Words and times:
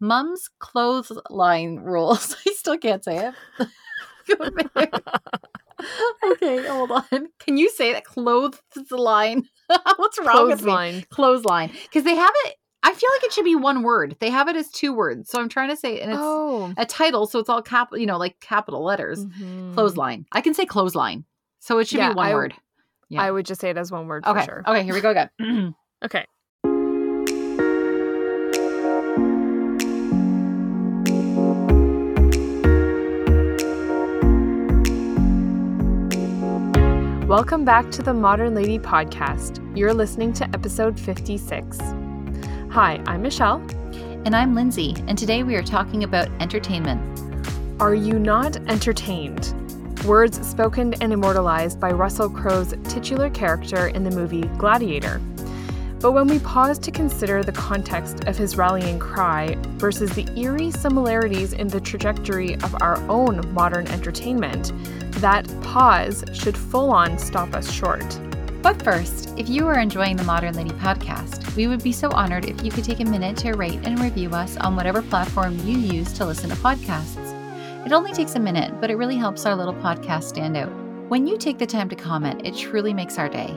Mum's 0.00 0.48
clothesline 0.58 1.76
rules. 1.76 2.36
I 2.46 2.52
still 2.52 2.78
can't 2.78 3.04
say 3.04 3.32
it. 3.58 3.68
okay, 6.32 6.66
hold 6.66 6.90
on. 6.90 7.28
Can 7.40 7.56
you 7.56 7.70
say 7.70 7.92
that 7.92 8.04
clothesline? 8.04 9.44
What's 9.96 10.18
wrong 10.18 10.46
with 10.48 10.62
me? 10.62 10.66
Clothesline. 10.72 11.04
Clothesline. 11.10 11.70
Because 11.84 12.04
they 12.04 12.14
have 12.14 12.32
it. 12.46 12.54
I 12.82 12.94
feel 12.94 13.10
like 13.16 13.24
it 13.24 13.32
should 13.32 13.44
be 13.44 13.56
one 13.56 13.82
word. 13.82 14.16
They 14.20 14.30
have 14.30 14.48
it 14.48 14.54
as 14.56 14.70
two 14.70 14.92
words. 14.92 15.30
So 15.30 15.40
I'm 15.40 15.48
trying 15.48 15.70
to 15.70 15.76
say, 15.76 16.00
and 16.00 16.12
it's 16.12 16.20
oh. 16.22 16.72
a 16.76 16.86
title, 16.86 17.26
so 17.26 17.38
it's 17.40 17.48
all 17.48 17.60
cap, 17.60 17.88
you 17.92 18.06
know, 18.06 18.16
like 18.18 18.38
capital 18.40 18.84
letters. 18.84 19.24
Mhm. 19.26 19.74
Clothesline. 19.74 20.26
I 20.32 20.40
can 20.40 20.54
say 20.54 20.64
clothesline. 20.64 21.24
So 21.58 21.78
it 21.78 21.88
should 21.88 21.98
Yeah, 21.98 22.10
be 22.10 22.14
one 22.14 22.26
I- 22.28 22.34
word. 22.34 22.54
yeah. 23.08 23.22
I 23.22 23.30
would 23.30 23.46
just 23.46 23.60
say 23.60 23.70
it 23.70 23.76
as 23.76 23.90
one 23.90 24.06
word 24.06 24.24
Okay. 24.24 24.40
for 24.40 24.44
sure. 24.44 24.64
Okay, 24.66 24.84
here 24.84 24.94
we 24.94 25.00
go 25.00 25.10
again. 25.10 25.74
Okay. 26.04 26.24
Welcome 37.28 37.66
back 37.66 37.90
to 37.90 38.02
the 38.02 38.14
Modern 38.14 38.54
Lady 38.54 38.78
Podcast. 38.78 39.60
You're 39.76 39.92
listening 39.92 40.32
to 40.32 40.44
episode 40.54 40.98
56. 40.98 41.78
Hi, 42.70 43.02
I'm 43.06 43.20
Michelle. 43.20 43.60
and 44.24 44.34
I'm 44.34 44.54
Lindsay, 44.54 44.96
and 45.06 45.18
today 45.18 45.42
we 45.42 45.54
are 45.54 45.62
talking 45.62 46.04
about 46.04 46.30
entertainment. 46.40 47.20
Are 47.82 47.94
you 47.94 48.18
not 48.18 48.56
entertained? 48.70 49.52
Words 50.06 50.40
spoken 50.40 50.94
and 51.02 51.12
immortalized 51.12 51.78
by 51.78 51.90
Russell 51.90 52.30
Crowe's 52.30 52.74
titular 52.84 53.28
character 53.28 53.88
in 53.88 54.04
the 54.04 54.10
movie 54.10 54.48
Gladiator. 54.56 55.20
But 56.00 56.12
when 56.12 56.28
we 56.28 56.38
pause 56.38 56.78
to 56.78 56.90
consider 56.90 57.42
the 57.42 57.52
context 57.52 58.24
of 58.24 58.38
his 58.38 58.56
rallying 58.56 58.98
cry 58.98 59.54
versus 59.76 60.14
the 60.14 60.26
eerie 60.40 60.70
similarities 60.70 61.52
in 61.52 61.68
the 61.68 61.80
trajectory 61.80 62.54
of 62.54 62.80
our 62.80 62.96
own 63.10 63.52
modern 63.52 63.86
entertainment, 63.88 64.72
that 65.18 65.46
pause 65.62 66.24
should 66.32 66.56
full 66.56 66.90
on 66.90 67.18
stop 67.18 67.54
us 67.54 67.70
short. 67.70 68.04
But 68.62 68.82
first, 68.82 69.32
if 69.36 69.48
you 69.48 69.66
are 69.66 69.78
enjoying 69.78 70.16
the 70.16 70.24
Modern 70.24 70.54
Lady 70.54 70.70
podcast, 70.70 71.54
we 71.56 71.68
would 71.68 71.82
be 71.82 71.92
so 71.92 72.10
honored 72.10 72.44
if 72.44 72.64
you 72.64 72.70
could 72.70 72.84
take 72.84 73.00
a 73.00 73.04
minute 73.04 73.36
to 73.38 73.52
rate 73.52 73.80
and 73.84 74.00
review 74.00 74.30
us 74.30 74.56
on 74.56 74.74
whatever 74.74 75.00
platform 75.00 75.58
you 75.60 75.78
use 75.78 76.12
to 76.14 76.24
listen 76.24 76.50
to 76.50 76.56
podcasts. 76.56 77.34
It 77.86 77.92
only 77.92 78.12
takes 78.12 78.34
a 78.34 78.40
minute, 78.40 78.80
but 78.80 78.90
it 78.90 78.96
really 78.96 79.16
helps 79.16 79.46
our 79.46 79.54
little 79.54 79.74
podcast 79.74 80.24
stand 80.24 80.56
out. 80.56 80.72
When 81.08 81.26
you 81.26 81.38
take 81.38 81.58
the 81.58 81.66
time 81.66 81.88
to 81.88 81.96
comment, 81.96 82.42
it 82.44 82.56
truly 82.56 82.92
makes 82.92 83.18
our 83.18 83.28
day. 83.28 83.56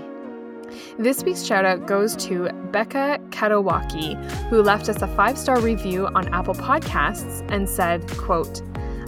This 0.98 1.23
week's 1.23 1.44
shout 1.44 1.66
out 1.66 1.86
goes 1.86 2.16
to 2.28 2.50
Becca 2.72 3.20
Katowaki, 3.30 4.16
who 4.50 4.62
left 4.62 4.88
us 4.88 5.02
a 5.02 5.08
five 5.16 5.38
star 5.38 5.59
review 5.59 6.08
on 6.08 6.34
Apple 6.34 6.54
Podcasts 6.54 7.45
and 7.52 7.67
said, 7.67 8.08
quote, 8.12 8.62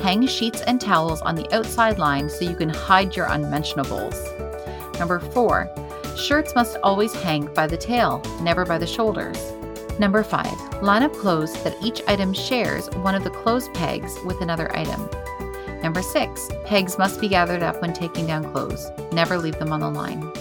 hang 0.00 0.26
sheets 0.26 0.62
and 0.62 0.80
towels 0.80 1.20
on 1.22 1.34
the 1.34 1.52
outside 1.54 1.98
line 1.98 2.28
so 2.28 2.44
you 2.44 2.56
can 2.56 2.68
hide 2.68 3.16
your 3.16 3.26
unmentionables. 3.26 4.14
Number 4.98 5.20
four, 5.20 5.70
shirts 6.16 6.54
must 6.54 6.76
always 6.82 7.12
hang 7.12 7.52
by 7.54 7.66
the 7.66 7.76
tail, 7.76 8.22
never 8.40 8.64
by 8.64 8.78
the 8.78 8.86
shoulders. 8.86 9.52
Number 9.98 10.22
five, 10.22 10.56
line 10.82 11.02
up 11.02 11.12
clothes 11.12 11.52
that 11.64 11.76
each 11.82 12.02
item 12.06 12.32
shares 12.32 12.88
one 12.96 13.14
of 13.14 13.24
the 13.24 13.30
clothes 13.30 13.68
pegs 13.70 14.16
with 14.24 14.40
another 14.40 14.74
item. 14.76 15.08
Number 15.82 16.02
six, 16.02 16.48
pegs 16.64 16.98
must 16.98 17.20
be 17.20 17.28
gathered 17.28 17.62
up 17.62 17.80
when 17.80 17.92
taking 17.92 18.26
down 18.26 18.50
clothes. 18.52 18.90
Never 19.12 19.38
leave 19.38 19.58
them 19.58 19.72
on 19.72 19.80
the 19.80 19.90
line. 19.90 20.32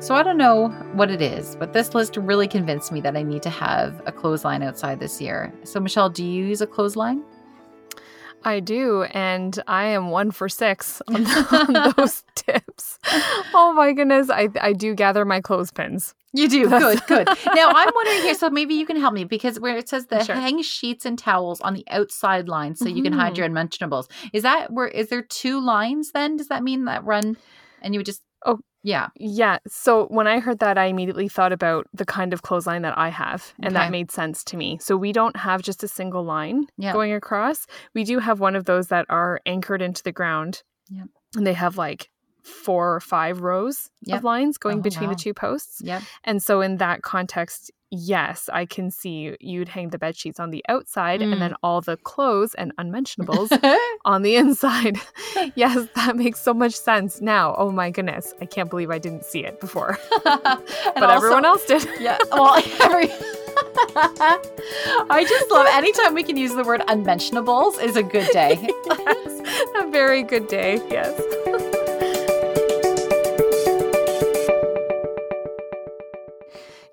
So 0.00 0.14
I 0.14 0.22
don't 0.22 0.38
know 0.38 0.68
what 0.92 1.10
it 1.10 1.20
is, 1.20 1.56
but 1.56 1.72
this 1.72 1.94
list 1.94 2.16
really 2.16 2.46
convinced 2.48 2.92
me 2.92 3.00
that 3.00 3.16
I 3.16 3.22
need 3.22 3.42
to 3.42 3.50
have 3.50 4.00
a 4.06 4.12
clothesline 4.12 4.62
outside 4.62 5.00
this 5.00 5.20
year. 5.20 5.52
So 5.64 5.80
Michelle, 5.80 6.08
do 6.08 6.24
you 6.24 6.44
use 6.44 6.60
a 6.60 6.66
clothesline? 6.66 7.24
I 8.44 8.60
do, 8.60 9.02
and 9.02 9.58
I 9.66 9.84
am 9.86 10.10
one 10.10 10.30
for 10.30 10.48
six 10.48 11.02
on, 11.08 11.26
on 11.26 11.92
those 11.96 12.22
tips. 12.34 12.98
Oh 13.54 13.72
my 13.76 13.92
goodness, 13.92 14.30
I, 14.30 14.48
I 14.60 14.72
do 14.72 14.94
gather 14.94 15.24
my 15.24 15.40
clothespins. 15.40 16.14
You 16.34 16.48
do. 16.48 16.68
Good, 16.68 17.00
good. 17.06 17.26
Now 17.54 17.70
I'm 17.74 17.90
wondering 17.94 18.22
here, 18.22 18.34
so 18.34 18.50
maybe 18.50 18.74
you 18.74 18.84
can 18.86 18.96
help 19.00 19.14
me 19.14 19.24
because 19.24 19.58
where 19.58 19.76
it 19.76 19.88
says 19.88 20.06
the 20.06 20.22
Sure. 20.22 20.36
hang 20.36 20.62
sheets 20.62 21.04
and 21.06 21.18
towels 21.18 21.60
on 21.62 21.72
the 21.74 21.84
outside 21.90 22.48
line 22.48 22.74
so 22.76 22.86
you 22.86 23.02
can 23.02 23.12
hide 23.14 23.32
Mhm. 23.32 23.36
your 23.38 23.46
unmentionables. 23.46 24.08
Is 24.32 24.42
that 24.42 24.70
where 24.72 24.88
is 24.88 25.08
there 25.08 25.22
two 25.22 25.58
lines 25.64 26.12
then? 26.12 26.36
Does 26.36 26.48
that 26.48 26.62
mean 26.62 26.84
that 26.84 27.04
run 27.04 27.36
and 27.82 27.94
you 27.94 27.98
would 28.00 28.06
just 28.06 28.22
Oh. 28.46 28.60
Yeah. 28.82 29.08
Yeah, 29.16 29.58
so 29.66 30.06
when 30.06 30.26
I 30.26 30.38
heard 30.40 30.60
that, 30.60 30.78
I 30.78 30.86
immediately 30.86 31.28
thought 31.28 31.52
about 31.52 31.86
the 31.92 32.04
kind 32.04 32.32
of 32.32 32.42
clothesline 32.42 32.82
that 32.82 32.96
I 32.96 33.08
have, 33.08 33.52
and 33.58 33.74
Okay. 33.74 33.84
that 33.84 33.90
made 33.90 34.10
sense 34.10 34.44
to 34.44 34.56
me. 34.56 34.78
So 34.80 34.96
we 34.96 35.12
don't 35.12 35.36
have 35.36 35.62
just 35.62 35.82
a 35.82 35.88
single 35.88 36.24
line 36.24 36.66
Yeah. 36.76 36.92
going 36.92 37.12
across. 37.12 37.66
We 37.94 38.04
do 38.04 38.18
have 38.18 38.40
one 38.40 38.56
of 38.56 38.64
those 38.64 38.88
that 38.88 39.06
are 39.08 39.40
anchored 39.46 39.82
into 39.82 40.02
the 40.02 40.12
ground. 40.12 40.62
Yep. 40.90 41.08
And 41.36 41.46
they 41.46 41.52
have 41.54 41.76
like 41.76 42.10
four 42.44 42.94
or 42.94 43.00
five 43.00 43.40
rows 43.42 43.90
Yep. 44.02 44.18
of 44.18 44.24
lines 44.24 44.56
going 44.58 44.78
Oh, 44.78 44.82
between 44.82 45.08
wow. 45.10 45.14
the 45.14 45.20
two 45.20 45.34
posts. 45.34 45.82
Yep. 45.82 46.02
And 46.24 46.42
so 46.42 46.60
in 46.62 46.78
that 46.78 47.02
context, 47.02 47.70
yes, 47.90 48.48
I 48.52 48.66
can 48.66 48.90
see 48.90 49.36
you'd 49.40 49.68
hang 49.68 49.90
the 49.90 49.98
bed 49.98 50.16
sheets 50.16 50.38
on 50.40 50.50
the 50.50 50.64
outside 50.68 51.20
Mm. 51.20 51.32
and 51.32 51.42
then 51.42 51.54
all 51.62 51.80
the 51.80 51.96
clothes 51.96 52.54
and 52.54 52.72
unmentionables 52.78 53.50
on 54.04 54.22
the 54.22 54.36
inside. 54.36 54.98
yes, 55.54 55.86
that 55.94 56.16
makes 56.16 56.40
so 56.40 56.52
much 56.54 56.74
sense 56.74 57.20
now. 57.20 57.54
Oh 57.58 57.70
my 57.70 57.90
goodness, 57.90 58.34
I 58.40 58.46
can't 58.46 58.70
believe 58.70 58.90
I 58.90 58.98
didn't 58.98 59.24
see 59.24 59.44
it 59.44 59.60
before. 59.60 59.98
but 60.24 61.10
everyone 61.10 61.44
else 61.44 61.64
did. 61.64 61.86
Yeah. 62.00 62.18
Well, 62.30 62.62
every. 62.80 63.10
I 63.96 65.24
just 65.28 65.50
love 65.50 65.66
anytime 65.70 66.14
we 66.14 66.22
can 66.22 66.36
use 66.36 66.54
the 66.54 66.64
word 66.64 66.82
unmentionables 66.88 67.78
is 67.78 67.96
a 67.96 68.02
good 68.02 68.28
day. 68.32 68.68
yes, 68.86 69.68
a 69.76 69.90
very 69.90 70.22
good 70.22 70.46
day. 70.48 70.80
Yes. 70.90 71.20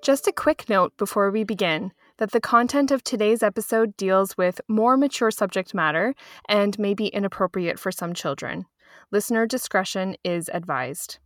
Just 0.06 0.28
a 0.28 0.32
quick 0.32 0.68
note 0.68 0.96
before 0.96 1.32
we 1.32 1.42
begin. 1.42 1.90
that 2.18 2.30
the 2.30 2.40
content 2.40 2.92
of 2.92 3.02
today's 3.02 3.42
episode 3.42 3.96
deals 3.96 4.38
with 4.38 4.60
more 4.68 4.96
mature 4.96 5.32
subject 5.32 5.74
matter 5.74 6.14
and 6.48 6.78
may 6.78 6.94
be 6.94 7.08
inappropriate 7.08 7.76
for 7.76 7.90
some 7.90 8.14
children. 8.14 8.66
Listener 9.10 9.46
discretion 9.48 10.14
is 10.22 10.48
advised. 10.54 11.18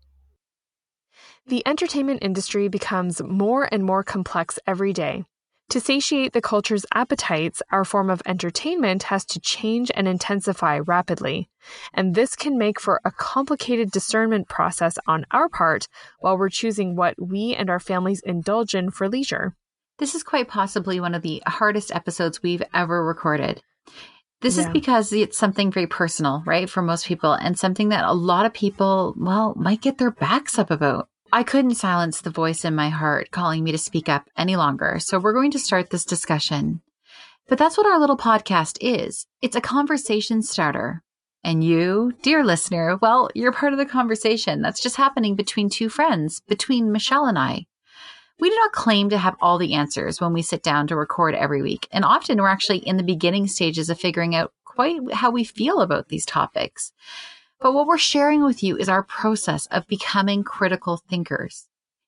The 1.47 1.62
entertainment 1.67 2.21
industry 2.23 2.69
becomes 2.69 3.23
more 3.23 3.69
and 3.71 3.85
more 3.85 4.03
complex 4.03 4.59
every 4.67 4.94
day. 4.94 5.25
To 5.70 5.78
satiate 5.78 6.32
the 6.32 6.43
culture's 6.43 6.84
appetites, 6.93 7.62
our 7.70 7.84
form 7.84 8.11
of 8.11 8.20
entertainment 8.26 9.05
has 9.05 9.25
to 9.26 9.38
change 9.38 9.88
and 9.94 10.08
intensify 10.08 10.81
rapidly. 10.81 11.49
And 11.94 12.17
this 12.17 12.34
can 12.34 12.58
make 12.58 12.81
for 12.81 13.00
a 13.05 13.12
complicated 13.12 13.93
discernment 13.93 14.49
process 14.49 14.99
on 15.06 15.26
our 15.31 15.49
part 15.49 15.87
while 16.19 16.37
we're 16.37 16.49
choosing 16.49 16.96
what 16.96 17.14
we 17.22 17.55
and 17.55 17.70
our 17.70 17.78
families 17.78 18.20
indulge 18.26 18.75
in 18.75 18.90
for 18.90 19.08
leisure. 19.08 19.55
This 19.99 20.17
is 20.17 20.25
quite 20.25 20.49
possibly 20.49 20.99
one 20.99 21.14
of 21.14 21.22
the 21.22 21.40
hardest 21.46 21.94
episodes 21.94 22.43
we've 22.43 22.64
ever 22.75 23.05
recorded. 23.05 23.62
This 24.40 24.56
Yeah. 24.56 24.64
is 24.64 24.70
because 24.70 25.12
it's 25.12 25.38
something 25.38 25.70
very 25.70 25.87
personal, 25.87 26.43
right, 26.46 26.69
for 26.69 26.82
most 26.82 27.06
people, 27.06 27.34
and 27.34 27.56
something 27.56 27.90
that 27.90 28.05
a 28.05 28.12
lot 28.12 28.44
of 28.44 28.52
people, 28.52 29.14
well, 29.17 29.55
might 29.55 29.82
get 29.82 29.99
their 29.99 30.11
backs 30.11 30.58
up 30.58 30.72
about. 30.72 31.09
I 31.32 31.44
couldn't 31.44 31.77
silence 31.77 32.21
the 32.21 32.31
voice 32.31 32.65
in 32.65 32.75
my 32.75 32.88
heart 32.88 33.31
calling 33.31 33.62
me 33.62 33.71
to 33.71 33.79
speak 33.79 34.09
up 34.09 34.29
any 34.37 34.56
longer, 34.56 34.99
so 34.99 35.19
we're 35.19 35.32
going 35.32 35.53
to 35.53 35.61
start 35.61 35.91
this 35.91 36.05
discussion. 36.05 36.81
But 37.49 37.56
that's 37.56 37.77
what 37.77 37.87
our 37.87 38.00
little 38.00 38.17
podcast 38.17 38.79
is 38.81 39.27
it's 39.41 39.55
a 39.55 39.61
conversation 39.61 40.43
starter. 40.43 41.03
And 41.44 41.62
you, 41.62 42.12
dear 42.23 42.44
listener, 42.44 42.99
well, 43.00 43.31
you're 43.35 43.53
part 43.53 43.73
of 43.73 43.79
the 43.79 43.87
conversation 43.87 44.61
that's 44.61 44.82
just 44.82 44.97
happening 44.97 45.37
between 45.37 45.71
two 45.71 45.88
friends, 45.88 46.41
between 46.49 46.93
Michelle 46.93 47.27
and 47.27 47.38
I. 47.38 47.67
We 48.41 48.50
do 48.50 48.56
not 48.56 48.73
claim 48.73 49.09
to 49.11 49.19
have 49.19 49.37
all 49.41 49.56
the 49.56 49.75
answers 49.75 50.21
when 50.21 50.32
we 50.32 50.43
sit 50.43 50.65
down 50.65 50.88
to 50.88 50.97
record 50.97 51.35
every 51.37 51.62
week, 51.62 51.87
and 51.93 52.05
often 52.05 52.38
we're 52.38 52.49
actually 52.49 52.79
in 52.79 52.97
the 52.97 53.05
beginning 53.05 53.47
stages 53.47 53.88
of 53.88 54.00
figuring 54.00 54.35
out 54.35 54.53
quite 54.65 54.99
how 55.12 55.31
we 55.31 55.44
feel 55.44 55.81
about 55.81 56.09
these 56.09 56.27
topics. 56.27 56.93
But 57.60 57.74
what 57.74 57.86
we're 57.86 57.98
sharing 57.98 58.42
with 58.42 58.62
you 58.62 58.76
is 58.78 58.88
our 58.88 59.02
process 59.02 59.66
of 59.66 59.86
becoming 59.86 60.44
critical 60.44 60.96
thinkers. 60.96 61.66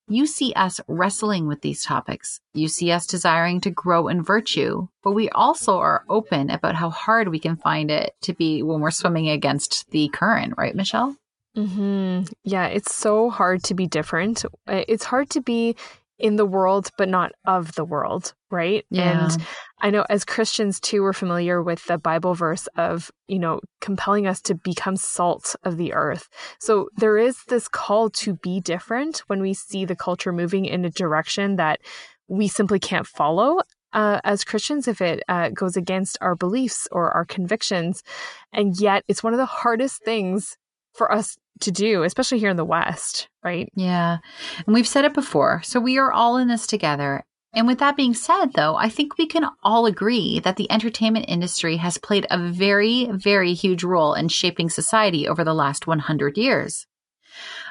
You 0.09 0.27
see 0.27 0.53
us 0.55 0.81
wrestling 0.89 1.47
with 1.47 1.61
these 1.61 1.85
topics. 1.85 2.41
You 2.55 2.69
see 2.69 2.91
us 2.91 3.07
desiring 3.07 3.61
to 3.63 3.71
grow 3.71 4.09
in 4.09 4.23
virtue, 4.23 4.89
but 5.05 5.13
we 5.13 5.29
also 5.31 5.79
are 5.79 6.05
open 6.09 6.51
about 6.51 6.75
how 6.75 6.91
hard 6.91 7.29
we 7.29 7.39
can 7.39 7.57
find 7.57 7.91
it 7.91 8.15
to 8.23 8.33
be 8.33 8.63
when 8.63 8.81
we're 8.81 8.91
swimming 8.91 9.29
against 9.29 9.91
the 9.91 10.09
current, 10.09 10.55
right, 10.57 10.75
Michelle? 10.75 11.17
hmm 11.55 12.23
Yeah, 12.45 12.67
it's 12.67 12.95
so 12.95 13.29
hard 13.29 13.63
to 13.65 13.75
be 13.75 13.87
different. 13.87 14.45
It's 14.67 15.05
hard 15.05 15.29
to 15.31 15.43
be 15.43 15.77
in 16.23 16.37
the 16.37 16.47
world, 16.47 16.89
but 16.97 17.09
not 17.09 17.33
of 17.45 17.75
the 17.75 17.85
world, 17.85 18.33
right? 18.49 18.87
And 19.35 19.45
I 19.81 19.91
know 19.91 20.07
as 20.09 20.25
Christians 20.25 20.79
too, 20.79 21.03
we're 21.03 21.13
familiar 21.13 21.61
with 21.61 21.85
the 21.87 21.99
Bible 21.99 22.35
verse 22.35 22.69
of, 22.77 23.11
you 23.27 23.41
know, 23.41 23.61
compelling 23.81 24.29
us 24.29 24.41
to 24.43 24.55
become 24.55 24.97
salt 24.97 25.57
of 25.65 25.77
the 25.77 25.93
earth. 25.93 26.29
So 26.61 26.89
there 26.97 27.19
is 27.19 27.43
this 27.49 27.67
call 27.67 28.09
to 28.11 28.35
be 28.35 28.61
different 28.61 29.19
when 29.27 29.43
we 29.43 29.53
see 29.53 29.85
the 29.85 29.97
culture 29.97 30.33
moving 30.33 30.65
in 30.65 30.85
a 30.85 30.91
direction 30.91 31.57
that 31.57 31.81
we 32.29 32.47
simply 32.47 32.79
can't 32.79 33.07
follow. 33.07 33.61
Uh, 33.93 34.21
as 34.25 34.45
Christians, 34.45 34.89
if 34.89 35.03
it 35.03 35.23
uh, 35.29 35.51
goes 35.51 35.77
against 35.77 36.17
our 36.23 36.35
beliefs 36.35 36.89
or 36.93 37.11
our 37.11 37.27
convictions. 37.27 38.03
And 38.51 38.75
yet, 38.81 39.05
it's 39.07 39.23
one 39.23 39.35
of 39.35 39.39
the 39.39 39.45
hardest 39.45 40.03
things 40.03 40.57
for 40.95 41.13
us 41.13 41.37
to 41.61 41.71
do, 41.71 42.03
especially 42.03 42.39
here 42.39 42.51
in 42.51 42.57
the 42.57 42.65
West, 42.65 43.29
right? 43.43 43.69
Yeah. 43.75 44.19
And 44.67 44.75
we've 44.75 44.89
said 44.89 45.05
it 45.05 45.15
before. 45.15 45.63
So 45.65 45.81
we 45.81 45.99
are 45.99 46.13
all 46.13 46.37
in 46.37 46.49
this 46.49 46.67
together. 46.67 47.25
And 47.55 47.67
with 47.67 47.81
that 47.81 47.97
being 47.97 48.15
said, 48.15 48.53
though, 48.55 48.77
I 48.77 48.89
think 48.89 49.19
we 49.19 49.27
can 49.27 49.47
all 49.63 49.85
agree 49.85 50.41
that 50.41 50.57
the 50.57 50.71
entertainment 50.73 51.27
industry 51.29 51.77
has 51.77 51.99
played 51.99 52.27
a 52.31 52.39
very, 52.39 53.11
very 53.13 53.53
huge 53.53 53.85
role 53.85 54.15
in 54.15 54.29
shaping 54.29 54.71
society 54.71 55.29
over 55.29 55.45
the 55.45 55.55
last 55.55 55.87
100 55.87 56.39
years. 56.39 56.87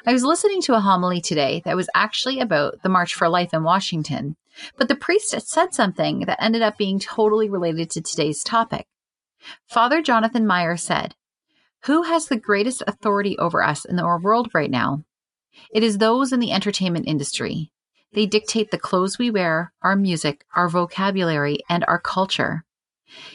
I 0.06 0.12
was 0.12 0.24
listening 0.24 0.62
to 0.62 0.74
a 0.74 0.80
homily 0.80 1.20
today 1.20 1.62
that 1.64 1.76
was 1.76 1.88
actually 1.94 2.40
about 2.40 2.82
the 2.82 2.88
March 2.88 3.14
for 3.14 3.28
Life 3.28 3.52
in 3.52 3.64
Washington, 3.64 4.36
but 4.76 4.88
the 4.88 4.96
priest 4.96 5.34
said 5.48 5.74
something 5.74 6.20
that 6.20 6.42
ended 6.42 6.62
up 6.62 6.78
being 6.78 6.98
totally 6.98 7.48
related 7.48 7.90
to 7.90 8.02
today's 8.02 8.42
topic. 8.42 8.86
Father 9.68 10.02
Jonathan 10.02 10.46
Meyer 10.46 10.76
said, 10.76 11.14
Who 11.86 12.02
has 12.02 12.26
the 12.26 12.36
greatest 12.36 12.82
authority 12.86 13.36
over 13.38 13.60
us 13.60 13.84
in 13.84 13.98
our 13.98 14.20
world 14.20 14.50
right 14.54 14.70
now? 14.70 15.02
It 15.74 15.82
is 15.82 15.98
those 15.98 16.32
in 16.32 16.38
the 16.38 16.52
entertainment 16.52 17.08
industry. 17.08 17.72
They 18.12 18.24
dictate 18.26 18.70
the 18.70 18.78
clothes 18.78 19.18
we 19.18 19.30
wear, 19.30 19.72
our 19.82 19.96
music, 19.96 20.44
our 20.54 20.68
vocabulary, 20.68 21.58
and 21.68 21.84
our 21.88 21.98
culture. 21.98 22.64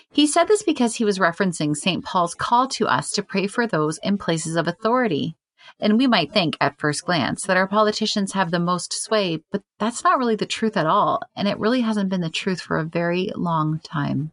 He 0.09 0.25
said 0.25 0.47
this 0.47 0.63
because 0.63 0.95
he 0.95 1.03
was 1.03 1.19
referencing 1.19 1.75
St. 1.75 2.05
Paul's 2.05 2.35
call 2.35 2.69
to 2.69 2.87
us 2.87 3.11
to 3.11 3.23
pray 3.23 3.47
for 3.47 3.67
those 3.67 3.99
in 4.01 4.17
places 4.17 4.55
of 4.55 4.67
authority. 4.67 5.35
And 5.79 5.97
we 5.97 6.07
might 6.07 6.31
think 6.31 6.55
at 6.61 6.79
first 6.79 7.05
glance 7.05 7.43
that 7.43 7.57
our 7.57 7.67
politicians 7.67 8.31
have 8.31 8.51
the 8.51 8.59
most 8.59 8.93
sway, 8.93 9.43
but 9.51 9.61
that's 9.77 10.05
not 10.05 10.17
really 10.17 10.37
the 10.37 10.45
truth 10.45 10.77
at 10.77 10.85
all. 10.85 11.21
And 11.35 11.49
it 11.49 11.59
really 11.59 11.81
hasn't 11.81 12.09
been 12.09 12.21
the 12.21 12.29
truth 12.29 12.61
for 12.61 12.77
a 12.77 12.85
very 12.85 13.29
long 13.35 13.79
time. 13.83 14.31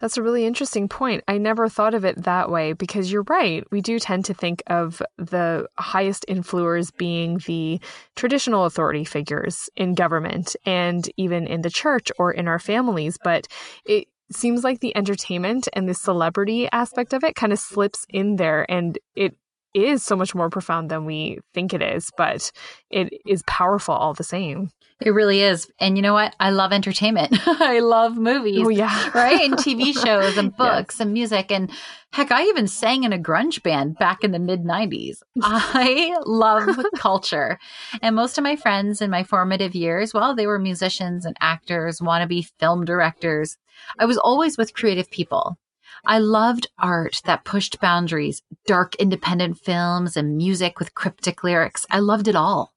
That's 0.00 0.16
a 0.16 0.22
really 0.22 0.44
interesting 0.44 0.88
point. 0.88 1.24
I 1.28 1.38
never 1.38 1.68
thought 1.68 1.94
of 1.94 2.04
it 2.04 2.22
that 2.24 2.50
way 2.50 2.72
because 2.72 3.10
you're 3.10 3.24
right. 3.28 3.64
We 3.70 3.80
do 3.80 3.98
tend 3.98 4.24
to 4.26 4.34
think 4.34 4.62
of 4.66 5.02
the 5.16 5.66
highest 5.78 6.26
influencers 6.28 6.96
being 6.96 7.38
the 7.46 7.80
traditional 8.16 8.64
authority 8.64 9.04
figures 9.04 9.68
in 9.76 9.94
government 9.94 10.56
and 10.66 11.08
even 11.16 11.46
in 11.46 11.62
the 11.62 11.70
church 11.70 12.10
or 12.18 12.32
in 12.32 12.48
our 12.48 12.58
families. 12.58 13.18
But 13.22 13.46
it 13.84 14.08
seems 14.32 14.64
like 14.64 14.80
the 14.80 14.96
entertainment 14.96 15.68
and 15.72 15.88
the 15.88 15.94
celebrity 15.94 16.68
aspect 16.72 17.12
of 17.12 17.24
it 17.24 17.34
kind 17.34 17.52
of 17.52 17.58
slips 17.58 18.06
in 18.08 18.36
there 18.36 18.70
and 18.70 18.98
it 19.14 19.36
is 19.74 20.02
so 20.02 20.16
much 20.16 20.34
more 20.34 20.48
profound 20.48 20.90
than 20.90 21.04
we 21.04 21.38
think 21.52 21.74
it 21.74 21.82
is, 21.82 22.10
but 22.16 22.50
it 22.90 23.12
is 23.26 23.42
powerful 23.46 23.94
all 23.94 24.14
the 24.14 24.24
same. 24.24 24.70
It 25.00 25.10
really 25.10 25.42
is. 25.42 25.66
And 25.80 25.96
you 25.98 26.02
know 26.02 26.14
what? 26.14 26.34
I 26.38 26.50
love 26.50 26.72
entertainment. 26.72 27.36
I 27.46 27.80
love 27.80 28.16
movies. 28.16 28.62
Oh, 28.64 28.68
yeah. 28.68 29.10
right? 29.14 29.40
And 29.42 29.54
TV 29.54 29.92
shows 30.04 30.38
and 30.38 30.52
Yes. 30.56 30.56
books 30.56 31.00
and 31.00 31.12
music. 31.12 31.50
And 31.50 31.70
heck, 32.12 32.30
I 32.30 32.44
even 32.44 32.68
sang 32.68 33.02
in 33.02 33.12
a 33.12 33.18
grunge 33.18 33.62
band 33.62 33.98
back 33.98 34.22
in 34.22 34.30
the 34.30 34.38
mid 34.38 34.62
90s. 34.62 35.16
I 35.42 36.16
love 36.24 36.78
culture. 36.96 37.58
And 38.00 38.14
most 38.14 38.38
of 38.38 38.44
my 38.44 38.54
friends 38.56 39.02
in 39.02 39.10
my 39.10 39.24
formative 39.24 39.74
years, 39.74 40.14
well, 40.14 40.34
they 40.34 40.46
were 40.46 40.60
musicians 40.60 41.24
and 41.24 41.36
actors, 41.40 41.98
wannabe 41.98 42.48
film 42.60 42.84
directors. 42.84 43.56
I 43.98 44.04
was 44.04 44.16
always 44.16 44.56
with 44.56 44.74
creative 44.74 45.10
people. 45.10 45.58
I 46.06 46.18
loved 46.18 46.68
art 46.78 47.20
that 47.24 47.44
pushed 47.44 47.80
boundaries, 47.80 48.42
dark 48.66 48.94
independent 48.96 49.58
films 49.58 50.16
and 50.16 50.36
music 50.36 50.78
with 50.78 50.94
cryptic 50.94 51.42
lyrics. 51.42 51.86
I 51.90 52.00
loved 52.00 52.28
it 52.28 52.36
all. 52.36 52.74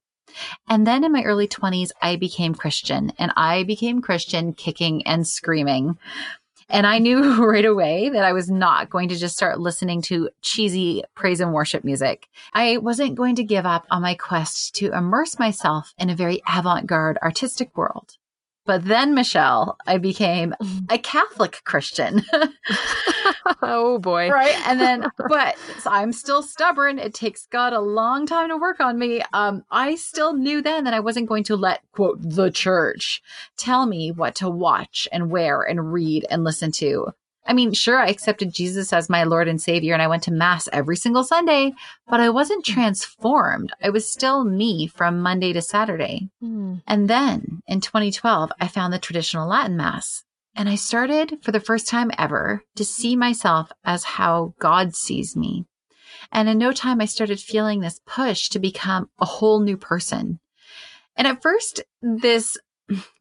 And 0.67 0.85
then 0.85 1.03
in 1.03 1.11
my 1.11 1.23
early 1.23 1.47
20s, 1.47 1.91
I 2.01 2.15
became 2.15 2.53
Christian 2.53 3.11
and 3.17 3.31
I 3.35 3.63
became 3.63 4.01
Christian 4.01 4.53
kicking 4.53 5.05
and 5.07 5.27
screaming. 5.27 5.97
And 6.69 6.85
I 6.85 6.99
knew 6.99 7.45
right 7.49 7.65
away 7.65 8.09
that 8.09 8.23
I 8.23 8.33
was 8.33 8.49
not 8.49 8.89
going 8.89 9.09
to 9.09 9.15
just 9.15 9.35
start 9.35 9.59
listening 9.59 10.01
to 10.03 10.29
cheesy 10.41 11.03
praise 11.15 11.39
and 11.39 11.53
worship 11.53 11.83
music. 11.83 12.27
I 12.53 12.77
wasn't 12.77 13.15
going 13.15 13.35
to 13.35 13.43
give 13.43 13.65
up 13.65 13.85
on 13.89 14.01
my 14.01 14.15
quest 14.15 14.75
to 14.75 14.91
immerse 14.91 15.39
myself 15.39 15.93
in 15.97 16.09
a 16.09 16.15
very 16.15 16.41
avant 16.47 16.87
garde 16.87 17.17
artistic 17.21 17.75
world. 17.77 18.17
But 18.67 18.85
then, 18.85 19.15
Michelle, 19.15 19.77
I 19.87 19.97
became 19.97 20.53
a 20.91 20.99
Catholic 20.99 21.61
Christian. 21.63 22.23
oh 23.61 23.97
boy. 23.99 24.29
right 24.29 24.55
and 24.67 24.79
then 24.79 25.09
but 25.29 25.55
i'm 25.85 26.11
still 26.11 26.43
stubborn 26.43 26.99
it 26.99 27.13
takes 27.13 27.45
god 27.47 27.73
a 27.73 27.79
long 27.79 28.25
time 28.25 28.49
to 28.49 28.57
work 28.57 28.79
on 28.79 28.97
me 28.99 29.21
um 29.33 29.63
i 29.71 29.95
still 29.95 30.33
knew 30.33 30.61
then 30.61 30.83
that 30.83 30.93
i 30.93 30.99
wasn't 30.99 31.27
going 31.27 31.43
to 31.43 31.55
let 31.55 31.81
quote 31.91 32.17
the 32.21 32.49
church 32.51 33.21
tell 33.55 33.85
me 33.85 34.11
what 34.11 34.35
to 34.35 34.49
watch 34.49 35.07
and 35.11 35.29
wear 35.29 35.61
and 35.61 35.93
read 35.93 36.25
and 36.29 36.43
listen 36.43 36.71
to 36.71 37.07
i 37.47 37.53
mean 37.53 37.73
sure 37.73 37.97
i 37.97 38.07
accepted 38.07 38.53
jesus 38.53 38.93
as 38.93 39.09
my 39.09 39.23
lord 39.23 39.47
and 39.47 39.61
savior 39.61 39.93
and 39.93 40.01
i 40.01 40.07
went 40.07 40.23
to 40.23 40.31
mass 40.31 40.67
every 40.71 40.95
single 40.95 41.23
sunday 41.23 41.71
but 42.07 42.19
i 42.19 42.29
wasn't 42.29 42.63
transformed 42.65 43.71
i 43.81 43.89
was 43.89 44.09
still 44.09 44.43
me 44.43 44.87
from 44.87 45.19
monday 45.21 45.53
to 45.53 45.61
saturday 45.61 46.29
Hmm. 46.41 46.75
and 46.85 47.09
then 47.09 47.61
in 47.67 47.81
2012, 47.81 48.51
I 48.59 48.67
found 48.67 48.93
the 48.93 48.99
traditional 48.99 49.49
Latin 49.49 49.75
Mass. 49.77 50.23
And 50.55 50.69
I 50.69 50.75
started 50.75 51.39
for 51.43 51.51
the 51.51 51.59
first 51.59 51.87
time 51.87 52.11
ever 52.17 52.63
to 52.75 52.85
see 52.85 53.15
myself 53.15 53.71
as 53.83 54.03
how 54.03 54.53
God 54.59 54.95
sees 54.95 55.35
me. 55.35 55.65
And 56.31 56.49
in 56.49 56.57
no 56.57 56.71
time, 56.71 57.01
I 57.01 57.05
started 57.05 57.39
feeling 57.39 57.79
this 57.79 57.99
push 58.05 58.49
to 58.49 58.59
become 58.59 59.09
a 59.19 59.25
whole 59.25 59.59
new 59.59 59.77
person. 59.77 60.39
And 61.15 61.27
at 61.27 61.41
first, 61.41 61.83
this 62.01 62.57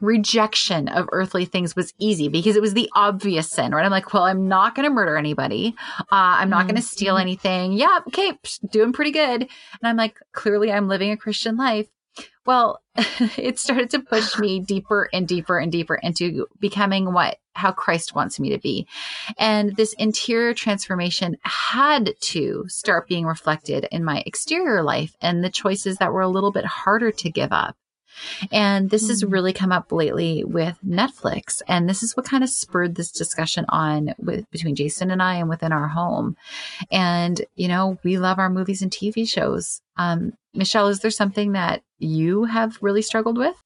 rejection 0.01 0.89
of 0.89 1.09
earthly 1.13 1.45
things 1.45 1.75
was 1.75 1.93
easy 1.99 2.29
because 2.29 2.57
it 2.57 2.63
was 2.63 2.75
the 2.75 2.91
obvious 2.95 3.51
sin, 3.51 3.73
right? 3.73 3.85
I'm 3.85 3.91
like, 3.91 4.13
well, 4.13 4.25
I'm 4.25 4.49
not 4.49 4.75
going 4.75 4.89
to 4.89 4.95
murder 4.95 5.17
anybody. 5.17 5.75
Uh, 6.01 6.05
I'm 6.11 6.51
not 6.51 6.67
going 6.67 6.77
to 6.77 6.83
steal 6.83 7.17
anything. 7.17 7.73
Yeah, 7.73 8.01
okay, 8.09 8.33
psh, 8.33 8.71
doing 8.71 8.93
pretty 8.93 9.13
good. 9.13 9.43
And 9.43 9.49
I'm 9.83 9.97
like, 9.97 10.19
clearly 10.33 10.71
I'm 10.71 10.89
living 10.89 11.11
a 11.11 11.17
Christian 11.17 11.57
life. 11.57 11.89
Well, 12.47 12.81
it 13.37 13.59
started 13.59 13.91
to 13.91 13.99
push 13.99 14.39
me 14.39 14.61
deeper 14.61 15.09
and 15.13 15.27
deeper 15.27 15.59
and 15.59 15.71
deeper 15.71 15.97
into 15.97 16.47
becoming 16.61 17.13
what 17.13 17.39
how 17.55 17.73
Christ 17.73 18.15
wants 18.15 18.39
me 18.39 18.51
to 18.51 18.59
be. 18.59 18.87
And 19.39 19.75
this 19.77 19.95
interior 19.95 20.55
transformation 20.55 21.37
had 21.43 22.15
to 22.21 22.65
start 22.69 23.09
being 23.09 23.27
reflected 23.27 23.89
in 23.91 24.05
my 24.05 24.23
exterior 24.27 24.83
life 24.83 25.17
and 25.21 25.43
the 25.43 25.51
choices 25.51 25.97
that 25.97 26.13
were 26.13 26.21
a 26.21 26.29
little 26.29 26.53
bit 26.53 26.67
harder 26.67 27.11
to 27.11 27.31
give 27.31 27.53
up. 27.53 27.77
And 28.53 28.91
this 28.91 29.05
mm-hmm. 29.05 29.11
has 29.11 29.25
really 29.25 29.53
come 29.53 29.73
up 29.73 29.93
lately 29.93 30.45
with 30.45 30.79
Netflix. 30.87 31.63
And 31.69 31.89
this 31.89 32.03
is 32.03 32.17
what 32.17 32.27
kind 32.27 32.45
of 32.45 32.51
spurred 32.51 32.95
this 32.95 33.11
discussion 33.11 33.65
on 33.69 34.15
with 34.19 34.51
between 34.51 34.75
Jason 34.75 35.11
and 35.11 35.23
I 35.23 35.37
and 35.37 35.49
within 35.49 35.73
our 35.73 35.89
home. 35.89 36.37
And, 36.91 37.45
you 37.55 37.69
know, 37.69 37.99
we 38.03 38.19
love 38.19 38.39
our 38.39 38.51
movies 38.51 38.83
and 38.83 38.91
TV 38.91 39.29
shows. 39.29 39.81
Um, 39.97 40.33
Michelle, 40.55 40.89
is 40.89 41.01
there 41.01 41.11
something 41.11 41.53
that 41.53 41.83
you 41.99 42.45
have 42.45 42.79
really 42.81 43.03
struggled 43.03 43.39
with? 43.39 43.57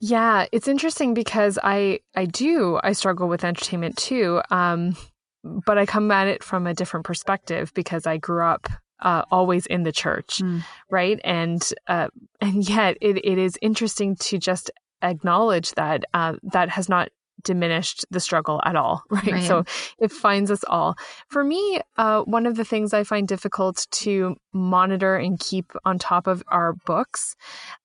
Yeah, 0.00 0.46
it's 0.52 0.68
interesting 0.68 1.12
because 1.12 1.58
I 1.62 2.00
I 2.14 2.26
do 2.26 2.78
I 2.82 2.92
struggle 2.92 3.28
with 3.28 3.44
entertainment 3.44 3.96
too. 3.96 4.40
Um, 4.50 4.96
but 5.42 5.78
I 5.78 5.86
come 5.86 6.10
at 6.10 6.28
it 6.28 6.42
from 6.42 6.66
a 6.66 6.74
different 6.74 7.06
perspective 7.06 7.72
because 7.74 8.06
I 8.06 8.16
grew 8.16 8.44
up 8.44 8.68
uh, 9.00 9.22
always 9.30 9.66
in 9.66 9.82
the 9.82 9.92
church, 9.92 10.38
mm. 10.38 10.62
right? 10.90 11.20
And 11.24 11.62
uh, 11.86 12.08
and 12.40 12.68
yet 12.68 12.96
it, 13.00 13.18
it 13.24 13.38
is 13.38 13.58
interesting 13.60 14.16
to 14.16 14.38
just 14.38 14.70
acknowledge 15.02 15.72
that 15.72 16.04
uh, 16.14 16.34
that 16.42 16.68
has 16.70 16.88
not 16.88 17.10
diminished 17.42 18.04
the 18.10 18.20
struggle 18.20 18.60
at 18.64 18.76
all, 18.76 19.02
right? 19.10 19.32
right. 19.32 19.44
So 19.44 19.64
it 19.98 20.12
finds 20.12 20.50
us 20.50 20.64
all. 20.66 20.96
For 21.28 21.44
me, 21.44 21.80
uh, 21.96 22.22
one 22.22 22.46
of 22.46 22.56
the 22.56 22.64
things 22.64 22.92
I 22.92 23.04
find 23.04 23.28
difficult 23.28 23.86
to 23.90 24.36
monitor 24.52 25.16
and 25.16 25.38
keep 25.38 25.72
on 25.84 25.98
top 25.98 26.26
of 26.26 26.42
are 26.48 26.74
books. 26.84 27.36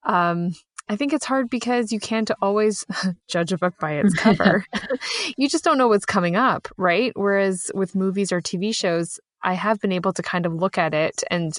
Um, 0.04 0.54
I 0.88 0.96
think 0.96 1.14
it's 1.14 1.24
hard 1.24 1.48
because 1.48 1.92
you 1.92 2.00
can't 2.00 2.30
always 2.42 2.84
judge 3.28 3.52
a 3.52 3.58
book 3.58 3.74
by 3.80 3.92
its 3.92 4.14
cover. 4.14 4.66
you 5.36 5.48
just 5.48 5.64
don't 5.64 5.78
know 5.78 5.88
what's 5.88 6.04
coming 6.04 6.36
up, 6.36 6.68
right? 6.76 7.12
Whereas 7.14 7.70
with 7.74 7.94
movies 7.94 8.32
or 8.32 8.42
TV 8.42 8.74
shows, 8.74 9.18
I 9.44 9.52
have 9.54 9.80
been 9.80 9.92
able 9.92 10.12
to 10.14 10.22
kind 10.22 10.46
of 10.46 10.54
look 10.54 10.78
at 10.78 10.94
it 10.94 11.22
and 11.30 11.56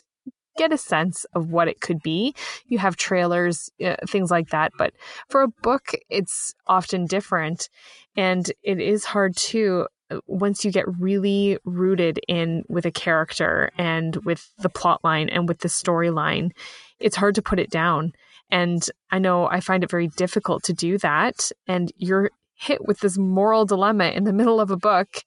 get 0.57 0.71
a 0.71 0.77
sense 0.77 1.25
of 1.33 1.51
what 1.51 1.67
it 1.67 1.81
could 1.81 2.01
be. 2.01 2.33
You 2.67 2.79
have 2.79 2.95
trailers, 2.95 3.69
uh, 3.83 3.95
things 4.07 4.31
like 4.31 4.49
that. 4.49 4.71
But 4.77 4.93
for 5.29 5.41
a 5.41 5.47
book, 5.47 5.93
it's 6.09 6.53
often 6.67 7.05
different. 7.05 7.69
And 8.15 8.51
it 8.63 8.79
is 8.79 9.05
hard 9.05 9.35
to, 9.37 9.87
uh, 10.09 10.19
once 10.27 10.63
you 10.63 10.71
get 10.71 10.85
really 10.99 11.57
rooted 11.65 12.19
in 12.27 12.63
with 12.69 12.85
a 12.85 12.91
character 12.91 13.71
and 13.77 14.15
with 14.25 14.49
the 14.59 14.69
plot 14.69 15.03
line 15.03 15.29
and 15.29 15.47
with 15.47 15.59
the 15.59 15.67
storyline, 15.67 16.51
it's 16.99 17.17
hard 17.17 17.35
to 17.35 17.41
put 17.41 17.59
it 17.59 17.69
down. 17.69 18.13
And 18.49 18.85
I 19.11 19.19
know 19.19 19.47
I 19.47 19.59
find 19.59 19.83
it 19.83 19.91
very 19.91 20.07
difficult 20.07 20.63
to 20.63 20.73
do 20.73 20.97
that. 20.99 21.51
And 21.67 21.91
you're 21.97 22.31
hit 22.53 22.87
with 22.87 22.99
this 23.01 23.17
moral 23.17 23.65
dilemma 23.65 24.05
in 24.05 24.23
the 24.23 24.31
middle 24.31 24.61
of 24.61 24.71
a 24.71 24.77
book. 24.77 25.23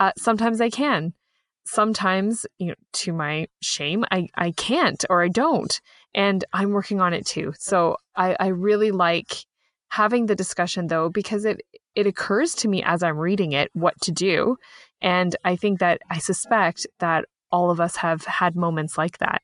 Uh, 0.00 0.10
sometimes 0.16 0.60
I 0.60 0.70
can 0.70 1.14
sometimes, 1.66 2.46
you 2.58 2.68
know, 2.68 2.74
to 2.92 3.12
my 3.12 3.48
shame, 3.62 4.04
I, 4.10 4.28
I 4.34 4.52
can't 4.52 5.04
or 5.08 5.22
I 5.22 5.28
don't. 5.28 5.80
And 6.14 6.44
I'm 6.52 6.70
working 6.70 7.00
on 7.00 7.12
it 7.12 7.26
too. 7.26 7.52
So 7.58 7.96
I, 8.14 8.36
I 8.38 8.48
really 8.48 8.90
like 8.90 9.44
having 9.88 10.26
the 10.26 10.34
discussion 10.34 10.86
though, 10.86 11.08
because 11.08 11.44
it, 11.44 11.62
it 11.94 12.06
occurs 12.06 12.54
to 12.56 12.68
me 12.68 12.82
as 12.82 13.02
I'm 13.02 13.18
reading 13.18 13.52
it 13.52 13.70
what 13.72 14.00
to 14.02 14.12
do. 14.12 14.56
And 15.00 15.34
I 15.44 15.56
think 15.56 15.80
that 15.80 16.00
I 16.10 16.18
suspect 16.18 16.86
that 16.98 17.26
all 17.50 17.70
of 17.70 17.80
us 17.80 17.96
have 17.96 18.24
had 18.24 18.56
moments 18.56 18.98
like 18.98 19.18
that. 19.18 19.42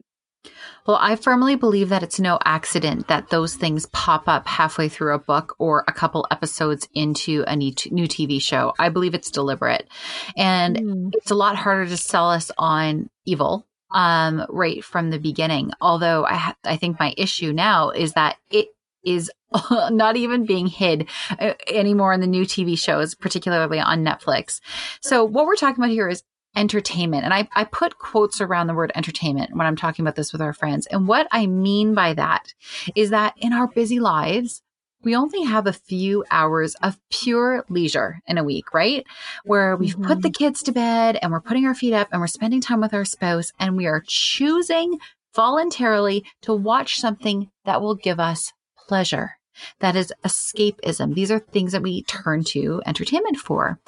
Well, 0.87 0.99
I 1.01 1.17
firmly 1.17 1.57
believe 1.57 1.91
that 1.91 2.03
it's 2.03 2.19
no 2.19 2.39
accident 2.45 3.09
that 3.09 3.29
those 3.29 3.55
things 3.55 3.87
pop 3.87 4.29
up 4.29 4.47
halfway 4.47 4.89
through 4.89 5.15
a 5.15 5.19
book 5.19 5.55
or 5.59 5.85
a 5.87 5.93
couple 5.93 6.27
episodes 6.31 6.89
into 6.95 7.45
a 7.47 7.55
new 7.55 7.73
TV 7.73 8.41
show. 8.41 8.73
I 8.79 8.89
believe 8.89 9.15
it's 9.15 9.31
deliberate. 9.31 9.89
And 10.37 10.77
mm. 10.77 11.11
it's 11.15 11.31
a 11.31 11.35
lot 11.35 11.57
harder 11.57 11.87
to 11.87 11.97
sell 11.97 12.31
us 12.31 12.51
on 12.57 13.11
evil 13.27 13.67
um, 13.91 14.47
right 14.49 14.83
from 14.85 15.11
the 15.11 15.19
beginning. 15.19 15.73
Although 15.81 16.25
I, 16.25 16.35
ha- 16.35 16.57
I 16.65 16.77
think 16.77 16.99
my 16.99 17.15
issue 17.17 17.53
now 17.53 17.91
is 17.91 18.15
that 18.15 18.37
it 18.51 18.69
is 19.05 19.31
not 19.71 20.17
even 20.17 20.47
being 20.47 20.67
hid 20.67 21.09
uh, 21.39 21.55
anymore 21.69 22.13
in 22.13 22.21
the 22.21 22.27
new 22.27 22.45
TV 22.45 22.79
shows, 22.79 23.15
particularly 23.15 23.81
on 23.81 24.05
Netflix. 24.05 24.61
So 25.01 25.25
what 25.25 25.47
we're 25.47 25.57
talking 25.57 25.83
about 25.83 25.93
here 25.93 26.09
is 26.09 26.23
entertainment. 26.57 27.25
And 27.25 27.33
I, 27.33 27.49
I 27.55 27.65
put 27.65 27.99
quotes 27.99 28.41
around 28.41 28.67
the 28.67 28.75
word 28.75 28.93
entertainment 28.95 29.55
when 29.55 29.67
I'm 29.67 29.77
talking 29.77 30.03
about 30.03 30.17
this 30.17 30.33
with 30.33 30.43
our 30.43 30.53
friends. 30.53 30.87
And 30.87 31.07
what 31.07 31.29
I 31.31 31.47
mean 31.47 31.95
by 31.95 32.15
that 32.15 32.55
is 32.95 33.11
that 33.11 33.35
in 33.37 33.53
our 33.53 33.69
busy 33.69 34.01
lives, 34.01 34.63
we 35.03 35.17
only 35.17 35.45
have 35.45 35.67
a 35.67 35.73
few 35.73 36.25
hours 36.31 36.75
of 36.83 36.99
pure 37.11 37.65
leisure 37.69 38.21
in 38.27 38.37
a 38.37 38.45
week, 38.45 38.75
right? 38.75 39.07
Where 39.45 39.77
we've 39.77 39.95
mm-hmm. 39.95 40.07
put 40.07 40.23
the 40.23 40.31
kids 40.31 40.63
to 40.65 40.73
bed 40.73 41.19
and 41.23 41.33
we're 41.33 41.41
putting 41.41 41.67
our 41.67 41.75
feet 41.75 41.95
up 41.95 42.09
and 42.13 42.21
we're 42.21 42.27
spending 42.27 42.61
time 42.61 42.81
with 42.81 42.93
our 42.93 43.05
spouse 43.05 43.53
and 43.59 43.77
we 43.77 43.87
are 43.87 44.03
choosing 44.07 44.99
voluntarily 45.35 46.25
to 46.43 46.53
watch 46.53 46.97
something 46.97 47.51
that 47.65 47.81
will 47.81 47.95
give 47.95 48.21
us 48.21 48.53
pleasure. 48.89 49.40
That 49.81 49.97
is 49.97 50.13
escapism. 50.25 51.15
These 51.15 51.31
are 51.31 51.39
things 51.39 51.73
that 51.73 51.83
we 51.83 52.03
turn 52.03 52.45
to 52.45 52.83
entertainment 52.87 53.39
for. 53.39 53.79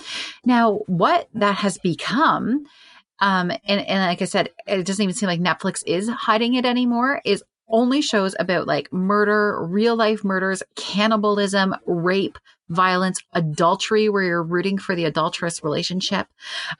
Now, 0.44 0.80
what 0.86 1.28
that 1.34 1.56
has 1.56 1.78
become, 1.78 2.64
um, 3.20 3.50
and, 3.50 3.80
and 3.80 4.00
like 4.00 4.22
I 4.22 4.26
said, 4.26 4.50
it 4.66 4.84
doesn't 4.84 5.02
even 5.02 5.14
seem 5.14 5.28
like 5.28 5.40
Netflix 5.40 5.82
is 5.86 6.08
hiding 6.08 6.54
it 6.54 6.64
anymore, 6.64 7.20
is 7.24 7.44
only 7.68 8.02
shows 8.02 8.34
about 8.38 8.66
like 8.66 8.92
murder, 8.92 9.64
real 9.66 9.96
life 9.96 10.24
murders, 10.24 10.62
cannibalism, 10.76 11.74
rape, 11.86 12.38
violence, 12.72 13.20
adultery, 13.32 14.08
where 14.08 14.22
you're 14.22 14.42
rooting 14.42 14.78
for 14.78 14.94
the 14.94 15.04
adulterous 15.04 15.62
relationship, 15.62 16.26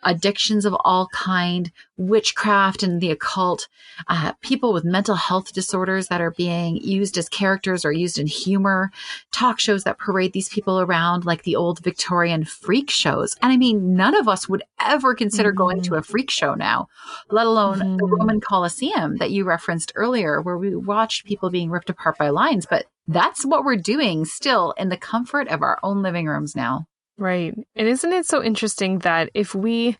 addictions 0.02 0.64
of 0.64 0.74
all 0.84 1.08
kind, 1.12 1.70
witchcraft 1.96 2.82
and 2.82 3.00
the 3.00 3.10
occult, 3.10 3.68
uh, 4.08 4.32
people 4.40 4.72
with 4.72 4.84
mental 4.84 5.14
health 5.14 5.52
disorders 5.52 6.08
that 6.08 6.20
are 6.20 6.32
being 6.32 6.76
used 6.76 7.16
as 7.18 7.28
characters 7.28 7.84
or 7.84 7.92
used 7.92 8.18
in 8.18 8.26
humor, 8.26 8.90
talk 9.30 9.60
shows 9.60 9.84
that 9.84 9.98
parade 9.98 10.32
these 10.32 10.48
people 10.48 10.80
around 10.80 11.24
like 11.24 11.42
the 11.42 11.56
old 11.56 11.78
Victorian 11.80 12.44
freak 12.44 12.90
shows. 12.90 13.36
And 13.42 13.52
I 13.52 13.56
mean, 13.56 13.94
none 13.94 14.14
of 14.14 14.28
us 14.28 14.48
would 14.48 14.62
ever 14.80 15.14
consider 15.14 15.50
mm-hmm. 15.50 15.58
going 15.58 15.82
to 15.82 15.94
a 15.94 16.02
freak 16.02 16.30
show 16.30 16.54
now, 16.54 16.88
let 17.30 17.46
alone 17.46 17.78
mm-hmm. 17.78 17.96
the 17.96 18.06
Roman 18.06 18.40
Colosseum 18.40 19.18
that 19.18 19.30
you 19.30 19.44
referenced 19.44 19.92
earlier, 19.94 20.40
where 20.40 20.58
we 20.58 20.74
watched 20.74 21.24
people 21.24 21.50
being 21.50 21.70
ripped 21.70 21.90
apart 21.90 22.18
by 22.18 22.30
lions. 22.30 22.66
But 22.66 22.86
that's 23.06 23.44
what 23.44 23.64
we're 23.64 23.76
doing 23.76 24.24
still 24.24 24.72
in 24.78 24.88
the 24.88 24.96
comfort 24.96 25.48
of 25.48 25.62
our 25.62 25.78
own 25.82 26.02
living 26.02 26.26
rooms 26.26 26.54
now. 26.54 26.86
Right. 27.18 27.54
And 27.76 27.88
isn't 27.88 28.12
it 28.12 28.26
so 28.26 28.42
interesting 28.42 29.00
that 29.00 29.30
if 29.34 29.54
we 29.54 29.96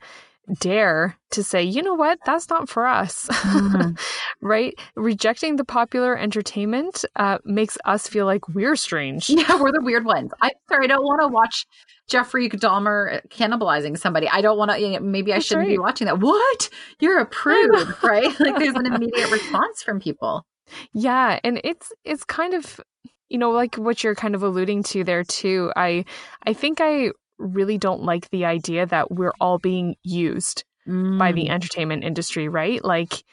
dare 0.59 1.16
to 1.30 1.42
say, 1.42 1.62
you 1.62 1.82
know 1.82 1.94
what, 1.94 2.18
that's 2.26 2.49
not 2.49 2.68
for 2.68 2.87
us, 2.87 3.28
mm-hmm. 3.28 3.92
right? 4.47 4.75
Rejecting 4.97 5.56
the 5.56 5.64
popular 5.64 6.16
entertainment 6.16 7.04
uh, 7.16 7.38
makes 7.44 7.78
us 7.85 8.09
feel 8.09 8.26
like 8.26 8.49
we're 8.49 8.76
strange. 8.76 9.30
Yeah, 9.42 9.61
we're 9.61 9.73
the 9.73 9.82
weird 9.82 10.04
ones. 10.04 10.30
I'm 10.40 10.52
sorry, 10.68 10.85
I 10.85 10.88
don't 10.88 11.04
want 11.04 11.21
to 11.23 11.28
watch 11.28 11.66
Jeffrey 12.09 12.49
Dahmer 12.49 13.26
cannibalizing 13.28 13.99
somebody. 13.99 14.28
I 14.28 14.40
don't 14.40 14.59
want 14.59 14.71
to, 14.71 14.80
you 14.80 14.90
know, 14.90 15.00
maybe 15.00 15.32
I 15.32 15.37
that's 15.37 15.47
shouldn't 15.47 15.66
right. 15.66 15.75
be 15.75 15.78
watching 15.78 16.06
that. 16.06 16.21
What? 16.21 16.71
You're 17.00 17.18
a 17.18 17.26
prude, 17.26 17.97
right? 18.02 18.28
Like 18.40 18.59
there's 18.59 18.75
an 18.75 18.87
immediate 18.87 19.30
response 19.30 19.82
from 19.82 20.00
people. 20.00 20.44
Yeah, 20.93 21.38
and 21.45 21.61
it's 21.64 21.93
it's 22.05 22.25
kind 22.25 22.55
of 22.55 22.81
you 23.29 23.38
know 23.38 23.50
like 23.50 23.76
what 23.76 24.02
you're 24.02 24.14
kind 24.14 24.35
of 24.35 24.43
alluding 24.43 24.83
to 24.85 25.05
there 25.05 25.25
too. 25.25 25.73
I 25.76 26.05
I 26.47 26.52
think 26.52 26.81
I 26.81 27.12
really 27.38 27.79
don't 27.79 28.02
like 28.02 28.31
the 28.31 28.45
idea 28.45 28.87
that 28.87 29.11
we're 29.11 29.35
all 29.41 29.59
being 29.59 29.97
used 30.02 30.64
mm. 30.87 31.19
by 31.19 31.33
the 31.33 31.47
mm. 31.47 31.50
entertainment 31.50 32.05
industry, 32.05 32.49
right? 32.49 32.83
Like 32.85 33.25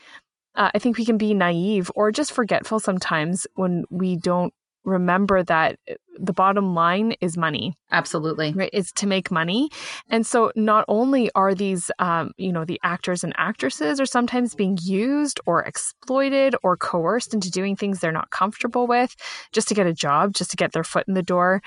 uh, 0.56 0.72
I 0.74 0.80
think 0.80 0.98
we 0.98 1.06
can 1.06 1.18
be 1.18 1.34
naive 1.34 1.92
or 1.96 2.12
just 2.12 2.32
forgetful 2.32 2.80
sometimes 2.80 3.48
when 3.56 3.86
we 3.90 4.16
don't 4.16 4.54
remember 4.84 5.44
that 5.44 5.78
uh, 5.90 5.96
the 6.18 6.34
bottom 6.34 6.76
line 6.76 7.14
is 7.22 7.38
money. 7.38 7.78
Absolutely. 7.92 8.54
Right. 8.54 8.70
It's 8.74 8.92
to 8.94 9.08
make 9.08 9.32
money. 9.32 9.70
And 10.10 10.26
so 10.26 10.52
not 10.56 10.86
only 10.88 11.30
are 11.36 11.56
these, 11.56 11.90
um, 12.00 12.32
you 12.38 12.52
know, 12.52 12.66
the 12.66 12.80
actors 12.84 13.24
and 13.24 13.34
actresses 13.38 14.02
are 14.02 14.06
sometimes 14.06 14.56
being 14.56 14.78
used 14.82 15.40
or 15.46 15.64
exploited 15.64 16.56
or 16.64 16.76
coerced 16.76 17.34
into 17.34 17.50
doing 17.50 17.76
things 17.76 18.00
they're 18.00 18.12
not 18.12 18.32
comfortable 18.32 18.88
with 18.88 19.16
just 19.52 19.68
to 19.70 19.74
get 19.74 19.88
a 19.88 19.94
job, 19.94 20.34
just 20.34 20.52
to 20.52 20.58
get 20.58 20.74
their 20.74 20.84
foot 20.84 21.08
in 21.08 21.14
the 21.14 21.24
door. 21.24 21.62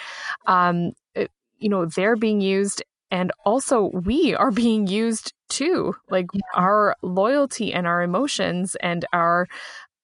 Um, 0.47 0.93
it, 1.15 1.31
you 1.59 1.69
know, 1.69 1.87
they're 1.87 2.17
being 2.17 2.41
used 2.41 2.83
and 3.13 3.31
also 3.45 3.91
we 3.93 4.35
are 4.35 4.51
being 4.65 4.89
used 4.89 5.33
too 5.49 5.95
like 6.11 6.27
yeah. 6.33 6.41
our 6.55 6.97
loyalty 7.03 7.73
and 7.75 7.87
our 7.87 8.03
emotions 8.03 8.75
and 8.77 9.05
our 9.13 9.47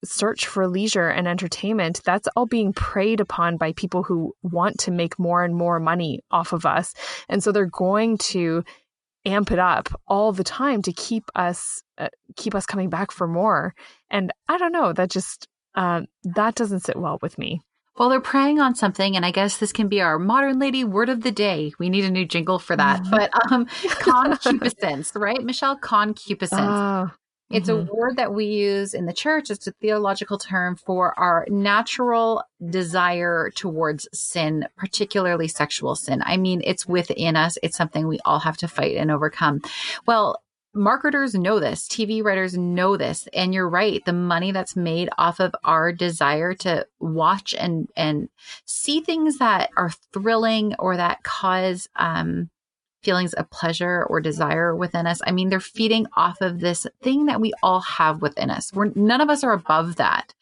search 0.04 0.46
for 0.46 0.68
leisure 0.68 1.08
and 1.08 1.26
entertainment, 1.26 2.00
that's 2.04 2.28
all 2.36 2.46
being 2.46 2.72
preyed 2.72 3.20
upon 3.20 3.56
by 3.56 3.72
people 3.72 4.02
who 4.02 4.34
want 4.42 4.78
to 4.80 4.90
make 4.90 5.18
more 5.18 5.44
and 5.44 5.54
more 5.54 5.80
money 5.80 6.20
off 6.30 6.52
of 6.52 6.64
us. 6.64 6.94
And 7.28 7.42
so 7.42 7.52
they're 7.52 7.66
going 7.66 8.18
to 8.18 8.64
amp 9.24 9.50
it 9.50 9.58
up 9.58 9.88
all 10.06 10.32
the 10.32 10.44
time 10.44 10.82
to 10.82 10.92
keep 10.92 11.24
us 11.34 11.82
uh, 11.98 12.08
keep 12.36 12.54
us 12.54 12.66
coming 12.66 12.88
back 12.88 13.10
for 13.10 13.26
more. 13.26 13.74
And 14.10 14.32
I 14.48 14.58
don't 14.58 14.72
know, 14.72 14.92
that 14.92 15.10
just 15.10 15.48
uh, 15.74 16.02
that 16.24 16.54
doesn't 16.54 16.80
sit 16.80 16.96
well 16.96 17.18
with 17.20 17.38
me. 17.38 17.60
Well, 17.98 18.08
they're 18.08 18.20
preying 18.20 18.60
on 18.60 18.76
something, 18.76 19.16
and 19.16 19.26
I 19.26 19.32
guess 19.32 19.56
this 19.56 19.72
can 19.72 19.88
be 19.88 20.00
our 20.00 20.20
modern 20.20 20.60
lady 20.60 20.84
word 20.84 21.08
of 21.08 21.22
the 21.22 21.32
day. 21.32 21.72
We 21.80 21.90
need 21.90 22.04
a 22.04 22.10
new 22.10 22.24
jingle 22.24 22.60
for 22.60 22.76
that. 22.76 23.02
Mm-hmm. 23.02 23.10
But 23.10 23.52
um, 23.52 23.66
concupiscence, 23.98 25.12
right, 25.16 25.42
Michelle? 25.42 25.76
Concupiscence. 25.76 26.60
Oh, 26.62 27.10
it's 27.50 27.68
mm-hmm. 27.70 27.88
a 27.88 27.94
word 27.94 28.16
that 28.16 28.34
we 28.34 28.46
use 28.46 28.94
in 28.94 29.06
the 29.06 29.12
church. 29.12 29.50
It's 29.50 29.66
a 29.66 29.72
theological 29.72 30.38
term 30.38 30.76
for 30.76 31.18
our 31.18 31.46
natural 31.48 32.42
desire 32.68 33.50
towards 33.54 34.08
sin, 34.12 34.66
particularly 34.76 35.48
sexual 35.48 35.94
sin. 35.94 36.22
I 36.24 36.36
mean, 36.36 36.60
it's 36.64 36.86
within 36.86 37.36
us. 37.36 37.56
It's 37.62 37.76
something 37.76 38.06
we 38.06 38.18
all 38.24 38.40
have 38.40 38.58
to 38.58 38.68
fight 38.68 38.96
and 38.96 39.10
overcome. 39.10 39.62
Well, 40.06 40.42
marketers 40.74 41.34
know 41.34 41.58
this, 41.58 41.88
TV 41.88 42.22
writers 42.22 42.56
know 42.56 42.96
this, 42.96 43.26
and 43.32 43.54
you're 43.54 43.68
right. 43.68 44.04
The 44.04 44.12
money 44.12 44.52
that's 44.52 44.76
made 44.76 45.08
off 45.16 45.40
of 45.40 45.54
our 45.64 45.92
desire 45.92 46.54
to 46.54 46.86
watch 47.00 47.54
and 47.54 47.88
and 47.96 48.28
see 48.66 49.00
things 49.00 49.38
that 49.38 49.70
are 49.76 49.90
thrilling 50.12 50.74
or 50.78 50.96
that 50.96 51.22
cause 51.22 51.88
um, 51.96 52.50
feelings 53.02 53.32
of 53.34 53.50
pleasure 53.50 54.04
or 54.04 54.20
desire 54.20 54.74
within 54.74 55.06
us. 55.06 55.20
I 55.26 55.30
mean, 55.30 55.48
they're 55.48 55.60
feeding 55.60 56.06
off 56.16 56.40
of 56.40 56.60
this 56.60 56.86
thing 57.02 57.26
that 57.26 57.40
we 57.40 57.52
all 57.62 57.80
have 57.80 58.22
within 58.22 58.50
us. 58.50 58.72
We're 58.72 58.90
none 58.94 59.20
of 59.20 59.30
us 59.30 59.44
are 59.44 59.52
above 59.52 59.96
that. 59.96 60.34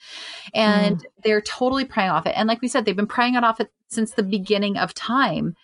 And 0.54 0.98
mm. 0.98 1.04
they're 1.22 1.42
totally 1.42 1.84
preying 1.84 2.10
off 2.10 2.26
it. 2.26 2.34
And 2.36 2.48
like 2.48 2.62
we 2.62 2.68
said, 2.68 2.84
they've 2.84 2.96
been 2.96 3.06
preying 3.06 3.34
it 3.34 3.44
off 3.44 3.60
it 3.60 3.70
since 3.88 4.12
the 4.12 4.22
beginning 4.22 4.76
of 4.76 4.94
time. 4.94 5.54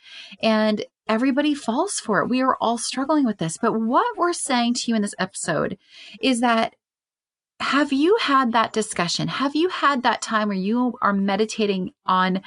And 0.43 0.85
everybody 1.09 1.55
falls 1.55 1.99
for 1.99 2.21
it. 2.21 2.29
We 2.29 2.43
are 2.43 2.57
all 2.61 2.79
struggling 2.79 3.25
with 3.25 3.39
this. 3.39 3.57
But 3.57 3.73
what 3.73 4.17
we're 4.17 4.33
saying 4.33 4.75
to 4.75 4.91
you 4.91 4.97
in 4.97 5.03
this 5.03 5.15
episode 5.19 5.79
is 6.21 6.41
that 6.41 6.75
have 7.61 7.93
you 7.93 8.17
had 8.21 8.53
that 8.53 8.73
discussion? 8.73 9.29
Have 9.29 9.55
you 9.55 9.69
had 9.69 10.03
that 10.03 10.21
time 10.21 10.49
where 10.49 10.57
you 10.57 10.99
are 11.01 11.13
meditating 11.13 11.93
on 12.05 12.43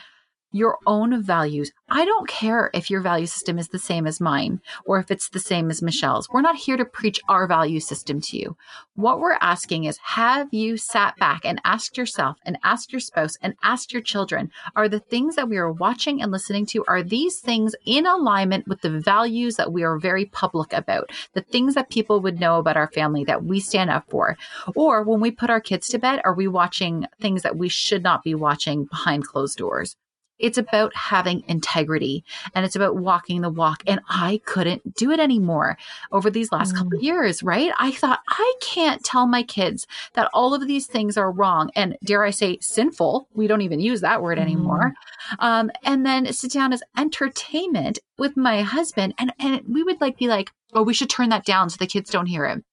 your 0.56 0.78
own 0.88 1.22
values. 1.22 1.70
I 1.90 2.06
don't 2.06 2.30
care 2.30 2.70
if 2.74 2.90
your 2.90 3.02
value 3.02 3.26
system 3.26 3.60
is 3.60 3.68
the 3.68 3.78
same 3.78 4.08
as 4.08 4.22
mine 4.22 4.62
or 4.86 4.98
if 5.00 5.12
it's 5.12 5.28
the 5.28 5.40
same 5.40 5.70
as 5.70 5.82
Michelle's. 5.82 6.30
We're 6.30 6.40
not 6.40 6.56
here 6.56 6.78
to 6.78 6.86
preach 6.86 7.20
our 7.28 7.46
value 7.46 7.82
system 7.82 8.22
to 8.22 8.38
you. 8.38 8.56
What 8.96 9.20
we're 9.20 9.38
asking 9.42 9.84
is 9.84 9.98
have 10.02 10.48
you 10.54 10.78
sat 10.78 11.18
back 11.18 11.42
and 11.44 11.60
asked 11.66 11.98
yourself 11.98 12.38
and 12.46 12.58
asked 12.64 12.94
your 12.94 13.02
spouse 13.02 13.38
and 13.42 13.56
asked 13.64 13.92
your 13.92 14.02
children, 14.02 14.50
are 14.78 14.88
the 14.88 15.02
things 15.02 15.36
that 15.36 15.50
we 15.50 15.58
are 15.58 15.70
watching 15.70 16.22
and 16.22 16.32
listening 16.32 16.66
to, 16.68 16.86
are 16.88 17.04
these 17.04 17.42
things 17.42 17.76
in 17.86 18.06
alignment 18.06 18.66
with 18.66 18.80
the 18.80 18.98
values 19.02 19.58
that 19.58 19.74
we 19.74 19.84
are 19.84 20.00
very 20.00 20.24
public 20.24 20.72
about? 20.72 21.12
The 21.34 21.42
things 21.42 21.76
that 21.76 21.90
people 21.90 22.22
would 22.22 22.40
know 22.40 22.60
about 22.60 22.78
our 22.78 22.90
family 22.92 23.26
that 23.26 23.44
we 23.44 23.60
stand 23.60 23.90
up 23.90 24.10
for? 24.10 24.38
Or 24.74 25.04
when 25.04 25.20
we 25.20 25.32
put 25.32 25.50
our 25.50 25.60
kids 25.60 25.90
to 25.90 26.00
bed, 26.00 26.22
are 26.24 26.34
we 26.34 26.48
watching 26.48 27.08
things 27.20 27.42
that 27.42 27.58
we 27.58 27.68
should 27.68 28.04
not 28.04 28.24
be 28.24 28.36
watching 28.36 28.86
behind 28.86 29.28
closed 29.28 29.58
doors? 29.58 29.98
It's 30.39 30.58
about 30.58 30.96
having 30.96 31.44
integrity 31.48 32.24
and 32.54 32.65
it's 32.65 32.75
about 32.75 32.96
walking 32.96 33.42
the 33.42 33.50
walk. 33.50 33.84
And 33.88 34.01
I 34.10 34.42
couldn't 34.46 34.96
do 34.96 35.12
it 35.12 35.20
anymore 35.20 35.77
over 36.12 36.30
these 36.30 36.51
last 36.51 36.74
mm. 36.74 36.77
couple 36.77 37.00
years, 37.00 37.44
right? 37.44 37.72
I 37.80 37.92
thought 37.92 38.20
I 38.27 38.54
can't 38.62 39.04
tell 39.04 39.27
my 39.27 39.44
kids 39.44 39.88
that 40.13 40.30
all 40.34 40.54
of 40.54 40.68
these 40.68 40.88
things 40.88 41.18
are 41.18 41.32
wrong 41.32 41.70
and 41.75 41.98
dare 42.04 42.24
I 42.24 42.32
say 42.32 42.58
sinful. 42.62 43.27
We 43.34 43.48
don't 43.48 43.62
even 43.62 43.80
use 43.80 44.01
that 44.01 44.22
word 44.22 44.39
anymore. 44.39 44.94
Mm. 45.32 45.36
Um, 45.39 45.72
and 45.84 46.06
then 46.06 46.32
sit 46.34 46.51
down 46.51 46.74
as 46.74 46.84
entertainment 46.98 48.00
with 48.18 48.38
my 48.38 48.62
husband 48.62 49.13
and, 49.18 49.34
and 49.39 49.62
we 49.68 49.84
would 49.84 50.01
like 50.01 50.18
be 50.18 50.27
like, 50.27 50.51
oh, 50.74 50.84
we 50.84 50.94
should 50.94 51.10
turn 51.10 51.30
that 51.30 51.46
down 51.46 51.70
so 51.70 51.77
the 51.80 51.88
kids 51.88 52.10
don't 52.10 52.25
hear 52.25 52.46
it. 52.46 52.63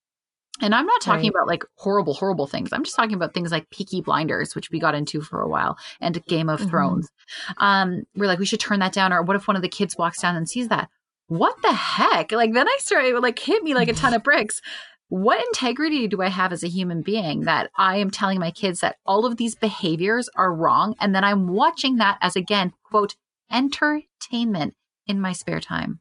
And 0.63 0.75
I'm 0.75 0.87
not 0.87 1.01
talking 1.01 1.25
right. 1.25 1.31
about 1.31 1.49
like 1.49 1.65
horrible, 1.75 2.15
horrible 2.15 2.47
things. 2.47 2.73
I'm 2.73 2.85
just 2.85 2.97
talking 2.97 3.15
about 3.15 3.35
things 3.35 3.51
like 3.51 3.69
Peaky 3.71 4.01
Blinders, 4.01 4.55
which 4.55 4.71
we 4.71 4.79
got 4.79 4.95
into 4.95 5.21
for 5.21 5.43
a 5.43 5.49
while, 5.49 5.77
and 6.01 6.25
Game 6.27 6.49
of 6.49 6.61
mm-hmm. 6.61 6.71
Thrones. 6.71 7.11
Um, 7.59 8.05
we're 8.15 8.29
like, 8.29 8.39
we 8.39 8.47
should 8.47 8.61
turn 8.61 8.79
that 8.79 8.93
down. 8.93 9.13
Or 9.13 9.23
what 9.23 9.37
if 9.37 9.49
one 9.49 9.57
of 9.57 9.63
the 9.63 9.69
kids 9.69 9.99
walks 9.99 10.21
down 10.23 10.37
and 10.37 10.49
sees 10.49 10.69
that? 10.69 10.89
What 11.27 11.61
the 11.63 11.73
heck? 11.73 12.31
Like 12.31 12.53
then 12.53 12.69
I 12.69 12.77
started 12.79 13.19
like 13.21 13.39
hit 13.39 13.63
me 13.63 13.75
like 13.75 13.89
a 13.89 13.95
ton 13.95 14.15
of 14.15 14.23
bricks. 14.25 14.63
What 15.09 15.45
integrity 15.45 16.09
do 16.09 16.23
I 16.23 16.29
have 16.29 16.53
as 16.53 16.63
a 16.63 16.69
human 16.69 17.03
being 17.03 17.41
that 17.41 17.71
I 17.77 17.97
am 17.99 18.11
telling 18.11 18.39
my 18.39 18.51
kids 18.51 18.81
that 18.81 18.97
all 19.05 19.27
of 19.27 19.37
these 19.37 19.55
behaviors 19.55 20.31
are 20.37 20.55
wrong? 20.55 20.95
And 21.01 21.15
then 21.15 21.23
I'm 21.23 21.49
watching 21.49 21.97
that 21.97 22.17
as 22.23 22.35
again, 22.35 22.73
quote, 22.85 23.17
entertainment 23.51 24.75
in 25.07 25.21
my 25.21 25.33
spare 25.33 25.61
time. 25.61 26.01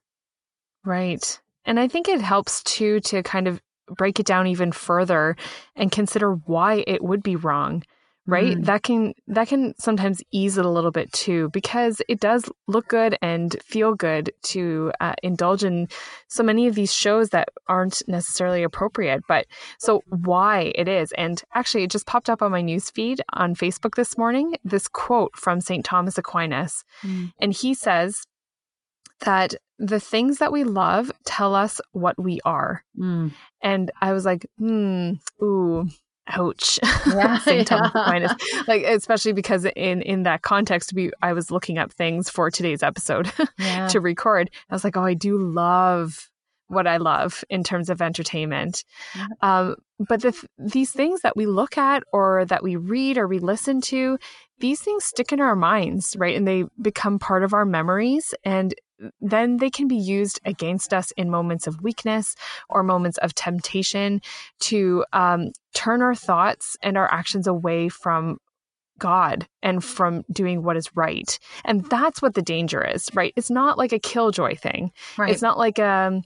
Right. 0.86 1.41
And 1.65 1.79
I 1.79 1.88
think 1.88 2.07
it 2.07 2.21
helps 2.21 2.63
too 2.63 3.01
to 3.01 3.21
kind 3.21 3.47
of 3.47 3.62
break 3.95 4.19
it 4.19 4.25
down 4.25 4.47
even 4.47 4.71
further 4.71 5.36
and 5.75 5.91
consider 5.91 6.34
why 6.34 6.84
it 6.88 7.04
would 7.04 7.23
be 7.23 7.36
wrong 7.36 7.84
right 8.27 8.58
mm. 8.58 8.65
that 8.65 8.84
can 8.84 9.13
that 9.27 9.47
can 9.47 9.73
sometimes 9.80 10.21
ease 10.32 10.58
it 10.58 10.65
a 10.65 10.69
little 10.69 10.91
bit 10.91 11.12
too 11.12 11.49
because 11.49 12.01
it 12.08 12.19
does 12.19 12.45
look 12.67 12.88
good 12.88 13.17
and 13.21 13.58
feel 13.63 13.95
good 13.95 14.32
to 14.43 14.91
uh, 14.99 15.13
indulge 15.23 15.63
in 15.63 15.88
so 16.27 16.43
many 16.43 16.67
of 16.67 16.75
these 16.75 16.93
shows 16.93 17.30
that 17.30 17.49
aren't 17.67 18.01
necessarily 18.08 18.62
appropriate 18.62 19.21
but 19.27 19.47
so 19.80 20.01
why 20.08 20.71
it 20.75 20.88
is 20.88 21.12
and 21.13 21.41
actually 21.56 21.84
it 21.84 21.89
just 21.89 22.06
popped 22.06 22.30
up 22.30 22.43
on 22.43 22.51
my 22.51 22.62
news 22.62 22.91
feed 22.91 23.21
on 23.34 23.56
facebook 23.56 23.95
this 23.95 24.17
morning 24.17 24.56
this 24.63 24.88
quote 24.88 25.36
from 25.36 25.60
st 25.60 25.84
thomas 25.84 26.17
aquinas 26.17 26.84
mm. 27.04 27.32
and 27.39 27.54
he 27.54 27.73
says 27.73 28.27
that 29.21 29.55
the 29.79 29.99
things 29.99 30.38
that 30.38 30.51
we 30.51 30.63
love 30.63 31.12
tell 31.25 31.55
us 31.55 31.81
what 31.91 32.21
we 32.21 32.39
are. 32.45 32.84
Mm. 32.97 33.31
And 33.62 33.91
I 34.01 34.13
was 34.13 34.25
like, 34.25 34.45
hmm, 34.57 35.13
ooh, 35.41 35.89
ouch. 36.27 36.79
Yeah, 37.07 37.39
Aquinas. 37.45 38.34
Like 38.67 38.84
especially 38.84 39.34
because 39.34 39.65
in 39.75 40.01
in 40.01 40.23
that 40.23 40.41
context, 40.41 40.93
we 40.93 41.12
I 41.21 41.34
was 41.34 41.51
looking 41.51 41.77
up 41.77 41.91
things 41.93 42.29
for 42.29 42.51
today's 42.51 42.84
episode 42.84 43.31
yeah. 43.60 43.88
to 43.88 43.99
record. 43.99 44.49
I 44.69 44.75
was 44.75 44.84
like, 44.84 44.97
oh, 44.97 45.03
I 45.03 45.13
do 45.13 45.38
love 45.38 46.29
what 46.67 46.88
I 46.88 46.97
love 46.97 47.43
in 47.49 47.63
terms 47.63 47.89
of 47.89 48.01
entertainment. 48.01 48.86
Yeah. 49.15 49.27
Um, 49.41 49.75
but 49.99 50.21
the, 50.21 50.34
these 50.57 50.91
things 50.91 51.21
that 51.21 51.36
we 51.36 51.45
look 51.45 51.77
at 51.77 52.03
or 52.13 52.45
that 52.45 52.63
we 52.63 52.77
read 52.77 53.17
or 53.17 53.27
we 53.27 53.39
listen 53.39 53.81
to, 53.81 54.17
these 54.60 54.79
things 54.79 55.03
stick 55.03 55.34
in 55.34 55.41
our 55.41 55.55
minds, 55.55 56.15
right? 56.17 56.36
And 56.36 56.47
they 56.47 56.63
become 56.81 57.19
part 57.19 57.43
of 57.43 57.53
our 57.53 57.65
memories. 57.65 58.34
And 58.45 58.73
then 59.19 59.57
they 59.57 59.69
can 59.69 59.87
be 59.87 59.95
used 59.95 60.39
against 60.45 60.93
us 60.93 61.11
in 61.11 61.29
moments 61.29 61.67
of 61.67 61.81
weakness 61.81 62.35
or 62.69 62.83
moments 62.83 63.17
of 63.19 63.33
temptation 63.35 64.21
to 64.59 65.05
um, 65.13 65.51
turn 65.73 66.01
our 66.01 66.15
thoughts 66.15 66.77
and 66.81 66.97
our 66.97 67.11
actions 67.11 67.47
away 67.47 67.89
from 67.89 68.37
God 68.99 69.47
and 69.63 69.83
from 69.83 70.23
doing 70.31 70.63
what 70.63 70.77
is 70.77 70.95
right. 70.95 71.39
And 71.65 71.83
that's 71.89 72.21
what 72.21 72.35
the 72.35 72.41
danger 72.41 72.83
is, 72.83 73.09
right? 73.13 73.33
It's 73.35 73.49
not 73.49 73.77
like 73.77 73.91
a 73.91 73.99
killjoy 73.99 74.55
thing. 74.55 74.91
Right. 75.17 75.31
It's 75.31 75.41
not 75.41 75.57
like 75.57 75.79
a 75.79 75.85
um, 75.85 76.21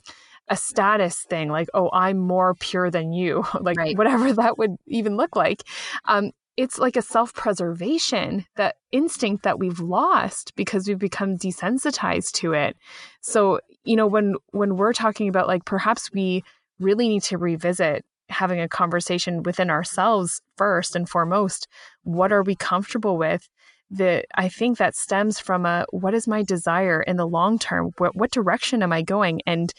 a 0.48 0.56
status 0.56 1.24
thing 1.24 1.50
like 1.50 1.68
oh 1.74 1.90
i'm 1.92 2.20
more 2.20 2.54
pure 2.54 2.92
than 2.92 3.12
you 3.12 3.44
like 3.62 3.78
right. 3.78 3.98
whatever 3.98 4.32
that 4.42 4.60
would 4.60 4.76
even 4.86 5.18
look 5.18 5.36
like 5.36 5.64
um, 6.06 6.30
it's 6.58 6.80
like 6.80 6.96
a 6.96 7.02
self-preservation 7.02 8.46
that 8.56 8.76
instinct 8.92 9.44
that 9.44 9.60
we've 9.60 9.80
lost 9.80 10.54
because 10.56 10.88
we've 10.88 11.00
become 11.00 11.38
desensitized 11.38 12.32
to 12.34 12.54
it. 12.54 12.78
So 13.22 13.60
you 13.84 13.96
know 13.96 14.08
when 14.08 14.36
when 14.52 14.78
we're 14.78 14.94
talking 14.94 15.28
about 15.28 15.48
like 15.48 15.66
perhaps 15.66 16.12
we 16.14 16.44
really 16.80 17.08
need 17.08 17.24
to 17.24 17.38
revisit 17.38 18.06
having 18.30 18.60
a 18.60 18.68
conversation 18.68 19.44
within 19.44 19.70
ourselves 19.70 20.42
first 20.58 20.96
and 20.96 21.08
foremost 21.08 21.68
what 22.04 22.32
are 22.32 22.44
we 22.44 22.56
comfortable 22.56 23.18
with? 23.18 23.48
That 23.92 24.26
i 24.36 24.50
think 24.50 24.78
that 24.78 24.96
stems 24.96 25.40
from 25.40 25.66
a 25.66 25.86
what 25.92 26.14
is 26.14 26.28
my 26.28 26.42
desire 26.44 27.02
in 27.02 27.18
the 27.18 27.28
long 27.28 27.60
term? 27.60 27.92
What, 27.98 28.16
what 28.16 28.32
direction 28.32 28.82
am 28.82 28.94
i 28.94 29.02
going? 29.02 29.42
And 29.46 29.74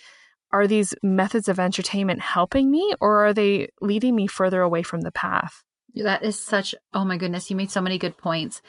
are 0.52 0.66
these 0.66 0.94
methods 1.02 1.48
of 1.48 1.58
entertainment 1.58 2.20
helping 2.20 2.70
me 2.70 2.94
or 3.00 3.26
are 3.26 3.34
they 3.34 3.68
leading 3.80 4.14
me 4.14 4.26
further 4.26 4.62
away 4.62 4.82
from 4.82 5.00
the 5.00 5.10
path 5.10 5.64
that 5.96 6.22
is 6.22 6.38
such, 6.38 6.74
oh 6.94 7.04
my 7.04 7.16
goodness, 7.16 7.50
you 7.50 7.56
made 7.56 7.70
so 7.70 7.80
many 7.80 7.98
good 7.98 8.16
points. 8.16 8.62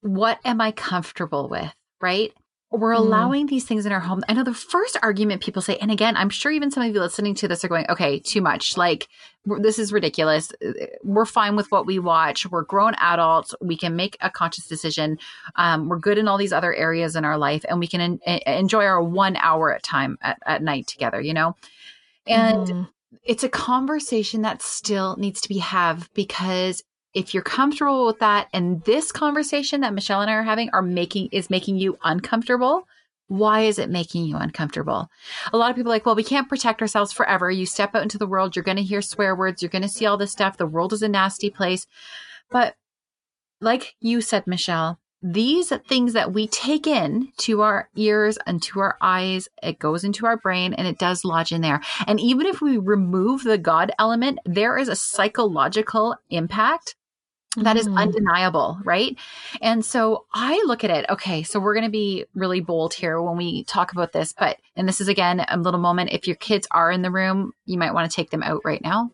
What 0.00 0.38
am 0.44 0.60
I 0.60 0.72
comfortable 0.72 1.48
with? 1.48 1.74
Right? 2.00 2.32
We're 2.70 2.94
mm. 2.94 2.98
allowing 2.98 3.46
these 3.46 3.64
things 3.64 3.86
in 3.86 3.92
our 3.92 4.00
home. 4.00 4.22
I 4.28 4.34
know 4.34 4.44
the 4.44 4.52
first 4.52 4.98
argument 5.02 5.42
people 5.42 5.62
say, 5.62 5.76
and 5.78 5.90
again, 5.90 6.16
I'm 6.16 6.28
sure 6.28 6.52
even 6.52 6.70
some 6.70 6.82
of 6.82 6.94
you 6.94 7.00
listening 7.00 7.34
to 7.36 7.48
this 7.48 7.64
are 7.64 7.68
going, 7.68 7.86
okay, 7.88 8.18
too 8.18 8.42
much. 8.42 8.76
Like, 8.76 9.08
this 9.44 9.78
is 9.78 9.92
ridiculous. 9.92 10.52
We're 11.02 11.24
fine 11.24 11.56
with 11.56 11.72
what 11.72 11.86
we 11.86 11.98
watch. 11.98 12.44
We're 12.46 12.64
grown 12.64 12.94
adults. 12.98 13.54
We 13.62 13.76
can 13.78 13.96
make 13.96 14.18
a 14.20 14.28
conscious 14.28 14.66
decision. 14.66 15.18
Um, 15.56 15.88
we're 15.88 15.98
good 15.98 16.18
in 16.18 16.28
all 16.28 16.36
these 16.36 16.52
other 16.52 16.74
areas 16.74 17.16
in 17.16 17.24
our 17.24 17.38
life, 17.38 17.64
and 17.66 17.80
we 17.80 17.86
can 17.86 18.20
enjoy 18.46 18.84
our 18.84 19.02
one 19.02 19.36
hour 19.36 19.74
at 19.74 19.82
time 19.82 20.18
at, 20.20 20.38
at 20.44 20.62
night 20.62 20.86
together, 20.86 21.20
you 21.20 21.32
know? 21.32 21.56
And 22.26 22.66
mm 22.68 22.88
it's 23.22 23.44
a 23.44 23.48
conversation 23.48 24.42
that 24.42 24.62
still 24.62 25.16
needs 25.16 25.40
to 25.42 25.48
be 25.48 25.58
have 25.58 26.10
because 26.14 26.82
if 27.14 27.32
you're 27.32 27.42
comfortable 27.42 28.06
with 28.06 28.18
that 28.18 28.48
and 28.52 28.82
this 28.84 29.12
conversation 29.12 29.80
that 29.80 29.94
Michelle 29.94 30.20
and 30.20 30.30
I 30.30 30.34
are 30.34 30.42
having 30.42 30.70
are 30.72 30.82
making 30.82 31.28
is 31.32 31.50
making 31.50 31.76
you 31.76 31.98
uncomfortable, 32.04 32.86
why 33.28 33.60
is 33.62 33.78
it 33.78 33.90
making 33.90 34.24
you 34.24 34.36
uncomfortable? 34.36 35.10
A 35.52 35.56
lot 35.56 35.70
of 35.70 35.76
people 35.76 35.90
are 35.90 35.94
like, 35.94 36.06
well, 36.06 36.14
we 36.14 36.24
can't 36.24 36.48
protect 36.48 36.80
ourselves 36.80 37.12
forever. 37.12 37.50
You 37.50 37.66
step 37.66 37.94
out 37.94 38.02
into 38.02 38.18
the 38.18 38.26
world, 38.26 38.56
you're 38.56 38.62
going 38.62 38.76
to 38.76 38.82
hear 38.82 39.02
swear 39.02 39.34
words, 39.34 39.62
you're 39.62 39.70
going 39.70 39.82
to 39.82 39.88
see 39.88 40.06
all 40.06 40.16
this 40.16 40.32
stuff. 40.32 40.56
The 40.56 40.66
world 40.66 40.92
is 40.92 41.02
a 41.02 41.08
nasty 41.08 41.50
place. 41.50 41.86
But 42.50 42.74
like 43.60 43.96
you 44.00 44.20
said, 44.20 44.46
Michelle, 44.46 44.98
these 45.22 45.72
things 45.88 46.12
that 46.12 46.32
we 46.32 46.46
take 46.46 46.86
in 46.86 47.32
to 47.38 47.62
our 47.62 47.88
ears 47.96 48.38
and 48.46 48.62
to 48.62 48.80
our 48.80 48.96
eyes, 49.00 49.48
it 49.62 49.78
goes 49.78 50.04
into 50.04 50.26
our 50.26 50.36
brain 50.36 50.74
and 50.74 50.86
it 50.86 50.98
does 50.98 51.24
lodge 51.24 51.52
in 51.52 51.60
there. 51.60 51.80
And 52.06 52.20
even 52.20 52.46
if 52.46 52.60
we 52.60 52.76
remove 52.78 53.42
the 53.42 53.58
God 53.58 53.90
element, 53.98 54.38
there 54.44 54.78
is 54.78 54.88
a 54.88 54.96
psychological 54.96 56.16
impact 56.30 56.94
that 57.56 57.76
is 57.76 57.88
Mm. 57.88 57.96
undeniable, 57.96 58.78
right? 58.84 59.18
And 59.60 59.84
so 59.84 60.26
I 60.32 60.62
look 60.66 60.84
at 60.84 60.90
it, 60.90 61.06
okay, 61.10 61.42
so 61.42 61.58
we're 61.58 61.74
going 61.74 61.86
to 61.86 61.90
be 61.90 62.24
really 62.34 62.60
bold 62.60 62.94
here 62.94 63.20
when 63.20 63.36
we 63.36 63.64
talk 63.64 63.90
about 63.90 64.12
this, 64.12 64.32
but, 64.38 64.58
and 64.76 64.86
this 64.86 65.00
is 65.00 65.08
again 65.08 65.44
a 65.48 65.56
little 65.56 65.80
moment. 65.80 66.10
If 66.12 66.28
your 66.28 66.36
kids 66.36 66.68
are 66.70 66.92
in 66.92 67.02
the 67.02 67.10
room, 67.10 67.52
you 67.64 67.78
might 67.78 67.94
want 67.94 68.08
to 68.08 68.14
take 68.14 68.30
them 68.30 68.44
out 68.44 68.60
right 68.64 68.82
now 68.82 69.10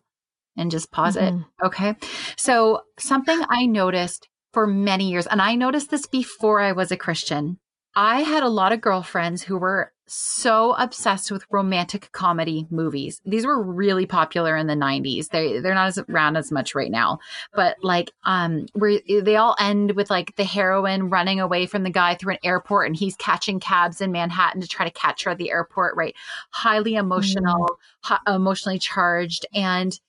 and 0.57 0.69
just 0.69 0.91
pause 0.91 1.15
it. 1.15 1.33
Mhm. 1.33 1.45
Okay. 1.63 1.95
So 2.37 2.81
something 2.99 3.41
I 3.49 3.65
noticed 3.65 4.27
for 4.55 4.65
many 4.65 5.11
years, 5.11 5.27
and 5.27 5.41
I 5.41 5.55
noticed 5.55 5.91
this 5.91 6.07
before 6.07 6.61
I 6.61 6.71
was 6.71 6.89
a 6.89 6.95
Christian. 6.95 7.59
I 7.93 8.21
had 8.21 8.41
a 8.41 8.47
lot 8.47 8.71
of 8.71 8.79
girlfriends 8.79 9.43
who 9.43 9.57
were 9.57 9.91
so 10.07 10.73
obsessed 10.77 11.29
with 11.29 11.45
romantic 11.51 12.09
comedy 12.13 12.65
movies. 12.69 13.19
These 13.25 13.45
were 13.45 13.61
really 13.61 14.05
popular 14.05 14.55
in 14.55 14.67
the 14.67 14.73
90s. 14.73 15.27
They 15.27 15.59
they're 15.59 15.73
not 15.73 15.87
as 15.87 15.97
around 15.97 16.37
as 16.37 16.53
much 16.53 16.73
right 16.73 16.89
now. 16.89 17.19
But 17.53 17.75
like 17.81 18.11
um 18.23 18.67
where 18.73 19.01
they 19.07 19.35
all 19.35 19.57
end 19.59 19.91
with 19.91 20.09
like 20.09 20.37
the 20.37 20.45
heroine 20.45 21.09
running 21.09 21.41
away 21.41 21.65
from 21.65 21.83
the 21.83 21.89
guy 21.89 22.15
through 22.15 22.33
an 22.33 22.39
airport 22.45 22.87
and 22.87 22.95
he's 22.95 23.17
catching 23.17 23.59
cabs 23.59 23.99
in 23.99 24.13
Manhattan 24.13 24.61
to 24.61 24.69
try 24.69 24.85
to 24.85 24.99
catch 24.99 25.23
her 25.23 25.31
at 25.31 25.37
the 25.37 25.51
airport, 25.51 25.97
right? 25.97 26.15
Highly 26.51 26.95
emotional, 26.95 27.77
hi- 28.03 28.19
emotionally 28.25 28.79
charged 28.79 29.45
and 29.53 29.99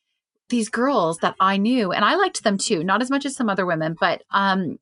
these 0.48 0.68
girls 0.68 1.18
that 1.18 1.34
I 1.40 1.56
knew, 1.56 1.92
and 1.92 2.04
I 2.04 2.14
liked 2.16 2.44
them 2.44 2.58
too, 2.58 2.84
not 2.84 3.02
as 3.02 3.10
much 3.10 3.26
as 3.26 3.36
some 3.36 3.48
other 3.48 3.66
women, 3.66 3.96
but 3.98 4.22
um, 4.30 4.78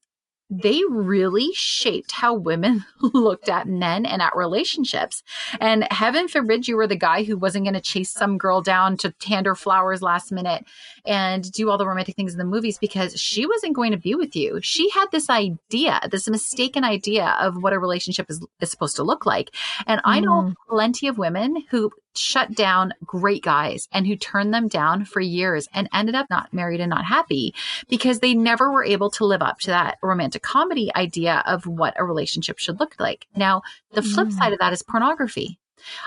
they 0.50 0.82
really 0.90 1.50
shaped 1.54 2.12
how 2.12 2.34
women 2.34 2.84
looked 3.00 3.48
at 3.48 3.66
men 3.66 4.04
and 4.04 4.20
at 4.20 4.36
relationships. 4.36 5.22
And 5.58 5.88
heaven 5.90 6.28
forbid 6.28 6.68
you 6.68 6.76
were 6.76 6.86
the 6.86 6.96
guy 6.96 7.24
who 7.24 7.38
wasn't 7.38 7.64
going 7.64 7.74
to 7.74 7.80
chase 7.80 8.10
some 8.10 8.36
girl 8.36 8.60
down 8.60 8.98
to 8.98 9.14
hand 9.26 9.46
her 9.46 9.54
flowers 9.54 10.02
last 10.02 10.30
minute 10.30 10.64
and 11.06 11.50
do 11.50 11.70
all 11.70 11.78
the 11.78 11.86
romantic 11.86 12.14
things 12.14 12.32
in 12.32 12.38
the 12.38 12.44
movies 12.44 12.78
because 12.78 13.18
she 13.18 13.46
wasn't 13.46 13.74
going 13.74 13.92
to 13.92 13.98
be 13.98 14.14
with 14.14 14.36
you. 14.36 14.60
She 14.62 14.90
had 14.90 15.06
this 15.12 15.30
idea, 15.30 15.98
this 16.10 16.28
mistaken 16.28 16.84
idea 16.84 17.36
of 17.40 17.62
what 17.62 17.72
a 17.72 17.78
relationship 17.78 18.26
is, 18.28 18.44
is 18.60 18.70
supposed 18.70 18.96
to 18.96 19.02
look 19.02 19.24
like. 19.24 19.50
And 19.86 20.00
I 20.04 20.20
know 20.20 20.42
Mm. 20.42 20.54
plenty 20.68 21.08
of 21.08 21.16
women 21.16 21.64
who 21.70 21.90
shut 22.16 22.52
down 22.54 22.92
great 23.04 23.42
guys 23.42 23.88
and 23.92 24.06
who 24.06 24.16
turned 24.16 24.54
them 24.54 24.68
down 24.68 25.04
for 25.04 25.20
years 25.20 25.68
and 25.74 25.88
ended 25.92 26.14
up 26.14 26.26
not 26.30 26.52
married 26.52 26.80
and 26.80 26.90
not 26.90 27.04
happy 27.04 27.54
because 27.88 28.20
they 28.20 28.34
never 28.34 28.70
were 28.70 28.84
able 28.84 29.10
to 29.10 29.24
live 29.24 29.42
up 29.42 29.58
to 29.60 29.68
that 29.68 29.98
romantic 30.02 30.42
comedy 30.42 30.90
idea 30.94 31.42
of 31.46 31.66
what 31.66 31.94
a 31.96 32.04
relationship 32.04 32.58
should 32.58 32.78
look 32.80 32.94
like. 32.98 33.26
Now, 33.36 33.62
the 33.92 34.02
flip 34.02 34.28
Mm. 34.28 34.32
side 34.32 34.52
of 34.52 34.58
that 34.60 34.72
is 34.72 34.82
pornography. 34.82 35.58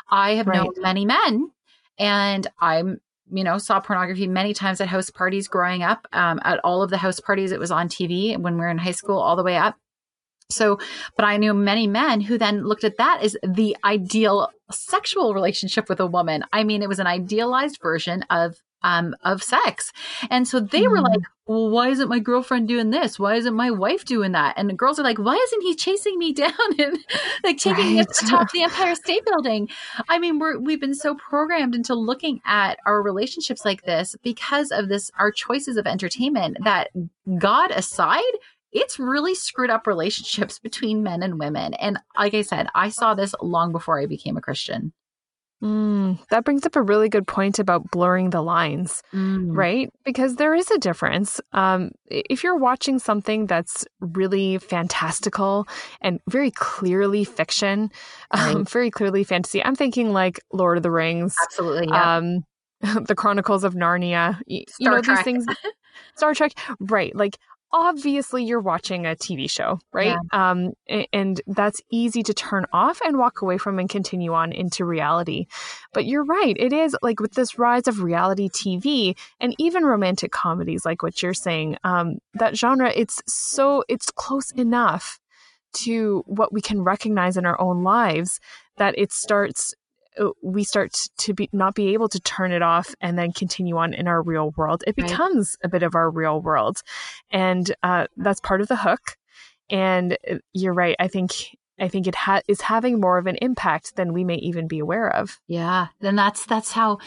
I 0.10 0.36
have 0.36 0.48
known 0.48 0.74
many 0.78 1.06
men 1.06 1.52
and 2.00 2.48
I'm 2.60 3.00
you 3.30 3.44
know 3.44 3.58
saw 3.58 3.80
pornography 3.80 4.28
many 4.28 4.54
times 4.54 4.80
at 4.80 4.88
house 4.88 5.10
parties 5.10 5.48
growing 5.50 5.84
up 5.84 6.08
um, 6.14 6.40
at 6.44 6.60
all 6.64 6.82
of 6.82 6.90
the 6.90 6.98
house 6.98 7.20
parties 7.20 7.52
it 7.52 7.60
was 7.60 7.72
on 7.72 7.90
tv 7.90 8.38
when 8.38 8.54
we 8.54 8.62
were 8.62 8.70
in 8.70 8.78
high 8.78 8.92
school 8.92 9.20
all 9.20 9.36
the 9.36 9.44
way 9.44 9.58
up 9.58 9.76
so 10.50 10.80
but 11.16 11.26
i 11.26 11.38
knew 11.38 11.54
many 11.54 11.88
men 11.88 12.22
who 12.22 12.38
then 12.38 12.64
looked 12.64 12.84
at 12.84 12.98
that 12.98 13.22
as 13.22 13.36
the 13.44 13.76
ideal 13.84 14.50
sexual 14.70 15.34
relationship 15.34 15.88
with 15.88 16.00
a 16.02 16.06
woman. 16.06 16.44
I 16.52 16.64
mean 16.66 16.82
it 16.82 16.90
was 16.90 17.00
an 17.00 17.08
idealized 17.08 17.80
version 17.82 18.24
of 18.30 18.58
um 18.84 19.16
of 19.24 19.42
sex. 19.42 19.92
And 20.30 20.46
so 20.48 20.60
they 20.60 20.86
were 20.88 20.98
Mhm. 21.00 21.04
like 21.10 21.20
well 21.46 21.70
why 21.70 21.88
isn't 21.88 22.10
my 22.10 22.20
girlfriend 22.20 22.68
doing 22.68 22.90
this? 22.90 23.18
Why 23.18 23.36
isn't 23.36 23.56
my 23.56 23.72
wife 23.72 24.04
doing 24.04 24.34
that? 24.34 24.56
And 24.58 24.70
the 24.70 24.74
girls 24.74 25.00
are 25.00 25.04
like 25.04 25.20
why 25.20 25.36
isn't 25.36 25.62
he 25.62 25.74
chasing 25.74 26.18
me 26.18 26.34
down 26.44 26.52
and 26.78 26.98
like 27.46 27.58
taking 27.58 27.94
me 27.94 28.02
up 28.02 28.08
to 28.10 28.26
the 28.26 28.30
top 28.30 28.42
of 28.42 28.52
the 28.52 28.64
empire 28.64 28.94
state 28.96 29.26
building? 29.26 29.70
I 30.10 30.20
mean, 30.20 30.38
we're 30.38 30.60
we've 30.60 30.82
been 30.82 30.94
so 30.94 31.16
programmed 31.16 31.74
into 31.74 31.96
looking 31.96 32.42
at 32.46 32.78
our 32.86 33.02
relationships 33.02 33.64
like 33.64 33.84
this 33.84 34.18
because 34.22 34.72
of 34.72 34.90
this 34.90 35.10
our 35.18 35.32
choices 35.32 35.78
of 35.78 35.88
entertainment 35.88 36.58
that 36.66 36.90
God 37.40 37.72
aside, 37.72 38.22
it's 38.72 39.00
really 39.00 39.36
screwed 39.36 39.70
up 39.70 39.88
relationships 39.88 40.60
between 40.64 41.04
men 41.04 41.24
and 41.24 41.40
women. 41.40 41.74
And 41.76 42.00
like 42.18 42.34
I 42.34 42.42
said, 42.42 42.68
I 42.76 42.90
saw 42.90 43.14
this 43.14 43.34
long 43.42 43.72
before 43.72 44.00
I 44.00 44.06
became 44.06 44.38
a 44.38 44.42
Christian. 44.42 44.94
Mm, 45.64 46.20
that 46.30 46.46
brings 46.46 46.68
up 46.68 46.76
a 46.76 46.82
really 46.84 47.10
good 47.10 47.26
point 47.26 47.58
about 47.58 47.90
blurring 47.90 48.30
the 48.30 48.42
lines, 48.44 49.02
Mm. 49.12 49.48
right? 49.58 49.90
Because 50.06 50.36
there 50.36 50.54
is 50.54 50.70
a 50.70 50.78
difference. 50.78 51.42
Um, 51.52 51.90
if 52.06 52.44
you're 52.44 52.58
watching 52.60 53.00
something 53.00 53.48
that's 53.48 53.84
really 54.00 54.60
fantastical 54.60 55.68
and 56.00 56.20
very 56.30 56.52
clearly 56.52 57.24
fiction, 57.24 57.90
um, 58.32 58.66
very 58.66 58.92
clearly 58.92 59.24
fantasy, 59.24 59.64
I'm 59.66 59.76
thinking 59.76 60.14
like 60.14 60.40
Lord 60.54 60.78
of 60.78 60.84
the 60.84 60.92
Rings, 60.92 61.36
Absolutely. 61.42 61.88
Yeah. 61.90 62.18
um, 62.18 62.44
the 63.06 63.16
Chronicles 63.16 63.64
of 63.64 63.74
Narnia, 63.74 64.40
y- 64.48 64.64
you 64.80 64.92
know, 64.92 65.02
Trek. 65.02 65.18
these 65.18 65.24
things. 65.24 65.46
Star 66.16 66.36
Trek, 66.36 66.52
right? 66.80 67.16
Like 67.16 67.40
obviously 67.72 68.44
you're 68.44 68.62
watching 68.62 69.06
a 69.06 69.16
TV 69.16 69.50
show, 69.50 69.80
right? 69.92 70.18
Um, 70.32 70.74
and 71.12 71.42
that's 71.48 71.82
easy 71.92 72.24
to 72.24 72.34
turn 72.34 72.66
off 72.72 73.02
and 73.02 73.18
walk 73.18 73.42
away 73.42 73.58
from 73.58 73.80
and 73.80 73.90
continue 73.90 74.34
on 74.34 74.52
into 74.52 74.86
reality. 74.86 75.48
But 75.94 76.06
you're 76.06 76.24
right, 76.24 76.56
it 76.58 76.74
is 76.74 76.96
like 77.02 77.20
with 77.20 77.34
this 77.34 77.60
rise 77.60 77.88
of 77.88 78.02
reality 78.02 78.50
TV 78.50 79.18
and 79.40 79.54
even 79.58 79.84
romantic 79.84 80.32
comedies, 80.32 80.86
like 80.86 81.04
what 81.04 81.22
you're 81.22 81.34
saying, 81.34 81.78
um, 81.84 82.20
that 82.36 82.58
genre, 82.58 82.92
it's 82.96 83.22
so 83.28 83.84
it's 83.88 84.12
close 84.12 84.52
enough 84.52 85.20
to 85.74 86.24
what 86.26 86.54
we 86.54 86.62
can 86.62 86.82
recognize 86.82 87.38
in 87.38 87.46
our 87.46 87.60
own 87.60 87.84
lives 87.84 88.40
that 88.78 88.98
it 88.98 89.12
starts 89.12 89.74
we 90.42 90.64
start 90.64 90.94
to 91.20 91.34
be 91.34 91.50
not 91.54 91.76
be 91.76 91.94
able 91.94 92.10
to 92.10 92.20
turn 92.20 92.52
it 92.52 92.62
off 92.62 92.94
and 93.02 93.18
then 93.18 93.32
continue 93.32 93.78
on 93.78 93.94
in 93.94 94.08
our 94.08 94.22
real 94.22 94.52
world. 94.58 94.84
It 94.88 94.96
Right. 94.98 95.08
becomes 95.10 95.56
a 95.64 95.68
bit 95.70 95.84
of 95.84 95.96
our 95.96 96.10
real 96.10 96.42
world. 96.42 96.82
And 97.30 97.74
uh, 97.84 98.08
that's 98.18 98.40
part 98.42 98.62
of 98.62 98.68
the 98.68 98.76
hook. 98.78 99.18
And 99.70 100.18
uh, 100.30 100.36
you're 100.54 100.74
right. 100.74 100.96
I 101.00 101.08
think 101.08 101.32
i 101.80 101.88
think 101.88 102.08
it 102.08 102.16
ha- 102.16 102.42
is 102.48 102.62
having 102.62 103.00
more 103.00 103.20
of 103.20 103.28
an 103.28 103.36
impact 103.40 103.96
than 103.98 104.12
we 104.12 104.24
may 104.24 104.38
even 104.38 104.68
be 104.68 104.80
aware 104.80 105.14
of. 105.14 105.40
Yeah. 105.48 105.88
Then 106.00 106.16
that's 106.16 106.46
that's 106.46 106.72
how 106.72 106.98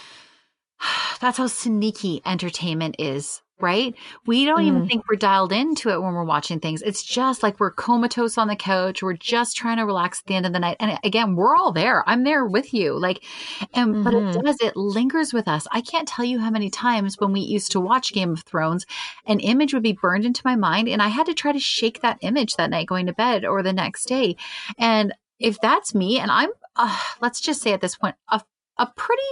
that's 1.21 1.39
how 1.39 1.47
sneaky 1.49 2.23
entertainment 2.25 2.97
is, 2.99 3.43
right? 3.63 3.95
We 4.27 4.45
don't 4.45 4.63
even 4.63 4.83
Mm. 4.83 4.89
think 4.89 5.03
we're 5.09 5.17
dialed 5.17 5.53
into 5.53 5.91
it 5.91 6.01
when 6.03 6.15
we're 6.15 6.25
watching 6.25 6.61
things. 6.61 6.83
It's 6.83 7.03
just 7.03 7.43
like 7.43 7.61
we're 7.61 7.71
comatose 7.71 8.39
on 8.39 8.49
the 8.49 8.57
couch. 8.57 9.03
We're 9.03 9.15
just 9.15 9.57
trying 9.57 9.77
to 9.79 9.85
relax 9.87 10.21
at 10.21 10.27
the 10.27 10.35
end 10.35 10.47
of 10.47 10.53
the 10.53 10.59
night. 10.59 10.77
And 10.81 10.99
again, 11.05 11.37
we're 11.37 11.57
all 11.57 11.73
there. 11.73 12.03
I'm 12.09 12.25
there 12.25 12.45
with 12.47 12.73
you. 12.75 12.99
Like, 12.99 13.23
and 13.75 14.05
but 14.05 14.15
it 14.15 14.23
Mhm. 14.25 14.43
does, 14.45 14.57
it 14.61 14.77
lingers 14.77 15.33
with 15.33 15.49
us. 15.49 15.67
I 15.73 15.81
can't 15.81 16.09
tell 16.09 16.25
you 16.25 16.39
how 16.41 16.51
many 16.51 16.71
times 16.71 17.17
when 17.19 17.33
we 17.33 17.41
used 17.41 17.73
to 17.73 17.81
watch 17.81 18.13
Game 18.13 18.33
of 18.33 18.43
Thrones, 18.43 18.87
an 19.27 19.41
image 19.41 19.75
would 19.75 19.83
be 19.83 19.93
burned 19.93 20.25
into 20.25 20.43
my 20.45 20.57
mind 20.57 20.89
and 20.89 21.03
I 21.03 21.09
had 21.09 21.27
to 21.27 21.35
try 21.35 21.53
to 21.53 21.59
shake 21.59 22.01
that 22.03 22.19
image 22.21 22.55
that 22.57 22.71
night 22.71 22.87
going 22.87 23.07
to 23.07 23.13
bed 23.13 23.45
or 23.45 23.63
the 23.63 23.73
next 23.73 24.05
day. 24.07 24.37
And 24.79 25.13
if 25.39 25.61
that's 25.61 25.95
me, 25.95 26.19
and 26.19 26.31
I'm, 26.31 26.51
uh, 26.77 26.97
let's 27.21 27.41
just 27.41 27.63
say 27.63 27.73
at 27.73 27.81
this 27.81 27.97
point, 27.97 28.15
a, 28.29 28.41
a 28.79 28.87
pretty 28.97 29.23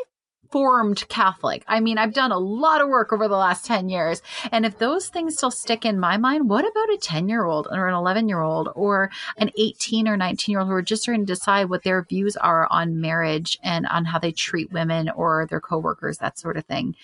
formed 0.51 1.07
Catholic. 1.09 1.65
I 1.69 1.81
mean, 1.81 1.99
I've 1.99 2.15
done 2.15 2.33
a 2.33 2.39
lot 2.39 2.81
of 2.81 2.89
work 2.89 3.13
over 3.13 3.29
the 3.29 3.37
last 3.37 3.65
10 3.67 3.89
years. 3.89 4.23
And 4.51 4.65
if 4.65 4.79
those 4.79 5.09
things 5.09 5.37
still 5.37 5.51
stick 5.51 5.85
in 5.85 6.01
my 6.01 6.17
mind, 6.17 6.49
what 6.49 6.65
about 6.65 6.93
a 6.93 6.99
10 7.01 7.29
year 7.29 7.45
old 7.45 7.69
or 7.71 7.89
an 7.89 7.95
11 7.95 8.29
year 8.29 8.41
old 8.41 8.69
or 8.75 9.11
an 9.37 9.51
18 9.59 10.09
or 10.09 10.17
19 10.17 10.53
year 10.53 10.61
old 10.61 10.69
who 10.69 10.75
are 10.75 10.83
just 10.83 11.05
trying 11.05 11.21
to 11.21 11.27
decide 11.27 11.69
what 11.69 11.83
their 11.83 12.03
views 12.03 12.37
are 12.37 12.67
on 12.71 13.01
marriage 13.01 13.59
and 13.63 13.87
on 13.87 14.05
how 14.05 14.19
they 14.19 14.33
treat 14.33 14.73
women 14.73 15.11
or 15.11 15.47
their 15.47 15.61
coworkers, 15.61 16.19
that 16.19 16.39
sort 16.39 16.57
of 16.57 16.65
thing? 16.65 16.95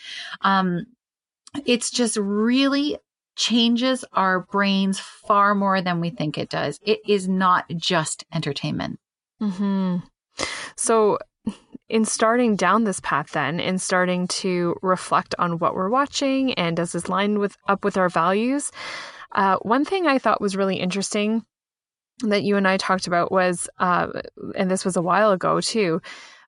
Um, 0.40 0.86
it's 1.66 1.90
just 1.90 2.16
really 2.16 2.98
changes 3.36 4.04
our 4.12 4.40
brains 4.40 4.98
far 5.00 5.54
more 5.54 5.80
than 5.80 6.00
we 6.00 6.10
think 6.10 6.38
it 6.38 6.48
does. 6.48 6.78
It 6.82 7.00
is 7.06 7.28
not 7.28 7.68
just 7.76 8.24
entertainment. 8.32 8.98
hmm 9.40 9.98
So, 10.76 11.18
in 11.88 12.04
starting 12.04 12.56
down 12.56 12.84
this 12.84 13.00
path, 13.00 13.32
then, 13.32 13.60
in 13.60 13.78
starting 13.78 14.26
to 14.28 14.76
reflect 14.82 15.34
on 15.38 15.58
what 15.58 15.74
we're 15.74 15.90
watching 15.90 16.54
and 16.54 16.76
does 16.76 16.92
this 16.92 17.08
line 17.08 17.38
with 17.38 17.56
up 17.68 17.84
with 17.84 17.96
our 17.96 18.08
values, 18.08 18.70
uh, 19.32 19.56
one 19.62 19.84
thing 19.84 20.06
I 20.06 20.18
thought 20.18 20.40
was 20.40 20.56
really 20.56 20.76
interesting 20.76 21.44
that 22.20 22.44
you 22.44 22.56
and 22.56 22.66
I 22.66 22.76
talked 22.76 23.06
about 23.06 23.32
was, 23.32 23.68
uh, 23.78 24.06
and 24.56 24.70
this 24.70 24.84
was 24.84 24.96
a 24.96 25.02
while 25.02 25.32
ago 25.32 25.60
too, 25.60 26.00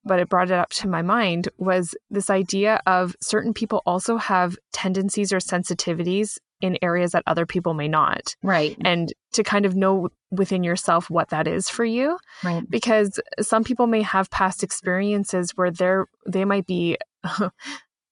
but 0.05 0.21
it 0.21 0.29
brought 0.29 0.51
it 0.51 0.59
up 0.59 0.71
to 0.71 0.89
my 0.89 1.03
mind 1.03 1.49
was 1.59 1.95
this 2.11 2.31
idea 2.31 2.81
of 2.87 3.17
certain 3.21 3.53
people 3.53 3.83
also 3.85 4.17
have 4.17 4.57
tendencies 4.73 5.33
or 5.33 5.39
sensitivities 5.39 6.39
in 6.61 6.79
areas 6.83 7.13
that 7.13 7.23
other 7.27 7.47
people 7.47 7.75
may 7.75 7.89
not 7.89 8.35
Right. 8.43 8.77
and 8.85 9.13
to 9.33 9.43
kind 9.43 9.67
of 9.67 9.77
know 9.77 10.09
within 10.31 10.65
yourself 10.65 11.09
what 11.11 11.29
that 11.29 11.47
is 11.47 11.69
for 11.69 11.85
you 11.85 12.19
Right. 12.43 12.69
because 12.69 13.21
some 13.41 13.65
people 13.65 13.87
may 13.87 14.03
have 14.03 14.31
past 14.31 14.63
experiences 14.63 15.53
where 15.57 15.71
they're 15.71 16.07
they 16.27 16.45
might 16.45 16.67
be 16.67 16.97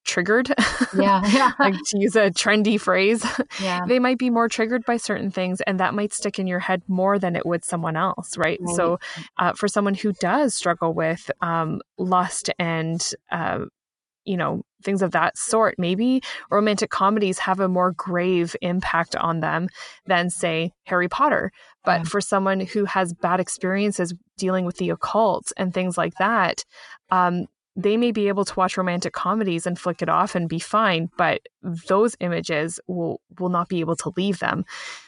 triggered. 0.05 0.53
Yeah. 0.95 1.23
yeah. 1.25 1.51
like 1.59 1.73
to 1.87 1.99
use 1.99 2.15
a 2.15 2.29
trendy 2.29 2.79
phrase. 2.79 3.25
Yeah. 3.59 3.81
They 3.87 3.97
might 3.99 4.19
be 4.19 4.29
more 4.29 4.47
triggered 4.47 4.85
by 4.85 4.97
certain 4.97 5.31
things, 5.31 5.61
and 5.61 5.79
that 5.79 5.95
might 5.95 6.13
stick 6.13 6.37
in 6.37 6.45
your 6.45 6.59
head 6.59 6.83
more 6.87 7.17
than 7.17 7.35
it 7.35 7.43
would 7.45 7.65
someone 7.65 7.95
else, 7.95 8.37
right? 8.37 8.59
Right. 8.61 8.75
So, 8.75 8.99
uh, 9.39 9.53
for 9.53 9.67
someone 9.67 9.95
who 9.95 10.13
does 10.13 10.53
struggle 10.53 10.93
with 10.93 11.31
um, 11.41 11.81
lust 11.97 12.51
and 12.59 13.03
uh, 13.31 13.65
you 14.25 14.37
know 14.37 14.63
things 14.83 15.01
of 15.01 15.11
that 15.11 15.37
sort. 15.37 15.75
Maybe 15.77 16.21
romantic 16.51 16.89
comedies 16.89 17.39
have 17.39 17.59
a 17.59 17.67
more 17.67 17.91
grave 17.91 18.55
impact 18.61 19.15
on 19.15 19.39
them 19.39 19.67
than 20.05 20.29
say 20.29 20.71
harry 20.83 21.07
potter. 21.09 21.51
But 21.83 22.01
Yeah. 22.01 22.03
for 22.03 22.21
someone 22.21 22.59
who 22.59 22.85
has 22.85 23.13
bad 23.13 23.39
experiences 23.39 24.13
dealing 24.37 24.65
with 24.65 24.77
the 24.77 24.89
occult 24.89 25.51
and 25.57 25.73
things 25.73 25.97
like 25.97 26.15
that 26.15 26.63
um, 27.11 27.45
they 27.77 27.97
may 27.97 28.11
be 28.11 28.29
able 28.29 28.45
to 28.45 28.53
watch 28.55 28.77
romantic 28.77 29.13
comedies 29.13 29.67
and 29.67 29.77
flick 29.77 30.01
it 30.01 30.07
off 30.09 30.33
and 30.35 30.47
be 30.47 30.59
fine 30.59 31.09
but 31.17 31.41
those 31.87 32.15
images 32.19 32.79
will 32.87 33.21
will 33.39 33.49
not 33.49 33.67
be 33.69 33.79
able 33.79 33.95
to 33.97 34.13
leave 34.17 34.39
them. 34.39 34.65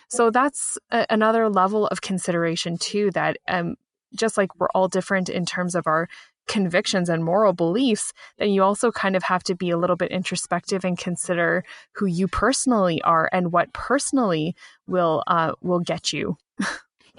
So 0.09 0.31
that's 0.31 0.77
a, 0.91 1.05
another 1.09 1.49
level 1.49 1.87
of 1.87 2.01
consideration 2.01 2.77
too 2.77 3.11
that 3.11 3.37
um, 3.47 3.75
just 4.15 4.37
like 4.37 4.55
we're 4.55 4.69
all 4.73 4.87
different 4.87 5.29
in 5.29 5.45
terms 5.45 5.75
of 5.75 5.85
our 5.87 6.07
convictions 6.47 7.09
and 7.09 7.23
moral 7.23 7.53
beliefs, 7.53 8.13
then 8.37 8.49
you 8.49 8.63
also 8.63 8.91
kind 8.91 9.15
of 9.15 9.23
have 9.23 9.43
to 9.43 9.55
be 9.55 9.69
a 9.69 9.77
little 9.77 9.95
bit 9.95 10.11
introspective 10.11 10.83
and 10.85 10.97
consider 10.97 11.63
who 11.93 12.05
you 12.05 12.27
personally 12.27 13.01
are 13.03 13.29
and 13.31 13.51
what 13.51 13.73
personally 13.73 14.55
will 14.87 15.23
uh, 15.27 15.53
will 15.61 15.79
get 15.79 16.13
you. 16.13 16.37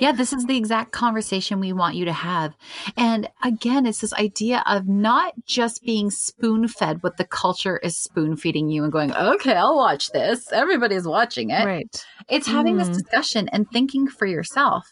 Yeah, 0.01 0.13
this 0.13 0.33
is 0.33 0.45
the 0.45 0.57
exact 0.57 0.93
conversation 0.93 1.59
we 1.59 1.73
want 1.73 1.97
you 1.97 2.05
to 2.05 2.13
have. 2.13 2.57
And 2.97 3.29
again, 3.43 3.85
it's 3.85 4.01
this 4.01 4.13
idea 4.13 4.63
of 4.65 4.87
not 4.87 5.35
just 5.45 5.83
being 5.83 6.13
spoon 6.13 6.69
fed 6.69 7.03
what 7.03 7.17
the 7.17 7.25
culture 7.25 7.79
is 7.79 7.99
spoon 7.99 8.37
feeding 8.37 8.69
you 8.69 8.85
and 8.85 8.93
going, 8.93 9.13
okay, 9.13 9.55
I'll 9.55 9.75
watch 9.77 10.11
this. 10.13 10.53
Everybody's 10.53 11.05
watching 11.07 11.51
it. 11.51 11.65
Right. 11.65 12.07
It's 12.29 12.47
having 12.47 12.77
this 12.77 12.91
Mhm. 12.91 12.95
discussion 12.95 13.49
and 13.49 13.69
thinking 13.73 14.07
for 14.07 14.27
yourself. 14.27 14.87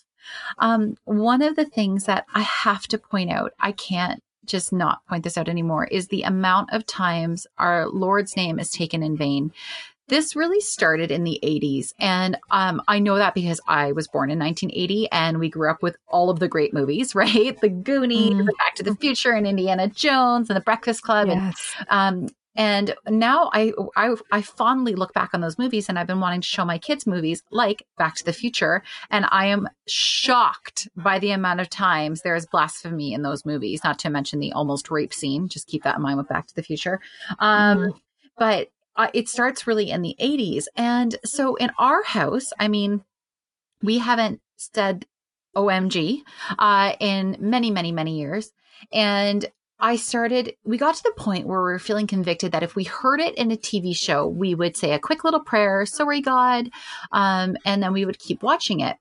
Um, 0.58 0.96
one 1.04 1.40
of 1.40 1.54
the 1.54 1.66
things 1.66 2.06
that 2.06 2.24
I 2.34 2.40
have 2.40 2.88
to 2.88 2.98
point 2.98 3.30
out, 3.30 3.52
I 3.60 3.70
can't 3.70 4.20
just 4.46 4.72
not 4.72 5.04
point 5.08 5.24
this 5.24 5.36
out 5.38 5.48
anymore, 5.48 5.84
is 5.86 6.08
the 6.08 6.22
amount 6.22 6.72
of 6.72 6.86
times 6.86 7.46
our 7.58 7.88
Lord's 7.88 8.36
name 8.36 8.58
is 8.58 8.70
taken 8.70 9.02
in 9.02 9.16
vain. 9.16 9.52
This 10.08 10.36
really 10.36 10.60
started 10.60 11.10
in 11.10 11.24
the 11.24 11.40
80s. 11.42 11.92
And 11.98 12.38
um, 12.52 12.80
I 12.86 13.00
know 13.00 13.16
that 13.16 13.34
because 13.34 13.60
I 13.66 13.90
was 13.90 14.06
born 14.06 14.30
in 14.30 14.38
1980 14.38 15.10
and 15.10 15.40
we 15.40 15.48
grew 15.48 15.68
up 15.68 15.82
with 15.82 15.96
all 16.06 16.30
of 16.30 16.38
the 16.38 16.46
great 16.46 16.72
movies, 16.72 17.14
right? 17.16 17.60
The 17.60 17.68
Goonies, 17.68 18.34
Mhm. 18.34 18.46
the 18.46 18.54
Back 18.58 18.76
to 18.76 18.84
the 18.84 18.94
Future, 18.94 19.32
and 19.32 19.46
Indiana 19.48 19.88
Jones, 19.88 20.48
and 20.48 20.56
The 20.56 20.60
Breakfast 20.60 21.02
Club, 21.02 21.28
and 21.28 21.54
um, 21.88 22.28
and 22.56 22.94
now 23.08 23.50
I, 23.52 23.72
I 23.96 24.14
I 24.32 24.42
fondly 24.42 24.94
look 24.94 25.12
back 25.12 25.30
on 25.34 25.40
those 25.40 25.58
movies, 25.58 25.88
and 25.88 25.98
I've 25.98 26.06
been 26.06 26.20
wanting 26.20 26.40
to 26.40 26.48
show 26.48 26.64
my 26.64 26.78
kids 26.78 27.06
movies 27.06 27.42
like 27.50 27.86
Back 27.98 28.16
to 28.16 28.24
the 28.24 28.32
Future, 28.32 28.82
and 29.10 29.26
I 29.30 29.46
am 29.46 29.68
shocked 29.86 30.88
by 30.96 31.18
the 31.18 31.30
amount 31.30 31.60
of 31.60 31.70
times 31.70 32.22
there 32.22 32.34
is 32.34 32.46
blasphemy 32.46 33.12
in 33.12 33.22
those 33.22 33.44
movies. 33.44 33.82
Not 33.84 33.98
to 34.00 34.10
mention 34.10 34.40
the 34.40 34.52
almost 34.52 34.90
rape 34.90 35.14
scene. 35.14 35.48
Just 35.48 35.68
keep 35.68 35.82
that 35.84 35.96
in 35.96 36.02
mind 36.02 36.18
with 36.18 36.28
Back 36.28 36.46
to 36.48 36.54
the 36.54 36.62
Future. 36.62 37.00
Um, 37.38 37.78
Mhm. 37.78 38.00
But 38.38 38.68
uh, 38.96 39.08
it 39.14 39.28
starts 39.28 39.66
really 39.66 39.90
in 39.90 40.02
the 40.02 40.16
'80s, 40.20 40.66
and 40.76 41.16
so 41.24 41.54
in 41.56 41.70
our 41.78 42.02
house, 42.02 42.52
I 42.58 42.68
mean, 42.68 43.02
we 43.82 43.98
haven't 43.98 44.40
said 44.56 45.06
OMG 45.54 46.22
uh, 46.58 46.92
in 47.00 47.36
many, 47.40 47.70
many, 47.70 47.92
many 47.92 48.18
years. 48.18 48.52
And 48.92 49.46
I 49.78 49.96
started, 49.96 50.54
we 50.64 50.78
got 50.78 50.94
to 50.94 51.02
the 51.02 51.12
point 51.16 51.46
where 51.46 51.60
we 51.60 51.72
were 51.72 51.78
feeling 51.78 52.06
convicted 52.06 52.52
that 52.52 52.62
if 52.62 52.74
we 52.74 52.84
heard 52.84 53.20
it 53.20 53.34
in 53.34 53.52
a 53.52 53.56
TV 53.56 53.94
show, 53.94 54.26
we 54.26 54.54
would 54.54 54.76
say 54.76 54.92
a 54.92 54.98
quick 54.98 55.22
little 55.22 55.40
prayer, 55.40 55.84
sorry, 55.84 56.22
God, 56.22 56.70
um, 57.12 57.56
and 57.66 57.82
then 57.82 57.92
we 57.92 58.06
would 58.06 58.18
keep 58.18 58.42
watching 58.42 58.80
it. 58.80 58.96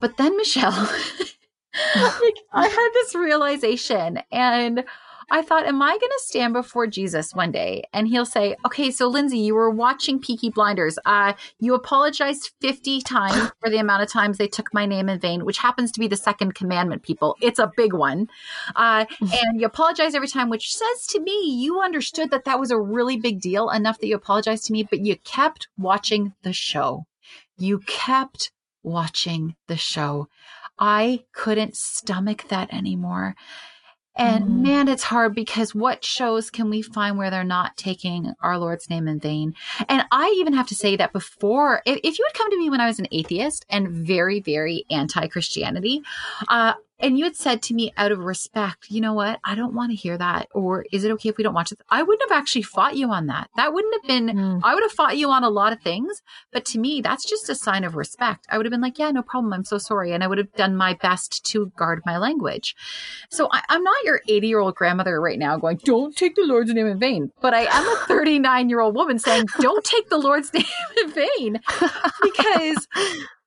But 0.00 0.16
then, 0.16 0.36
Michelle, 0.36 0.70
like, 1.96 2.36
I 2.52 2.68
had 2.68 2.90
this 2.94 3.14
realization 3.14 4.20
and 4.30 4.84
I 5.28 5.42
thought, 5.42 5.66
am 5.66 5.82
I 5.82 5.90
going 5.90 6.00
to 6.00 6.20
stand 6.22 6.52
before 6.52 6.86
Jesus 6.86 7.34
one 7.34 7.50
day 7.50 7.82
and 7.92 8.06
he'll 8.06 8.24
say, 8.24 8.54
okay, 8.64 8.90
so 8.90 9.08
Lindsay, 9.08 9.38
you 9.38 9.54
were 9.54 9.70
watching 9.70 10.20
Peaky 10.20 10.50
Blinders. 10.50 10.98
Uh, 11.04 11.32
you 11.58 11.74
apologized 11.74 12.52
50 12.60 13.00
times 13.00 13.50
for 13.60 13.68
the 13.68 13.78
amount 13.78 14.02
of 14.02 14.08
times 14.08 14.38
they 14.38 14.46
took 14.46 14.72
my 14.72 14.86
name 14.86 15.08
in 15.08 15.18
vain, 15.18 15.44
which 15.44 15.58
happens 15.58 15.90
to 15.92 16.00
be 16.00 16.06
the 16.06 16.16
second 16.16 16.54
commandment, 16.54 17.02
people. 17.02 17.36
It's 17.40 17.58
a 17.58 17.72
big 17.76 17.92
one. 17.92 18.28
Uh, 18.76 19.06
and 19.20 19.60
you 19.60 19.66
apologize 19.66 20.14
every 20.14 20.28
time, 20.28 20.48
which 20.48 20.74
says 20.74 21.06
to 21.08 21.20
me, 21.20 21.36
you 21.60 21.80
understood 21.80 22.30
that 22.30 22.44
that 22.44 22.60
was 22.60 22.70
a 22.70 22.78
really 22.78 23.16
big 23.16 23.40
deal 23.40 23.68
enough 23.70 23.98
that 23.98 24.06
you 24.06 24.14
apologized 24.14 24.66
to 24.66 24.72
me, 24.72 24.84
but 24.84 25.00
you 25.00 25.16
kept 25.24 25.68
watching 25.76 26.34
the 26.42 26.52
show. 26.52 27.04
You 27.58 27.80
kept 27.80 28.52
watching 28.84 29.56
the 29.66 29.76
show. 29.76 30.28
I 30.78 31.24
couldn't 31.32 31.76
stomach 31.76 32.44
that 32.48 32.72
anymore. 32.72 33.34
And 34.16 34.44
Mm. 34.44 34.62
man, 34.62 34.88
it's 34.88 35.02
hard 35.02 35.34
because 35.34 35.74
what 35.74 36.04
shows 36.04 36.50
can 36.50 36.70
we 36.70 36.82
find 36.82 37.18
where 37.18 37.30
they're 37.30 37.44
not 37.44 37.76
taking 37.76 38.32
our 38.40 38.58
Lord's 38.58 38.88
name 38.88 39.08
in 39.08 39.20
vain? 39.20 39.54
And 39.88 40.04
I 40.10 40.34
even 40.38 40.54
have 40.54 40.68
to 40.68 40.74
say 40.74 40.96
that 40.96 41.12
before, 41.12 41.82
if, 41.84 42.00
if 42.02 42.18
you 42.18 42.26
had 42.26 42.38
come 42.38 42.50
to 42.50 42.58
me 42.58 42.70
when 42.70 42.80
I 42.80 42.86
was 42.86 42.98
an 42.98 43.08
atheist 43.12 43.66
and 43.68 43.88
very, 43.88 44.40
very 44.40 44.84
anti 44.90 45.26
Christianity, 45.28 46.02
uh, 46.48 46.74
and 46.98 47.18
you 47.18 47.24
had 47.24 47.36
said 47.36 47.62
to 47.62 47.74
me 47.74 47.92
out 47.96 48.12
of 48.12 48.20
respect, 48.20 48.90
you 48.90 49.00
know 49.00 49.12
what, 49.12 49.38
I 49.44 49.54
don't 49.54 49.74
want 49.74 49.90
to 49.90 49.96
hear 49.96 50.16
that. 50.16 50.48
Or 50.52 50.84
is 50.92 51.04
it 51.04 51.10
okay 51.12 51.28
if 51.28 51.36
we 51.36 51.44
don't 51.44 51.54
watch 51.54 51.72
it? 51.72 51.80
I 51.90 52.02
wouldn't 52.02 52.30
have 52.30 52.38
actually 52.38 52.62
fought 52.62 52.96
you 52.96 53.10
on 53.10 53.26
that. 53.26 53.50
That 53.56 53.72
wouldn't 53.72 53.94
have 53.94 54.08
been, 54.08 54.26
Mm. 54.36 54.60
I 54.64 54.74
would 54.74 54.82
have 54.82 54.92
fought 54.92 55.16
you 55.16 55.30
on 55.30 55.44
a 55.44 55.48
lot 55.50 55.72
of 55.72 55.80
things. 55.80 56.22
But 56.52 56.64
to 56.66 56.78
me, 56.78 57.00
that's 57.00 57.24
just 57.28 57.48
a 57.48 57.54
sign 57.54 57.84
of 57.84 57.96
respect. 57.96 58.46
I 58.50 58.56
would 58.56 58.66
have 58.66 58.70
been 58.70 58.80
like, 58.80 58.98
yeah, 58.98 59.10
no 59.10 59.22
problem. 59.22 59.52
I'm 59.52 59.64
so 59.64 59.78
sorry. 59.78 60.12
And 60.12 60.24
I 60.24 60.26
would 60.26 60.38
have 60.38 60.52
done 60.54 60.76
my 60.76 60.94
best 60.94 61.44
to 61.46 61.72
guard 61.76 62.02
my 62.06 62.16
language. 62.18 62.74
So 63.30 63.48
I, 63.52 63.62
I'm 63.68 63.82
not 63.82 64.04
your 64.04 64.20
80 64.28 64.46
year 64.48 64.60
old 64.60 64.74
grandmother 64.74 65.20
right 65.20 65.38
now 65.38 65.56
going, 65.58 65.78
don't 65.84 66.16
take 66.16 66.34
the 66.34 66.42
Lord's 66.44 66.72
name 66.72 66.86
in 66.86 66.98
vain. 66.98 67.30
But 67.40 67.54
I 67.54 67.62
am 67.70 67.86
a 67.86 67.96
39 68.06 68.68
year 68.68 68.80
old 68.80 68.94
woman 68.94 69.18
saying, 69.18 69.46
don't 69.60 69.84
take 69.84 70.08
the 70.08 70.18
Lord's 70.18 70.52
name 70.54 70.64
in 71.02 71.10
vain 71.10 71.60
because 72.22 72.88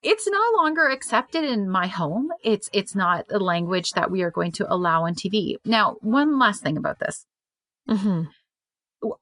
it's 0.02 0.28
no 0.28 0.42
longer 0.58 0.88
accepted 0.88 1.44
in 1.44 1.70
my 1.70 1.88
home. 1.88 2.30
It's 2.44 2.70
it's 2.74 2.96
not 2.96 3.26
a 3.30 3.40
language 3.40 3.92
that 3.92 4.12
we 4.12 4.22
are 4.22 4.32
going 4.32 4.52
to 4.54 4.72
allow 4.74 5.06
on 5.06 5.14
TV. 5.16 5.56
Now, 5.66 5.98
one 6.02 6.40
last 6.40 6.64
thing 6.64 6.78
about 6.78 7.00
this 7.00 7.26
Mhm. 7.90 8.28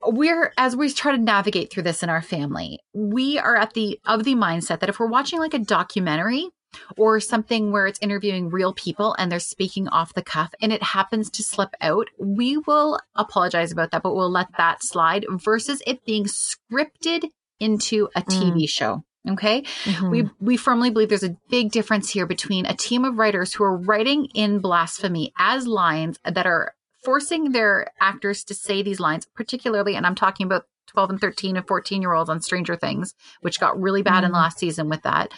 we're 0.08 0.54
as 0.58 0.76
we 0.76 0.92
try 0.92 1.12
to 1.12 1.18
navigate 1.18 1.72
through 1.72 1.84
this 1.84 2.02
in 2.02 2.10
our 2.10 2.22
family 2.22 2.80
we 2.94 3.38
are 3.38 3.56
at 3.56 3.74
the 3.74 4.00
of 4.06 4.24
the 4.24 4.34
mindset 4.34 4.80
that 4.80 4.90
if 4.90 5.00
we're 5.00 5.06
watching 5.08 5.40
like 5.40 5.54
a 5.54 5.60
documentary 5.60 6.50
or 6.98 7.20
something 7.20 7.72
where 7.72 7.86
it's 7.88 8.00
interviewing 8.02 8.50
real 8.50 8.74
people 8.74 9.16
and 9.20 9.32
they're 9.32 9.40
speaking 9.40 9.88
off 9.88 10.13
the 10.16 10.24
cuff 10.24 10.52
and 10.62 10.74
it 10.74 10.82
happens 10.82 11.30
to 11.30 11.44
slip 11.44 11.70
out 11.80 12.08
we 12.20 12.58
will 12.58 13.00
apologize 13.16 13.72
about 13.72 13.92
that 13.92 14.02
but 14.04 14.16
we'll 14.16 14.32
let 14.32 14.48
that 14.58 14.84
slide 14.84 15.26
versus 15.30 15.82
it 15.86 16.04
being 16.06 16.26
scripted 16.26 17.30
into 17.60 18.10
a 18.16 18.22
tv 18.24 18.68
show 18.68 19.04
okay 19.30 19.63
Mhm. 19.86 20.12
we 20.12 20.30
we 20.40 20.58
firmly 20.58 20.90
believe 20.90 21.10
there's 21.10 21.24
a 21.24 21.38
big 21.50 21.72
difference 21.72 22.10
here 22.10 22.26
between 22.26 22.66
a 22.66 22.74
team 22.76 23.06
of 23.06 23.18
writers 23.18 23.54
who 23.54 23.63
are 23.63 23.76
writing 23.78 24.26
in 24.34 24.60
blasphemy 24.60 25.34
as 25.38 25.68
lines 25.68 26.18
that 26.24 26.46
are 26.46 26.74
forcing 27.04 27.52
their 27.52 27.88
actors 28.00 28.44
to 28.46 28.54
say 28.54 28.82
these 28.82 29.00
lines 29.00 29.26
particularly 29.36 29.96
and 29.96 30.06
i'm 30.06 30.16
talking 30.16 30.46
about 30.46 30.66
12 30.88 31.10
and 31.12 31.22
13 31.22 31.58
and 31.58 31.68
14 31.68 32.02
year 32.02 32.13
olds 32.13 32.30
on 32.30 32.42
stranger 32.42 32.76
things 32.76 33.13
which 33.42 33.60
got 33.60 33.80
really 33.80 34.02
bad 34.02 34.24
in 34.24 34.32
the 34.32 34.38
Mhm. 34.38 34.42
last 34.42 34.58
season 34.60 34.90
with 34.90 35.02
that 35.04 35.32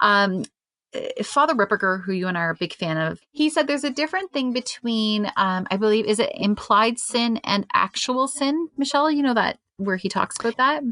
um 0.00 0.44
eh, 0.94 1.22
Father 1.22 1.54
Ripperger, 1.54 2.02
who 2.04 2.12
you 2.12 2.28
and 2.28 2.38
I 2.38 2.42
are 2.42 2.50
a 2.50 2.54
big 2.54 2.72
fan 2.74 2.96
of, 2.96 3.20
he 3.32 3.50
said 3.50 3.66
there's 3.66 3.84
a 3.84 3.90
different 3.90 4.32
thing 4.32 4.52
between, 4.52 5.26
um, 5.36 5.66
I 5.70 5.76
believe, 5.76 6.06
is 6.06 6.20
it 6.20 6.30
implied 6.34 6.98
sin 7.00 7.38
and 7.44 7.66
actual 7.74 8.28
sin? 8.28 8.68
Michelle, 8.78 9.10
you 9.10 9.22
know 9.22 9.34
that 9.34 9.58
where 9.78 9.96
he 9.96 10.08
talks 10.08 10.36
about 10.38 10.56
that? 10.58 10.82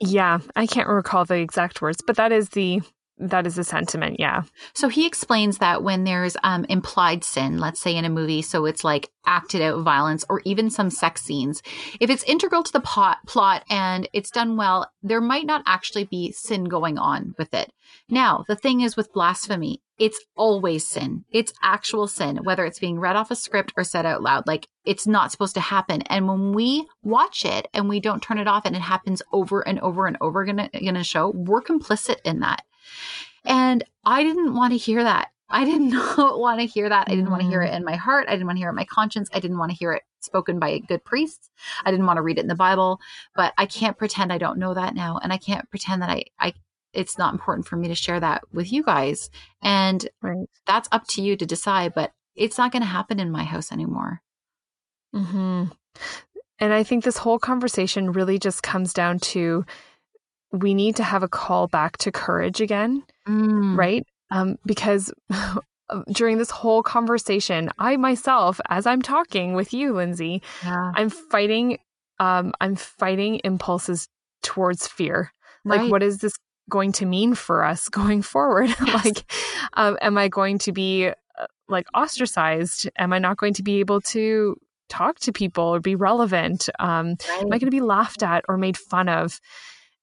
Yeah, 0.00 0.40
I 0.54 0.66
can't 0.66 0.88
recall 0.88 1.24
the 1.24 1.36
exact 1.36 1.80
words, 1.80 2.02
but 2.06 2.16
that 2.16 2.32
is 2.32 2.50
the 2.50 2.82
that 3.18 3.46
is 3.46 3.58
a 3.58 3.64
sentiment. 3.64 4.20
Yeah. 4.20 4.42
So 4.74 4.88
he 4.88 5.06
explains 5.06 5.58
that 5.58 5.82
when 5.82 6.04
there's 6.04 6.36
um, 6.42 6.66
implied 6.68 7.24
sin, 7.24 7.58
let's 7.58 7.80
say 7.80 7.96
in 7.96 8.04
a 8.04 8.10
movie, 8.10 8.42
so 8.42 8.66
it's 8.66 8.84
like 8.84 9.10
acted 9.24 9.62
out 9.62 9.82
violence 9.82 10.24
or 10.28 10.42
even 10.44 10.70
some 10.70 10.90
sex 10.90 11.22
scenes, 11.22 11.62
if 11.98 12.10
it's 12.10 12.24
integral 12.24 12.62
to 12.62 12.72
the 12.72 12.80
plot, 12.80 13.18
plot 13.26 13.64
and 13.70 14.08
it's 14.12 14.30
done 14.30 14.56
well, 14.56 14.90
there 15.02 15.20
might 15.20 15.46
not 15.46 15.62
actually 15.66 16.04
be 16.04 16.30
sin 16.32 16.64
going 16.64 16.98
on 16.98 17.34
with 17.38 17.54
it. 17.54 17.72
Now, 18.08 18.44
the 18.48 18.56
thing 18.56 18.82
is 18.82 18.96
with 18.96 19.12
blasphemy, 19.12 19.80
it's 19.98 20.20
always 20.36 20.86
sin. 20.86 21.24
It's 21.30 21.54
actual 21.62 22.06
sin, 22.06 22.40
whether 22.42 22.66
it's 22.66 22.78
being 22.78 23.00
read 23.00 23.16
off 23.16 23.30
a 23.30 23.36
script 23.36 23.72
or 23.76 23.84
said 23.84 24.04
out 24.04 24.22
loud. 24.22 24.46
Like 24.46 24.68
it's 24.84 25.06
not 25.06 25.32
supposed 25.32 25.54
to 25.54 25.60
happen. 25.60 26.02
And 26.02 26.28
when 26.28 26.52
we 26.52 26.86
watch 27.02 27.44
it 27.46 27.66
and 27.72 27.88
we 27.88 28.00
don't 28.00 28.22
turn 28.22 28.38
it 28.38 28.46
off 28.46 28.66
and 28.66 28.76
it 28.76 28.82
happens 28.82 29.22
over 29.32 29.66
and 29.66 29.80
over 29.80 30.06
and 30.06 30.18
over 30.20 30.42
again 30.42 30.58
in 30.74 30.96
a 30.96 31.04
show, 31.04 31.30
we're 31.30 31.62
complicit 31.62 32.16
in 32.24 32.40
that. 32.40 32.62
And 33.44 33.84
I 34.04 34.22
didn't 34.22 34.54
want 34.54 34.72
to 34.72 34.78
hear 34.78 35.02
that. 35.02 35.28
I 35.48 35.64
did 35.64 35.80
not 35.80 36.38
want 36.38 36.60
to 36.60 36.66
hear 36.66 36.88
that. 36.88 37.08
I 37.08 37.14
didn't 37.14 37.30
want 37.30 37.42
to 37.42 37.48
hear 37.48 37.62
it 37.62 37.72
in 37.72 37.84
my 37.84 37.96
heart. 37.96 38.26
I 38.28 38.32
didn't 38.32 38.46
want 38.46 38.56
to 38.56 38.60
hear 38.60 38.68
it 38.68 38.72
in 38.72 38.76
my 38.76 38.84
conscience. 38.84 39.28
I 39.32 39.40
didn't 39.40 39.58
want 39.58 39.70
to 39.70 39.76
hear 39.76 39.92
it 39.92 40.02
spoken 40.20 40.58
by 40.58 40.70
a 40.70 40.80
good 40.80 41.04
priests. 41.04 41.50
I 41.84 41.90
didn't 41.90 42.06
want 42.06 42.16
to 42.16 42.22
read 42.22 42.38
it 42.38 42.42
in 42.42 42.48
the 42.48 42.54
Bible, 42.54 43.00
but 43.34 43.54
I 43.56 43.66
can't 43.66 43.96
pretend 43.96 44.32
I 44.32 44.38
don't 44.38 44.58
know 44.58 44.74
that 44.74 44.94
now. 44.94 45.18
And 45.22 45.32
I 45.32 45.36
can't 45.36 45.68
pretend 45.70 46.02
that 46.02 46.10
I, 46.10 46.24
I, 46.38 46.52
it's 46.92 47.18
not 47.18 47.32
important 47.32 47.66
for 47.66 47.76
me 47.76 47.88
to 47.88 47.94
share 47.94 48.18
that 48.20 48.42
with 48.52 48.72
you 48.72 48.82
guys. 48.82 49.30
And 49.62 50.08
right. 50.22 50.48
that's 50.66 50.88
up 50.92 51.06
to 51.08 51.22
you 51.22 51.36
to 51.36 51.46
decide, 51.46 51.94
but 51.94 52.12
it's 52.34 52.58
not 52.58 52.72
going 52.72 52.82
to 52.82 52.88
happen 52.88 53.20
in 53.20 53.30
my 53.30 53.44
house 53.44 53.70
anymore. 53.70 54.20
Hmm. 55.14 55.64
And 56.58 56.72
I 56.72 56.82
think 56.82 57.04
this 57.04 57.18
whole 57.18 57.38
conversation 57.38 58.12
really 58.12 58.38
just 58.38 58.62
comes 58.62 58.92
down 58.92 59.18
to 59.20 59.64
we 60.52 60.74
need 60.74 60.96
to 60.96 61.02
have 61.02 61.22
a 61.22 61.28
call 61.28 61.66
back 61.68 61.98
to 61.98 62.12
courage 62.12 62.60
again, 62.60 63.02
mm. 63.26 63.76
right? 63.76 64.06
Um, 64.30 64.58
because 64.64 65.12
during 66.12 66.38
this 66.38 66.50
whole 66.50 66.82
conversation, 66.82 67.70
I 67.78 67.96
myself, 67.96 68.60
as 68.68 68.86
I'm 68.86 69.02
talking 69.02 69.54
with 69.54 69.72
you, 69.72 69.92
Lindsay, 69.92 70.42
yeah. 70.64 70.92
I'm 70.94 71.10
fighting. 71.10 71.78
Um, 72.18 72.54
I'm 72.60 72.76
fighting 72.76 73.40
impulses 73.44 74.08
towards 74.42 74.86
fear. 74.86 75.32
Right. 75.64 75.82
Like, 75.82 75.90
what 75.90 76.02
is 76.02 76.18
this 76.18 76.32
going 76.70 76.92
to 76.92 77.06
mean 77.06 77.34
for 77.34 77.62
us 77.62 77.88
going 77.90 78.22
forward? 78.22 78.74
Yes. 78.86 79.04
like, 79.04 79.32
um, 79.74 79.98
am 80.00 80.16
I 80.16 80.28
going 80.28 80.58
to 80.60 80.72
be 80.72 81.08
uh, 81.08 81.46
like 81.68 81.86
ostracized? 81.94 82.88
Am 82.96 83.12
I 83.12 83.18
not 83.18 83.36
going 83.36 83.54
to 83.54 83.62
be 83.62 83.80
able 83.80 84.00
to 84.02 84.56
talk 84.88 85.18
to 85.20 85.32
people 85.32 85.64
or 85.64 85.80
be 85.80 85.94
relevant? 85.94 86.68
Um, 86.78 87.16
right. 87.28 87.42
Am 87.42 87.52
I 87.52 87.58
going 87.58 87.66
to 87.66 87.70
be 87.70 87.80
laughed 87.80 88.22
at 88.22 88.44
or 88.48 88.56
made 88.56 88.78
fun 88.78 89.08
of? 89.08 89.40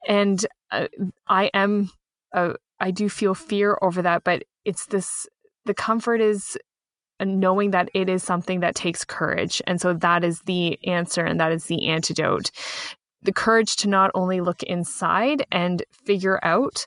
And 0.07 0.45
uh, 0.71 0.87
I 1.27 1.49
am, 1.53 1.91
uh, 2.33 2.53
I 2.79 2.91
do 2.91 3.09
feel 3.09 3.35
fear 3.35 3.77
over 3.81 4.01
that, 4.01 4.23
but 4.23 4.43
it's 4.65 4.85
this 4.87 5.27
the 5.65 5.73
comfort 5.73 6.19
is 6.19 6.57
knowing 7.21 7.71
that 7.71 7.89
it 7.93 8.09
is 8.09 8.23
something 8.23 8.59
that 8.61 8.75
takes 8.75 9.05
courage. 9.05 9.61
And 9.65 9.79
so 9.79 9.93
that 9.93 10.23
is 10.23 10.41
the 10.41 10.83
answer 10.85 11.23
and 11.23 11.39
that 11.39 11.51
is 11.51 11.65
the 11.65 11.87
antidote. 11.87 12.51
The 13.21 13.31
courage 13.31 13.77
to 13.77 13.87
not 13.87 14.11
only 14.13 14.41
look 14.41 14.63
inside 14.63 15.45
and 15.51 15.83
figure 16.05 16.39
out 16.43 16.85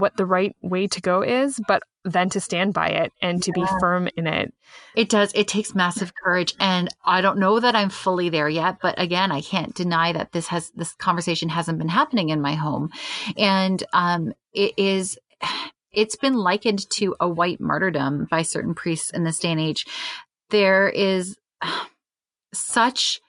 what 0.00 0.16
the 0.16 0.26
right 0.26 0.54
way 0.62 0.86
to 0.86 1.00
go 1.00 1.22
is, 1.22 1.60
but 1.66 1.82
then 2.04 2.28
to 2.30 2.40
stand 2.40 2.74
by 2.74 2.88
it 2.88 3.12
and 3.20 3.42
to 3.42 3.52
yeah. 3.54 3.64
be 3.64 3.70
firm 3.80 4.08
in 4.16 4.26
it. 4.26 4.52
It 4.94 5.08
does. 5.08 5.32
It 5.34 5.48
takes 5.48 5.74
massive 5.74 6.12
courage. 6.14 6.54
And 6.58 6.88
I 7.04 7.20
don't 7.20 7.38
know 7.38 7.60
that 7.60 7.74
I'm 7.74 7.90
fully 7.90 8.28
there 8.28 8.48
yet, 8.48 8.78
but 8.80 9.00
again, 9.00 9.30
I 9.32 9.40
can't 9.40 9.74
deny 9.74 10.12
that 10.12 10.32
this 10.32 10.48
has, 10.48 10.70
this 10.70 10.94
conversation 10.94 11.48
hasn't 11.48 11.78
been 11.78 11.88
happening 11.88 12.30
in 12.30 12.40
my 12.40 12.54
home. 12.54 12.90
And, 13.36 13.82
um, 13.92 14.32
it 14.52 14.74
is, 14.76 15.18
it's 15.92 16.16
been 16.16 16.34
likened 16.34 16.88
to 16.90 17.16
a 17.18 17.28
white 17.28 17.60
martyrdom 17.60 18.26
by 18.30 18.42
certain 18.42 18.74
priests 18.74 19.10
in 19.10 19.24
this 19.24 19.38
day 19.38 19.52
and 19.52 19.60
age. 19.60 19.86
There 20.50 20.88
is 20.88 21.36
such 22.52 23.20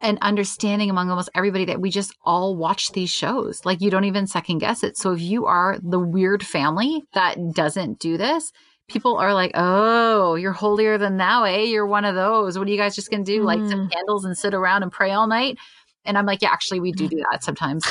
an 0.00 0.18
understanding 0.20 0.90
among 0.90 1.10
almost 1.10 1.30
everybody 1.34 1.64
that 1.64 1.80
we 1.80 1.90
just 1.90 2.14
all 2.22 2.56
watch 2.56 2.92
these 2.92 3.10
shows. 3.10 3.64
Like 3.64 3.80
you 3.80 3.90
don't 3.90 4.04
even 4.04 4.26
second 4.26 4.58
guess 4.58 4.82
it. 4.82 4.96
So 4.96 5.12
if 5.12 5.20
you 5.20 5.46
are 5.46 5.78
the 5.82 5.98
weird 5.98 6.44
family 6.44 7.02
that 7.14 7.38
doesn't 7.54 7.98
do 7.98 8.16
this, 8.16 8.52
people 8.88 9.16
are 9.16 9.32
like, 9.34 9.52
"Oh, 9.54 10.34
you're 10.34 10.52
holier 10.52 10.98
than 10.98 11.16
thou, 11.16 11.44
eh? 11.44 11.62
You're 11.62 11.86
one 11.86 12.04
of 12.04 12.14
those. 12.14 12.58
What 12.58 12.68
are 12.68 12.70
you 12.70 12.76
guys 12.76 12.94
just 12.94 13.10
gonna 13.10 13.24
do? 13.24 13.42
Mm. 13.42 13.44
Light 13.44 13.68
some 13.68 13.88
candles 13.88 14.24
and 14.24 14.36
sit 14.36 14.54
around 14.54 14.82
and 14.82 14.92
pray 14.92 15.12
all 15.12 15.26
night?" 15.26 15.58
And 16.06 16.16
I'm 16.16 16.26
like, 16.26 16.42
"Yeah, 16.42 16.50
actually, 16.50 16.80
we 16.80 16.92
do 16.92 17.08
do 17.08 17.22
that 17.30 17.44
sometimes." 17.44 17.84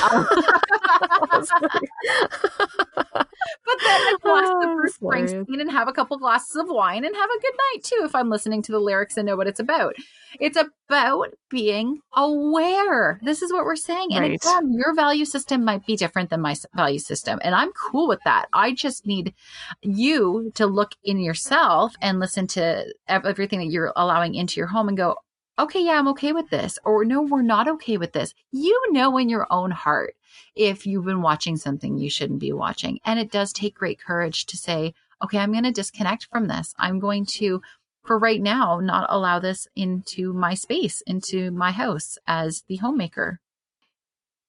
but 3.66 3.78
then 3.80 4.00
I 4.00 4.16
watch 4.24 4.62
the 4.62 4.72
Bruce 4.74 4.98
oh, 5.02 5.06
Springsteen 5.06 5.60
and 5.60 5.70
have 5.70 5.88
a 5.88 5.92
couple 5.92 6.18
glasses 6.18 6.56
of 6.56 6.66
wine 6.68 7.04
and 7.04 7.14
have 7.14 7.30
a 7.30 7.40
good 7.40 7.54
night 7.72 7.84
too 7.84 8.02
if 8.04 8.14
I'm 8.14 8.30
listening 8.30 8.62
to 8.62 8.72
the 8.72 8.78
lyrics 8.78 9.16
and 9.16 9.26
know 9.26 9.36
what 9.36 9.46
it's 9.46 9.60
about. 9.60 9.94
It's 10.38 10.58
about 10.58 11.34
being 11.50 12.00
aware. 12.14 13.18
This 13.22 13.42
is 13.42 13.52
what 13.52 13.64
we're 13.64 13.76
saying. 13.76 14.08
And 14.12 14.20
right. 14.20 14.34
again, 14.34 14.72
your 14.72 14.94
value 14.94 15.24
system 15.24 15.64
might 15.64 15.86
be 15.86 15.96
different 15.96 16.30
than 16.30 16.40
my 16.40 16.54
value 16.74 16.98
system. 16.98 17.38
And 17.42 17.54
I'm 17.54 17.72
cool 17.72 18.08
with 18.08 18.20
that. 18.24 18.46
I 18.52 18.72
just 18.72 19.06
need 19.06 19.34
you 19.82 20.52
to 20.54 20.66
look 20.66 20.92
in 21.04 21.18
yourself 21.18 21.94
and 22.00 22.20
listen 22.20 22.46
to 22.48 22.92
everything 23.08 23.60
that 23.60 23.66
you're 23.70 23.92
allowing 23.96 24.34
into 24.34 24.60
your 24.60 24.68
home 24.68 24.88
and 24.88 24.96
go, 24.96 25.16
okay, 25.58 25.84
yeah, 25.84 25.98
I'm 25.98 26.08
okay 26.08 26.32
with 26.32 26.50
this. 26.50 26.78
Or 26.84 27.04
no, 27.04 27.22
we're 27.22 27.42
not 27.42 27.68
okay 27.68 27.96
with 27.96 28.12
this. 28.12 28.34
You 28.52 28.92
know 28.92 29.16
in 29.18 29.28
your 29.28 29.46
own 29.50 29.70
heart 29.70 30.14
if 30.54 30.86
you've 30.86 31.04
been 31.04 31.22
watching 31.22 31.56
something 31.56 31.96
you 31.96 32.10
shouldn't 32.10 32.40
be 32.40 32.52
watching. 32.52 33.00
And 33.04 33.18
it 33.18 33.30
does 33.30 33.52
take 33.52 33.74
great 33.74 34.00
courage 34.00 34.46
to 34.46 34.56
say, 34.56 34.94
okay, 35.22 35.38
I'm 35.38 35.52
going 35.52 35.64
to 35.64 35.70
disconnect 35.70 36.26
from 36.30 36.48
this. 36.48 36.74
I'm 36.78 36.98
going 36.98 37.26
to, 37.26 37.62
for 38.04 38.18
right 38.18 38.40
now, 38.40 38.80
not 38.80 39.06
allow 39.08 39.38
this 39.38 39.66
into 39.74 40.32
my 40.32 40.54
space, 40.54 41.00
into 41.06 41.50
my 41.50 41.72
house 41.72 42.18
as 42.26 42.62
the 42.68 42.76
homemaker. 42.76 43.40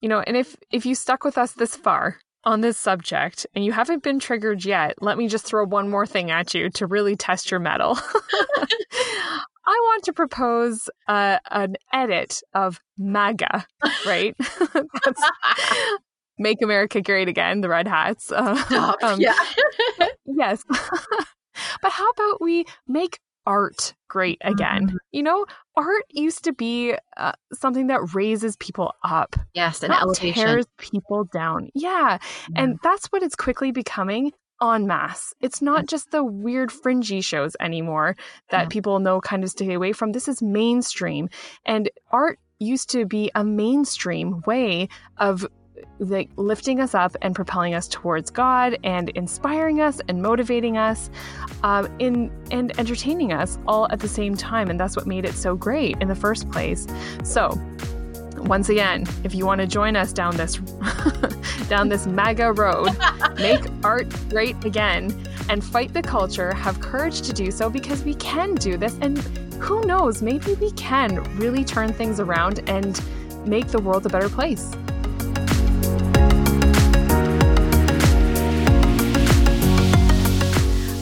You 0.02 0.10
know, 0.10 0.20
and 0.20 0.38
if 0.38 0.56
if 0.70 0.86
you 0.86 0.93
stuck 0.93 1.24
with 1.24 1.39
us 1.39 1.54
this 1.54 1.76
far 1.76 2.20
on 2.43 2.62
this 2.62 2.78
subject 2.78 3.48
and 3.56 3.65
you 3.65 3.72
haven't 3.72 4.04
been 4.04 4.20
triggered 4.20 4.63
yet, 4.63 5.02
let 5.02 5.17
me 5.17 5.28
just 5.28 5.46
throw 5.46 5.65
one 5.65 5.89
more 5.89 6.06
thing 6.06 6.30
at 6.30 6.54
you 6.54 6.70
to 6.72 6.86
really 6.86 7.15
test 7.15 7.50
your 7.50 7.60
mettle. 7.60 7.98
I 9.67 9.71
want 9.71 10.03
to 10.06 10.13
propose 10.13 10.89
uh, 11.10 11.39
an 11.51 11.75
edit 11.91 12.41
of 12.53 12.80
MAGA, 12.97 13.67
right? 14.06 14.34
Make 16.39 16.62
America 16.62 17.01
Great 17.01 17.27
Again, 17.27 17.60
the 17.60 17.67
Red 17.67 17.88
Hats. 17.88 18.32
Uh, 18.32 18.95
um, 19.03 19.19
yeah. 19.19 19.34
yes. 20.25 20.63
but 21.82 21.91
how 21.91 22.10
about 22.12 22.41
we 22.41 22.63
make 22.88 23.19
art 23.45 23.93
great 24.08 24.38
again? 24.41 24.88
Mm-hmm. 24.88 24.97
You 25.12 25.23
know, 25.23 25.45
art 25.75 26.06
used 26.12 26.45
to 26.45 26.53
be 26.53 26.95
uh, 27.17 27.34
something 27.51 27.88
that 27.88 28.13
raises 28.13 28.56
people 28.58 28.93
up. 29.03 29.36
Yes, 29.53 29.84
an 29.84 29.91
elevation. 29.91 30.34
tears 30.34 30.65
people 30.77 31.25
down. 31.25 31.71
Yeah. 31.73 32.19
And 32.56 32.77
that's 32.84 33.08
what 33.08 33.21
it's 33.21 33.36
quickly 33.36 33.71
becoming 33.71 34.32
en 34.62 34.88
masse. 34.88 35.34
It's 35.41 35.62
not 35.62 35.88
just 35.88 36.12
the 36.12 36.24
weird 36.24 36.72
fringy 36.72 37.22
shows 37.22 37.56
anymore 37.60 38.15
that 38.50 38.63
yeah. 38.63 38.70
people 38.70 39.00
know 39.00 39.22
kind 39.22 39.43
of 39.43 39.50
stay 39.50 39.74
away 39.74 39.93
from. 39.93 40.12
This 40.12 40.28
is 40.28 40.41
mainstream. 40.41 41.30
And 41.65 41.89
art 42.12 42.39
used 42.60 42.89
to 42.91 43.06
be 43.06 43.30
a 43.36 43.43
mainstream 43.43 44.41
way 44.48 44.89
of 45.17 45.46
like 46.00 46.30
lifting 46.38 46.80
us 46.80 46.96
up 46.96 47.15
and 47.22 47.36
propelling 47.36 47.74
us 47.74 47.88
towards 47.88 48.30
God 48.32 48.78
and 48.84 49.10
inspiring 49.10 49.82
us 49.82 50.02
and 50.08 50.22
motivating 50.22 50.78
us 50.78 51.10
um, 51.63 51.88
in 52.00 52.32
and 52.52 52.78
entertaining 52.80 53.32
us 53.32 53.58
all 53.67 53.88
at 53.91 54.00
the 54.00 54.08
same 54.08 54.36
time. 54.36 54.70
And 54.70 54.80
that's 54.80 54.96
what 54.96 55.08
made 55.08 55.26
it 55.26 55.34
so 55.34 55.56
great 55.56 55.96
in 56.02 56.08
the 56.08 56.15
first 56.15 56.50
place. 56.52 56.88
So 57.24 57.60
once 58.47 58.69
again, 58.69 59.05
if 59.23 59.36
you 59.36 59.45
want 59.45 59.60
to 59.62 59.67
join 59.67 59.95
us 59.95 60.13
down 60.13 60.36
this 60.38 60.57
down 61.67 61.89
this 61.89 62.07
MAGA 62.07 62.53
road, 62.53 62.89
make 63.36 63.62
art 63.83 64.07
great 64.29 64.63
again 64.63 65.12
and 65.49 65.63
fight 65.63 65.93
the 65.93 66.01
culture, 66.01 66.53
have 66.53 66.79
courage 66.79 67.21
to 67.21 67.33
do 67.33 67.51
so 67.51 67.69
because 67.69 68.03
we 68.03 68.15
can 68.15 68.55
do 68.55 68.77
this 68.77 68.97
and 69.01 69.17
who 69.60 69.81
knows, 69.86 70.21
maybe 70.21 70.53
we 70.55 70.71
can 70.71 71.23
really 71.38 71.65
turn 71.65 71.91
things 71.91 72.19
around 72.19 72.67
and 72.69 73.01
make 73.45 73.67
the 73.67 73.81
world 73.81 74.05
a 74.05 74.10
better 74.10 74.29
place. 74.29 74.73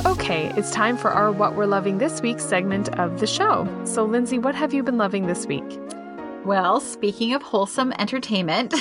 Okay, 0.05 0.51
it's 0.57 0.71
time 0.71 0.97
for 0.97 1.11
our 1.11 1.31
What 1.31 1.55
We're 1.55 1.67
Loving 1.67 1.99
This 1.99 2.21
Week 2.21 2.39
segment 2.39 2.89
of 2.97 3.19
the 3.19 3.27
show. 3.27 3.67
So, 3.83 4.05
Lindsay, 4.05 4.39
what 4.39 4.55
have 4.55 4.73
you 4.73 4.81
been 4.81 4.97
loving 4.97 5.27
this 5.27 5.45
week? 5.45 5.63
Well, 6.45 6.79
speaking 6.79 7.33
of 7.33 7.41
wholesome 7.41 7.91
entertainment, 7.97 8.71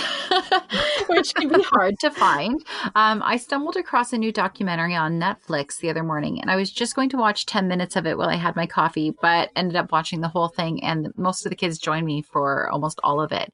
which 1.08 1.34
can 1.34 1.48
be 1.48 1.62
hard 1.62 1.98
to 2.00 2.10
find, 2.10 2.62
um, 2.94 3.22
I 3.24 3.38
stumbled 3.38 3.76
across 3.76 4.12
a 4.12 4.18
new 4.18 4.30
documentary 4.30 4.94
on 4.94 5.18
Netflix 5.18 5.78
the 5.78 5.88
other 5.88 6.02
morning, 6.02 6.42
and 6.42 6.50
I 6.50 6.56
was 6.56 6.70
just 6.70 6.94
going 6.94 7.08
to 7.08 7.16
watch 7.16 7.46
10 7.46 7.66
minutes 7.66 7.96
of 7.96 8.06
it 8.06 8.18
while 8.18 8.28
I 8.28 8.34
had 8.34 8.54
my 8.54 8.66
coffee, 8.66 9.14
but 9.22 9.48
ended 9.56 9.76
up 9.76 9.92
watching 9.92 10.20
the 10.20 10.28
whole 10.28 10.48
thing, 10.48 10.84
and 10.84 11.10
most 11.16 11.46
of 11.46 11.50
the 11.50 11.56
kids 11.56 11.78
joined 11.78 12.04
me 12.04 12.20
for 12.20 12.68
almost 12.68 13.00
all 13.02 13.18
of 13.18 13.32
it. 13.32 13.50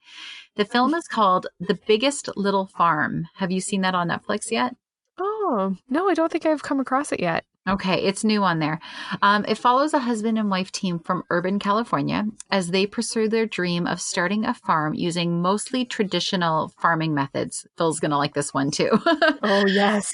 The 0.57 0.65
film 0.65 0.93
is 0.95 1.07
called 1.07 1.47
The 1.61 1.79
Biggest 1.87 2.37
Little 2.37 2.67
Farm. 2.67 3.29
Have 3.37 3.53
you 3.53 3.61
seen 3.61 3.83
that 3.83 3.95
on 3.95 4.09
Netflix 4.09 4.51
yet? 4.51 4.75
Oh, 5.19 5.77
no, 5.89 6.09
I 6.09 6.15
don't 6.15 6.33
think 6.33 6.47
I've 6.47 6.65
come 6.65 6.81
across 6.81 7.13
it 7.13 7.21
yet. 7.21 7.45
Okay, 7.69 8.03
it's 8.05 8.25
new 8.25 8.43
on 8.43 8.59
there. 8.59 8.81
Um, 9.21 9.45
it 9.47 9.59
follows 9.59 9.93
a 9.93 9.99
husband 9.99 10.39
and 10.39 10.49
wife 10.49 10.73
team 10.73 10.99
from 10.99 11.25
urban 11.29 11.59
California 11.59 12.25
as 12.51 12.69
they 12.69 12.87
pursue 12.87 13.29
their 13.29 13.45
dream 13.45 13.87
of 13.87 14.01
starting 14.01 14.47
a 14.47 14.55
farm 14.55 14.95
using 14.95 15.43
mostly 15.43 15.85
traditional 15.85 16.73
farming 16.79 17.13
methods. 17.15 17.67
Phil's 17.77 18.01
going 18.01 18.13
to 18.13 18.17
like 18.17 18.33
this 18.33 18.55
one 18.55 18.71
too. 18.71 18.89
oh, 19.43 19.67
yes. 19.67 20.11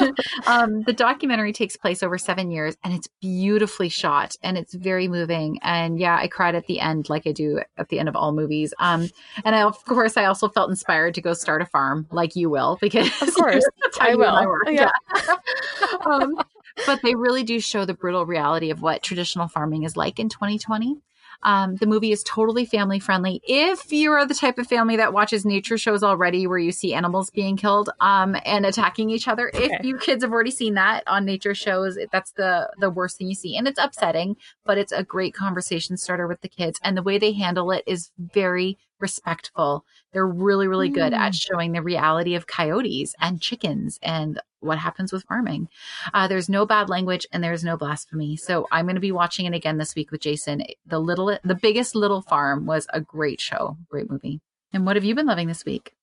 um, 0.46 0.82
the 0.82 0.92
documentary 0.92 1.54
takes 1.54 1.74
place 1.74 2.02
over 2.02 2.18
seven 2.18 2.50
years 2.50 2.76
and 2.84 2.92
it's 2.92 3.08
beautifully 3.22 3.88
shot 3.88 4.36
and 4.42 4.58
it's 4.58 4.74
very 4.74 5.08
moving. 5.08 5.58
And 5.62 5.98
yeah, 5.98 6.16
I 6.16 6.28
cried 6.28 6.54
at 6.54 6.66
the 6.66 6.80
end, 6.80 7.08
like 7.08 7.26
I 7.26 7.32
do 7.32 7.60
at 7.78 7.88
the 7.88 7.98
end 7.98 8.10
of 8.10 8.14
all 8.14 8.32
movies. 8.32 8.74
Um, 8.78 9.08
and 9.42 9.56
I, 9.56 9.62
of 9.62 9.82
course, 9.86 10.18
I 10.18 10.26
also 10.26 10.50
felt 10.50 10.68
inspired 10.68 11.14
to 11.14 11.22
go 11.22 11.32
start 11.32 11.62
a 11.62 11.66
farm 11.66 12.06
like 12.12 12.36
you 12.36 12.50
will, 12.50 12.76
because 12.78 13.08
of 13.22 13.34
course 13.34 13.64
I 14.00 14.14
will. 14.14 14.28
I 14.66 14.70
yeah. 14.70 14.90
yeah. 16.06 16.26
But 16.86 17.00
they 17.02 17.14
really 17.14 17.42
do 17.42 17.60
show 17.60 17.84
the 17.84 17.94
brutal 17.94 18.26
reality 18.26 18.70
of 18.70 18.82
what 18.82 19.02
traditional 19.02 19.48
farming 19.48 19.84
is 19.84 19.96
like 19.96 20.18
in 20.18 20.28
2020. 20.28 21.00
Um, 21.42 21.76
the 21.76 21.86
movie 21.86 22.12
is 22.12 22.22
totally 22.22 22.66
family 22.66 22.98
friendly. 22.98 23.40
If 23.44 23.92
you 23.92 24.12
are 24.12 24.26
the 24.26 24.34
type 24.34 24.58
of 24.58 24.66
family 24.66 24.96
that 24.96 25.12
watches 25.12 25.46
nature 25.46 25.78
shows 25.78 26.02
already, 26.02 26.46
where 26.46 26.58
you 26.58 26.72
see 26.72 26.92
animals 26.92 27.30
being 27.30 27.56
killed 27.56 27.88
um, 28.00 28.36
and 28.44 28.66
attacking 28.66 29.10
each 29.10 29.26
other, 29.26 29.50
okay. 29.54 29.70
if 29.72 29.84
you 29.84 29.96
kids 29.96 30.22
have 30.22 30.32
already 30.32 30.50
seen 30.50 30.74
that 30.74 31.02
on 31.06 31.24
nature 31.24 31.54
shows, 31.54 31.98
that's 32.12 32.32
the 32.32 32.70
the 32.78 32.90
worst 32.90 33.18
thing 33.18 33.28
you 33.28 33.34
see, 33.34 33.56
and 33.56 33.66
it's 33.66 33.82
upsetting. 33.82 34.36
But 34.64 34.78
it's 34.78 34.92
a 34.92 35.02
great 35.02 35.34
conversation 35.34 35.96
starter 35.96 36.26
with 36.26 36.42
the 36.42 36.48
kids, 36.48 36.78
and 36.82 36.96
the 36.96 37.02
way 37.02 37.18
they 37.18 37.32
handle 37.32 37.70
it 37.70 37.84
is 37.86 38.10
very 38.18 38.78
respectful. 39.00 39.84
They're 40.12 40.26
really, 40.26 40.68
really 40.68 40.88
good 40.88 41.12
at 41.12 41.32
mm. 41.32 41.40
showing 41.40 41.72
the 41.72 41.82
reality 41.82 42.34
of 42.34 42.46
coyotes 42.46 43.14
and 43.20 43.40
chickens 43.40 43.98
and 44.02 44.40
what 44.60 44.78
happens 44.78 45.12
with 45.12 45.24
farming. 45.24 45.68
Uh, 46.12 46.28
there's 46.28 46.48
no 46.48 46.66
bad 46.66 46.88
language 46.88 47.26
and 47.32 47.42
there's 47.42 47.64
no 47.64 47.76
blasphemy. 47.76 48.36
So 48.36 48.66
I'm 48.70 48.84
going 48.86 48.96
to 48.96 49.00
be 49.00 49.12
watching 49.12 49.46
it 49.46 49.54
again 49.54 49.78
this 49.78 49.94
week 49.94 50.10
with 50.10 50.20
Jason. 50.20 50.62
The 50.86 50.98
little, 50.98 51.38
the 51.44 51.54
biggest 51.54 51.94
little 51.94 52.22
farm 52.22 52.66
was 52.66 52.86
a 52.92 53.00
great 53.00 53.40
show, 53.40 53.76
great 53.88 54.10
movie. 54.10 54.40
And 54.72 54.86
what 54.86 54.96
have 54.96 55.04
you 55.04 55.14
been 55.14 55.26
loving 55.26 55.48
this 55.48 55.64
week? 55.64 55.94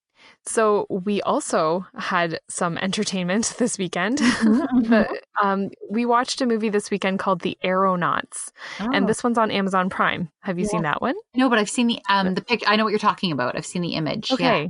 So 0.46 0.88
we 0.90 1.22
also 1.22 1.86
had 1.96 2.40
some 2.50 2.78
entertainment 2.78 3.56
this 3.60 3.78
weekend. 3.78 4.20
Mm-hmm. 4.20 4.82
the, 4.90 5.22
um, 5.42 5.70
we 5.90 6.06
watched 6.06 6.42
a 6.42 6.46
movie 6.46 6.70
this 6.70 6.90
weekend 6.90 7.20
called 7.20 7.42
The 7.42 7.58
Aeronauts, 7.64 8.52
oh. 8.80 8.90
and 8.94 9.08
this 9.08 9.24
one's 9.24 9.38
on 9.38 9.52
Amazon 9.52 9.90
Prime. 9.90 10.30
Have 10.42 10.58
you 10.58 10.66
yeah. 10.66 10.72
seen 10.72 10.82
that 10.84 11.02
one? 11.02 11.16
No, 11.36 11.50
but 11.50 11.60
I've 11.60 11.70
seen 11.70 11.88
the 11.88 12.00
um 12.10 12.34
the 12.34 12.42
pic. 12.42 12.64
I 12.68 12.76
know 12.76 12.84
what 12.84 12.92
you're 12.92 13.00
talking 13.00 13.32
about. 13.32 13.56
I've 13.56 13.66
seen 13.66 13.82
the 13.82 13.96
image. 13.96 14.32
Okay. 14.32 14.64
Yeah. 14.64 14.70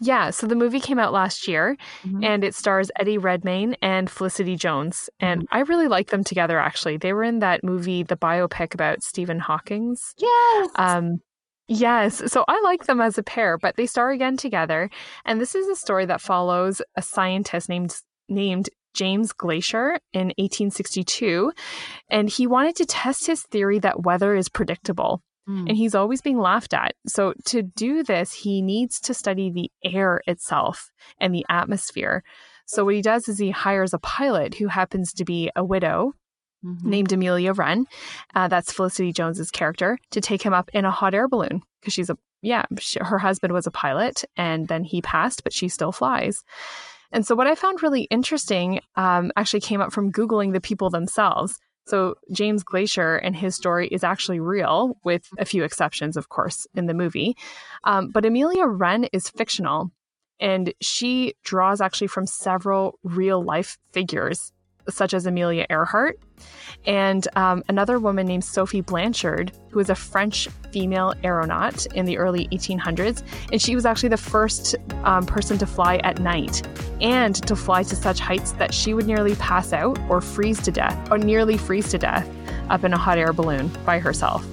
Yeah, 0.00 0.30
so 0.30 0.46
the 0.46 0.54
movie 0.54 0.78
came 0.78 0.98
out 0.98 1.12
last 1.12 1.48
year 1.48 1.76
mm-hmm. 2.04 2.22
and 2.22 2.44
it 2.44 2.54
stars 2.54 2.90
Eddie 3.00 3.18
Redmayne 3.18 3.74
and 3.82 4.08
Felicity 4.08 4.54
Jones. 4.54 5.10
And 5.18 5.42
mm-hmm. 5.42 5.56
I 5.56 5.60
really 5.60 5.88
like 5.88 6.10
them 6.10 6.22
together 6.22 6.58
actually. 6.60 6.98
They 6.98 7.12
were 7.12 7.24
in 7.24 7.40
that 7.40 7.64
movie, 7.64 8.02
the 8.02 8.16
biopic 8.16 8.74
about 8.74 9.02
Stephen 9.02 9.40
Hawking's. 9.40 10.14
Yes. 10.18 10.70
Um 10.76 11.20
Yes. 11.72 12.30
So 12.30 12.44
I 12.46 12.60
like 12.64 12.84
them 12.84 13.00
as 13.00 13.16
a 13.16 13.22
pair, 13.22 13.56
but 13.56 13.76
they 13.76 13.86
star 13.86 14.10
again 14.10 14.36
together. 14.36 14.90
And 15.24 15.40
this 15.40 15.54
is 15.54 15.68
a 15.68 15.76
story 15.76 16.04
that 16.04 16.20
follows 16.20 16.82
a 16.96 17.02
scientist 17.02 17.68
named 17.68 17.96
named 18.28 18.68
James 18.94 19.32
Glaisher 19.32 19.96
in 20.12 20.28
1862. 20.36 21.52
And 22.10 22.28
he 22.28 22.46
wanted 22.46 22.76
to 22.76 22.86
test 22.86 23.26
his 23.26 23.42
theory 23.42 23.78
that 23.78 24.02
weather 24.02 24.34
is 24.34 24.50
predictable. 24.50 25.22
Mm. 25.48 25.68
And 25.70 25.76
he's 25.76 25.94
always 25.94 26.20
being 26.20 26.38
laughed 26.38 26.74
at. 26.74 26.94
So 27.06 27.32
to 27.46 27.62
do 27.62 28.02
this, 28.02 28.32
he 28.32 28.60
needs 28.60 29.00
to 29.00 29.14
study 29.14 29.50
the 29.50 29.70
air 29.82 30.20
itself 30.26 30.90
and 31.18 31.34
the 31.34 31.46
atmosphere. 31.48 32.22
So 32.66 32.84
what 32.84 32.94
he 32.94 33.02
does 33.02 33.28
is 33.28 33.38
he 33.38 33.50
hires 33.50 33.94
a 33.94 33.98
pilot 33.98 34.54
who 34.54 34.68
happens 34.68 35.12
to 35.14 35.24
be 35.24 35.50
a 35.56 35.64
widow 35.64 36.12
mm-hmm. 36.64 36.88
named 36.88 37.12
Amelia 37.12 37.52
Wren. 37.52 37.86
Uh, 38.34 38.48
that's 38.48 38.72
Felicity 38.72 39.12
Jones's 39.12 39.50
character 39.50 39.98
to 40.10 40.20
take 40.20 40.42
him 40.42 40.52
up 40.52 40.70
in 40.72 40.84
a 40.84 40.90
hot 40.90 41.14
air 41.14 41.28
balloon 41.28 41.62
because 41.80 41.92
she's 41.92 42.10
a 42.10 42.18
yeah 42.42 42.64
she, 42.78 42.98
her 43.00 43.18
husband 43.18 43.52
was 43.52 43.66
a 43.66 43.70
pilot 43.70 44.24
and 44.36 44.68
then 44.68 44.84
he 44.84 45.02
passed, 45.02 45.44
but 45.44 45.52
she 45.52 45.68
still 45.68 45.92
flies. 45.92 46.42
And 47.12 47.26
so 47.26 47.34
what 47.34 47.46
I 47.46 47.54
found 47.54 47.82
really 47.82 48.02
interesting 48.04 48.80
um, 48.96 49.32
actually 49.36 49.60
came 49.60 49.80
up 49.80 49.92
from 49.92 50.10
googling 50.10 50.52
the 50.52 50.60
people 50.60 50.88
themselves. 50.88 51.58
So 51.86 52.14
James 52.32 52.64
Glaisher 52.64 53.20
and 53.22 53.36
his 53.36 53.54
story 53.54 53.88
is 53.88 54.04
actually 54.04 54.40
real, 54.40 54.96
with 55.04 55.28
a 55.38 55.44
few 55.44 55.64
exceptions, 55.64 56.16
of 56.16 56.28
course, 56.28 56.66
in 56.74 56.86
the 56.86 56.94
movie. 56.94 57.36
Um, 57.84 58.10
but 58.10 58.24
Amelia 58.24 58.66
Wren 58.66 59.04
is 59.12 59.28
fictional, 59.28 59.90
and 60.38 60.72
she 60.80 61.34
draws 61.42 61.80
actually 61.80 62.06
from 62.06 62.26
several 62.26 62.98
real 63.02 63.42
life 63.42 63.78
figures 63.92 64.52
such 64.88 65.14
as 65.14 65.26
Amelia 65.26 65.66
Earhart, 65.70 66.18
and 66.86 67.26
um, 67.36 67.62
another 67.68 67.98
woman 67.98 68.26
named 68.26 68.44
Sophie 68.44 68.80
Blanchard, 68.80 69.52
who 69.70 69.78
was 69.78 69.90
a 69.90 69.94
French 69.94 70.48
female 70.72 71.14
aeronaut 71.22 71.86
in 71.94 72.06
the 72.06 72.18
early 72.18 72.48
1800s. 72.48 73.22
And 73.52 73.60
she 73.60 73.74
was 73.74 73.86
actually 73.86 74.08
the 74.08 74.16
first 74.16 74.74
um, 75.04 75.24
person 75.26 75.58
to 75.58 75.66
fly 75.66 75.96
at 75.98 76.18
night 76.20 76.66
and 77.00 77.34
to 77.46 77.54
fly 77.54 77.82
to 77.84 77.94
such 77.94 78.20
heights 78.20 78.52
that 78.52 78.74
she 78.74 78.94
would 78.94 79.06
nearly 79.06 79.36
pass 79.36 79.72
out 79.72 79.98
or 80.08 80.20
freeze 80.20 80.60
to 80.62 80.72
death, 80.72 81.10
or 81.10 81.18
nearly 81.18 81.56
freeze 81.56 81.90
to 81.90 81.98
death 81.98 82.28
up 82.70 82.84
in 82.84 82.92
a 82.92 82.98
hot 82.98 83.18
air 83.18 83.32
balloon 83.32 83.68
by 83.84 83.98
herself. 83.98 84.44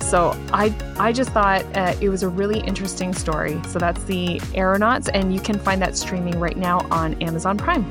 So 0.00 0.30
I 0.52 0.74
I 0.98 1.12
just 1.12 1.30
thought 1.30 1.64
uh, 1.76 1.94
it 2.00 2.08
was 2.08 2.22
a 2.22 2.28
really 2.28 2.60
interesting 2.60 3.14
story. 3.14 3.60
So 3.68 3.78
that's 3.78 4.02
the 4.04 4.40
Aeronauts, 4.54 5.08
and 5.08 5.32
you 5.32 5.40
can 5.40 5.58
find 5.58 5.80
that 5.80 5.96
streaming 5.96 6.38
right 6.38 6.56
now 6.56 6.86
on 6.90 7.14
Amazon 7.22 7.56
Prime. 7.56 7.86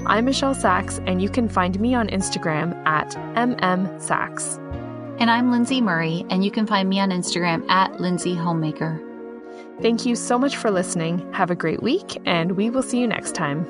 I'm 0.06 0.24
Michelle 0.24 0.54
Sachs, 0.54 1.00
and 1.06 1.20
you 1.20 1.28
can 1.28 1.50
find 1.50 1.78
me 1.78 1.94
on 1.94 2.08
Instagram 2.08 2.74
at 2.86 3.10
MMSachs. 3.36 4.56
And 5.20 5.30
I'm 5.30 5.50
Lindsay 5.50 5.82
Murray, 5.82 6.24
and 6.30 6.42
you 6.42 6.50
can 6.50 6.66
find 6.66 6.88
me 6.88 6.98
on 6.98 7.10
Instagram 7.10 7.68
at 7.68 8.00
Lindsay 8.00 8.34
Homemaker. 8.34 9.09
Thank 9.82 10.04
you 10.04 10.14
so 10.14 10.38
much 10.38 10.56
for 10.56 10.70
listening. 10.70 11.32
Have 11.32 11.50
a 11.50 11.54
great 11.54 11.82
week, 11.82 12.20
and 12.26 12.52
we 12.52 12.68
will 12.68 12.82
see 12.82 12.98
you 12.98 13.06
next 13.06 13.34
time. 13.34 13.66